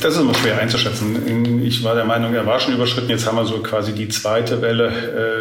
Das 0.00 0.14
ist 0.14 0.20
immer 0.20 0.34
schwer 0.34 0.58
einzuschätzen. 0.58 1.62
Ich 1.64 1.84
war 1.84 1.94
der 1.94 2.04
Meinung, 2.04 2.34
er 2.34 2.46
war 2.46 2.58
schon 2.60 2.74
überschritten. 2.74 3.10
Jetzt 3.10 3.26
haben 3.26 3.36
wir 3.36 3.44
so 3.44 3.58
quasi 3.58 3.92
die 3.92 4.08
zweite 4.08 4.62
Welle. 4.62 4.90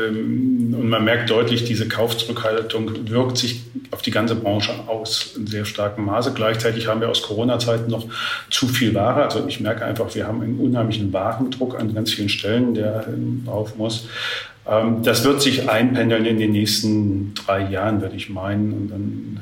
Ähm, 0.09 0.75
und 0.77 0.89
man 0.89 1.03
merkt 1.03 1.29
deutlich, 1.29 1.63
diese 1.63 1.87
Kaufzurückhaltung 1.87 3.09
wirkt 3.09 3.37
sich 3.37 3.61
auf 3.91 4.01
die 4.01 4.11
ganze 4.11 4.35
Branche 4.35 4.73
aus 4.87 5.33
in 5.37 5.47
sehr 5.47 5.65
starkem 5.65 6.05
Maße. 6.05 6.33
Gleichzeitig 6.33 6.87
haben 6.87 7.01
wir 7.01 7.09
aus 7.09 7.21
Corona-Zeiten 7.21 7.89
noch 7.89 8.05
zu 8.49 8.67
viel 8.67 8.93
Ware. 8.95 9.23
Also 9.23 9.45
ich 9.47 9.59
merke 9.59 9.85
einfach, 9.85 10.13
wir 10.15 10.27
haben 10.27 10.41
einen 10.41 10.59
unheimlichen 10.59 11.13
Warendruck 11.13 11.79
an 11.79 11.93
ganz 11.93 12.11
vielen 12.11 12.29
Stellen, 12.29 12.73
der 12.73 13.05
drauf 13.45 13.75
muss. 13.77 14.07
Ähm, 14.67 15.03
das 15.03 15.23
wird 15.23 15.41
sich 15.41 15.69
einpendeln 15.69 16.25
in 16.25 16.39
den 16.39 16.51
nächsten 16.51 17.33
drei 17.33 17.67
Jahren, 17.69 18.01
würde 18.01 18.15
ich 18.15 18.29
meinen. 18.29 18.73
Und 18.73 18.89
dann 18.89 19.39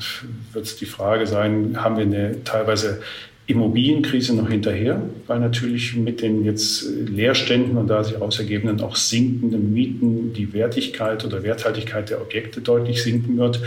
wird 0.53 0.65
es 0.65 0.77
die 0.77 0.85
Frage 0.85 1.27
sein, 1.27 1.77
haben 1.81 1.97
wir 1.97 2.03
eine 2.03 2.43
teilweise 2.43 3.01
Immobilienkrise 3.49 4.35
noch 4.35 4.47
hinterher, 4.47 5.01
weil 5.25 5.39
natürlich 5.39 5.95
mit 5.95 6.21
den 6.21 6.45
jetzt 6.45 6.85
Leerständen 6.87 7.77
und 7.77 7.87
da 7.87 8.03
sich 8.03 8.21
ausergebenden 8.21 8.79
auch 8.81 8.95
sinkenden 8.95 9.73
Mieten 9.73 10.33
die 10.33 10.53
Wertigkeit 10.53 11.25
oder 11.25 11.41
Werthaltigkeit 11.41 12.11
der 12.11 12.21
Objekte 12.21 12.61
deutlich 12.61 13.01
sinken 13.01 13.39
wird. 13.39 13.59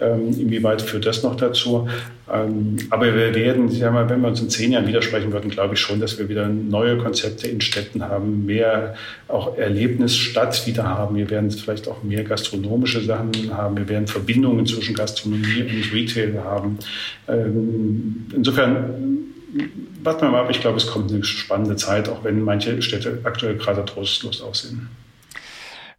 Ähm, 0.00 0.30
inwieweit 0.40 0.80
führt 0.80 1.04
das 1.04 1.22
noch 1.22 1.36
dazu? 1.36 1.86
Ähm, 2.32 2.76
aber 2.88 3.14
wir 3.14 3.34
werden, 3.34 3.68
sagen 3.68 3.94
wir, 3.94 4.08
wenn 4.08 4.22
wir 4.22 4.28
uns 4.28 4.40
in 4.40 4.48
zehn 4.48 4.72
Jahren 4.72 4.86
widersprechen 4.86 5.30
würden, 5.30 5.50
glaube 5.50 5.74
ich 5.74 5.80
schon, 5.80 6.00
dass 6.00 6.18
wir 6.18 6.30
wieder 6.30 6.48
neue 6.48 6.96
Konzepte 6.96 7.46
in 7.46 7.60
Städten 7.60 8.02
haben, 8.02 8.46
mehr 8.46 8.94
auch 9.28 9.58
Erlebnisstadt 9.58 10.66
wieder 10.66 10.84
haben. 10.84 11.14
Wir 11.14 11.28
werden 11.28 11.50
vielleicht 11.50 11.88
auch 11.88 12.02
mehr 12.02 12.24
gastronomische 12.24 13.02
Sachen 13.02 13.54
haben. 13.54 13.76
Wir 13.76 13.88
werden 13.90 14.06
Verbindungen 14.06 14.64
zwischen 14.64 14.94
Gastronomie 14.94 15.60
und 15.60 15.92
Retail 15.92 16.42
haben. 16.42 16.78
Ähm, 17.28 18.26
insofern 18.34 19.25
warten 20.02 20.22
wir 20.22 20.30
mal 20.30 20.42
ab. 20.42 20.50
Ich 20.50 20.60
glaube, 20.60 20.76
es 20.76 20.86
kommt 20.86 21.10
eine 21.10 21.24
spannende 21.24 21.76
Zeit, 21.76 22.08
auch 22.08 22.24
wenn 22.24 22.42
manche 22.42 22.80
Städte 22.82 23.20
aktuell 23.24 23.56
gerade 23.56 23.84
trostlos 23.84 24.40
aussehen. 24.42 24.88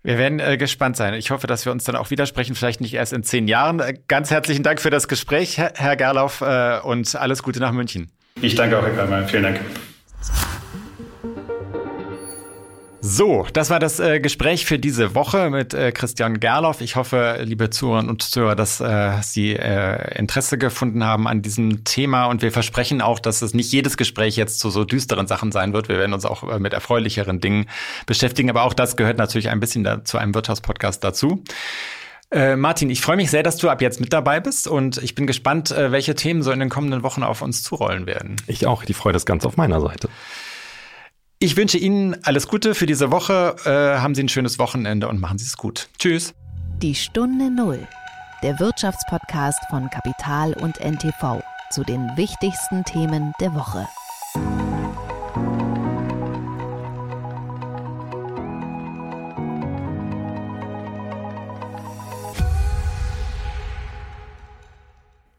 Wir 0.03 0.17
werden 0.17 0.39
äh, 0.39 0.57
gespannt 0.57 0.95
sein. 0.95 1.13
Ich 1.15 1.31
hoffe, 1.31 1.47
dass 1.47 1.65
wir 1.65 1.71
uns 1.71 1.83
dann 1.83 1.95
auch 1.95 2.11
widersprechen, 2.11 2.55
vielleicht 2.55 2.79
nicht 2.81 2.93
erst 2.93 3.13
in 3.13 3.23
zehn 3.23 3.47
Jahren. 3.47 3.79
Äh, 3.79 3.95
ganz 4.07 4.31
herzlichen 4.31 4.63
Dank 4.63 4.79
für 4.79 4.89
das 4.89 5.07
Gespräch, 5.07 5.57
Herr, 5.57 5.95
Gerlauf, 5.95 6.41
äh, 6.41 6.79
und 6.79 7.15
alles 7.15 7.43
Gute 7.43 7.59
nach 7.59 7.71
München. 7.73 8.09
Ich 8.41 8.55
danke 8.55 8.77
auch, 8.79 8.83
Herr 8.83 8.95
Kalmer. 8.95 9.27
Vielen 9.27 9.43
Dank. 9.43 9.59
So, 13.09 13.47
das 13.53 13.69
war 13.69 13.79
das 13.79 14.01
äh, 14.01 14.19
Gespräch 14.19 14.65
für 14.65 14.77
diese 14.77 15.15
Woche 15.15 15.49
mit 15.49 15.73
äh, 15.73 15.93
Christian 15.93 16.41
Gerloff. 16.41 16.81
Ich 16.81 16.97
hoffe, 16.97 17.39
liebe 17.41 17.69
Zuhörerinnen 17.69 18.09
und 18.09 18.21
Zuhörer, 18.21 18.53
dass 18.53 18.81
äh, 18.81 19.13
Sie 19.21 19.53
äh, 19.53 20.19
Interesse 20.19 20.57
gefunden 20.57 21.05
haben 21.05 21.25
an 21.25 21.41
diesem 21.41 21.85
Thema. 21.85 22.25
Und 22.25 22.41
wir 22.41 22.51
versprechen 22.51 23.01
auch, 23.01 23.19
dass 23.19 23.41
es 23.41 23.53
nicht 23.53 23.71
jedes 23.71 23.95
Gespräch 23.95 24.35
jetzt 24.35 24.59
zu 24.59 24.69
so 24.69 24.83
düsteren 24.83 25.25
Sachen 25.25 25.53
sein 25.53 25.71
wird. 25.71 25.87
Wir 25.87 25.99
werden 25.99 26.11
uns 26.11 26.25
auch 26.25 26.43
äh, 26.51 26.59
mit 26.59 26.73
erfreulicheren 26.73 27.39
Dingen 27.39 27.67
beschäftigen. 28.05 28.49
Aber 28.49 28.63
auch 28.63 28.73
das 28.73 28.97
gehört 28.97 29.17
natürlich 29.17 29.47
ein 29.47 29.61
bisschen 29.61 29.85
da, 29.85 30.03
zu 30.03 30.17
einem 30.17 30.35
Wirtschaftspodcast 30.35 31.01
dazu. 31.01 31.45
Äh, 32.29 32.57
Martin, 32.57 32.89
ich 32.89 32.99
freue 32.99 33.15
mich 33.15 33.31
sehr, 33.31 33.41
dass 33.41 33.55
du 33.55 33.69
ab 33.69 33.81
jetzt 33.81 34.01
mit 34.01 34.11
dabei 34.11 34.41
bist 34.41 34.67
und 34.67 34.97
ich 34.97 35.15
bin 35.15 35.27
gespannt, 35.27 35.71
äh, 35.71 35.93
welche 35.93 36.13
Themen 36.15 36.43
so 36.43 36.51
in 36.51 36.59
den 36.59 36.67
kommenden 36.67 37.03
Wochen 37.03 37.23
auf 37.23 37.41
uns 37.41 37.63
zurollen 37.63 38.05
werden. 38.05 38.35
Ich 38.47 38.67
auch. 38.67 38.83
Die 38.83 38.93
Freude 38.93 39.15
ist 39.15 39.25
ganz 39.25 39.45
auf 39.45 39.55
meiner 39.55 39.79
Seite. 39.79 40.09
Ich 41.39 41.55
wünsche 41.55 41.77
Ihnen 41.77 42.17
alles 42.23 42.47
Gute 42.47 42.73
für 42.73 42.87
diese 42.87 43.11
Woche. 43.11 43.55
Äh, 43.63 43.99
haben 43.99 44.15
Sie 44.15 44.23
ein 44.23 44.29
schönes 44.29 44.57
Wochenende 44.57 45.07
und 45.07 45.19
machen 45.19 45.37
Sie 45.37 45.45
es 45.45 45.55
gut. 45.55 45.87
Tschüss. 45.99 46.33
Die 46.81 46.95
Stunde 46.95 47.51
Null, 47.51 47.87
der 48.41 48.59
Wirtschaftspodcast 48.59 49.59
von 49.69 49.87
Kapital 49.91 50.53
und 50.53 50.79
NTV 50.79 51.43
zu 51.69 51.83
den 51.83 52.09
wichtigsten 52.15 52.83
Themen 52.85 53.33
der 53.39 53.53
Woche. 53.53 53.87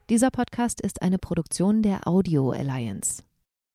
Dieser 0.08 0.30
Podcast 0.30 0.80
ist 0.80 1.02
eine 1.02 1.18
Produktion 1.18 1.82
der 1.82 2.06
Audio 2.06 2.52
Alliance. 2.52 3.24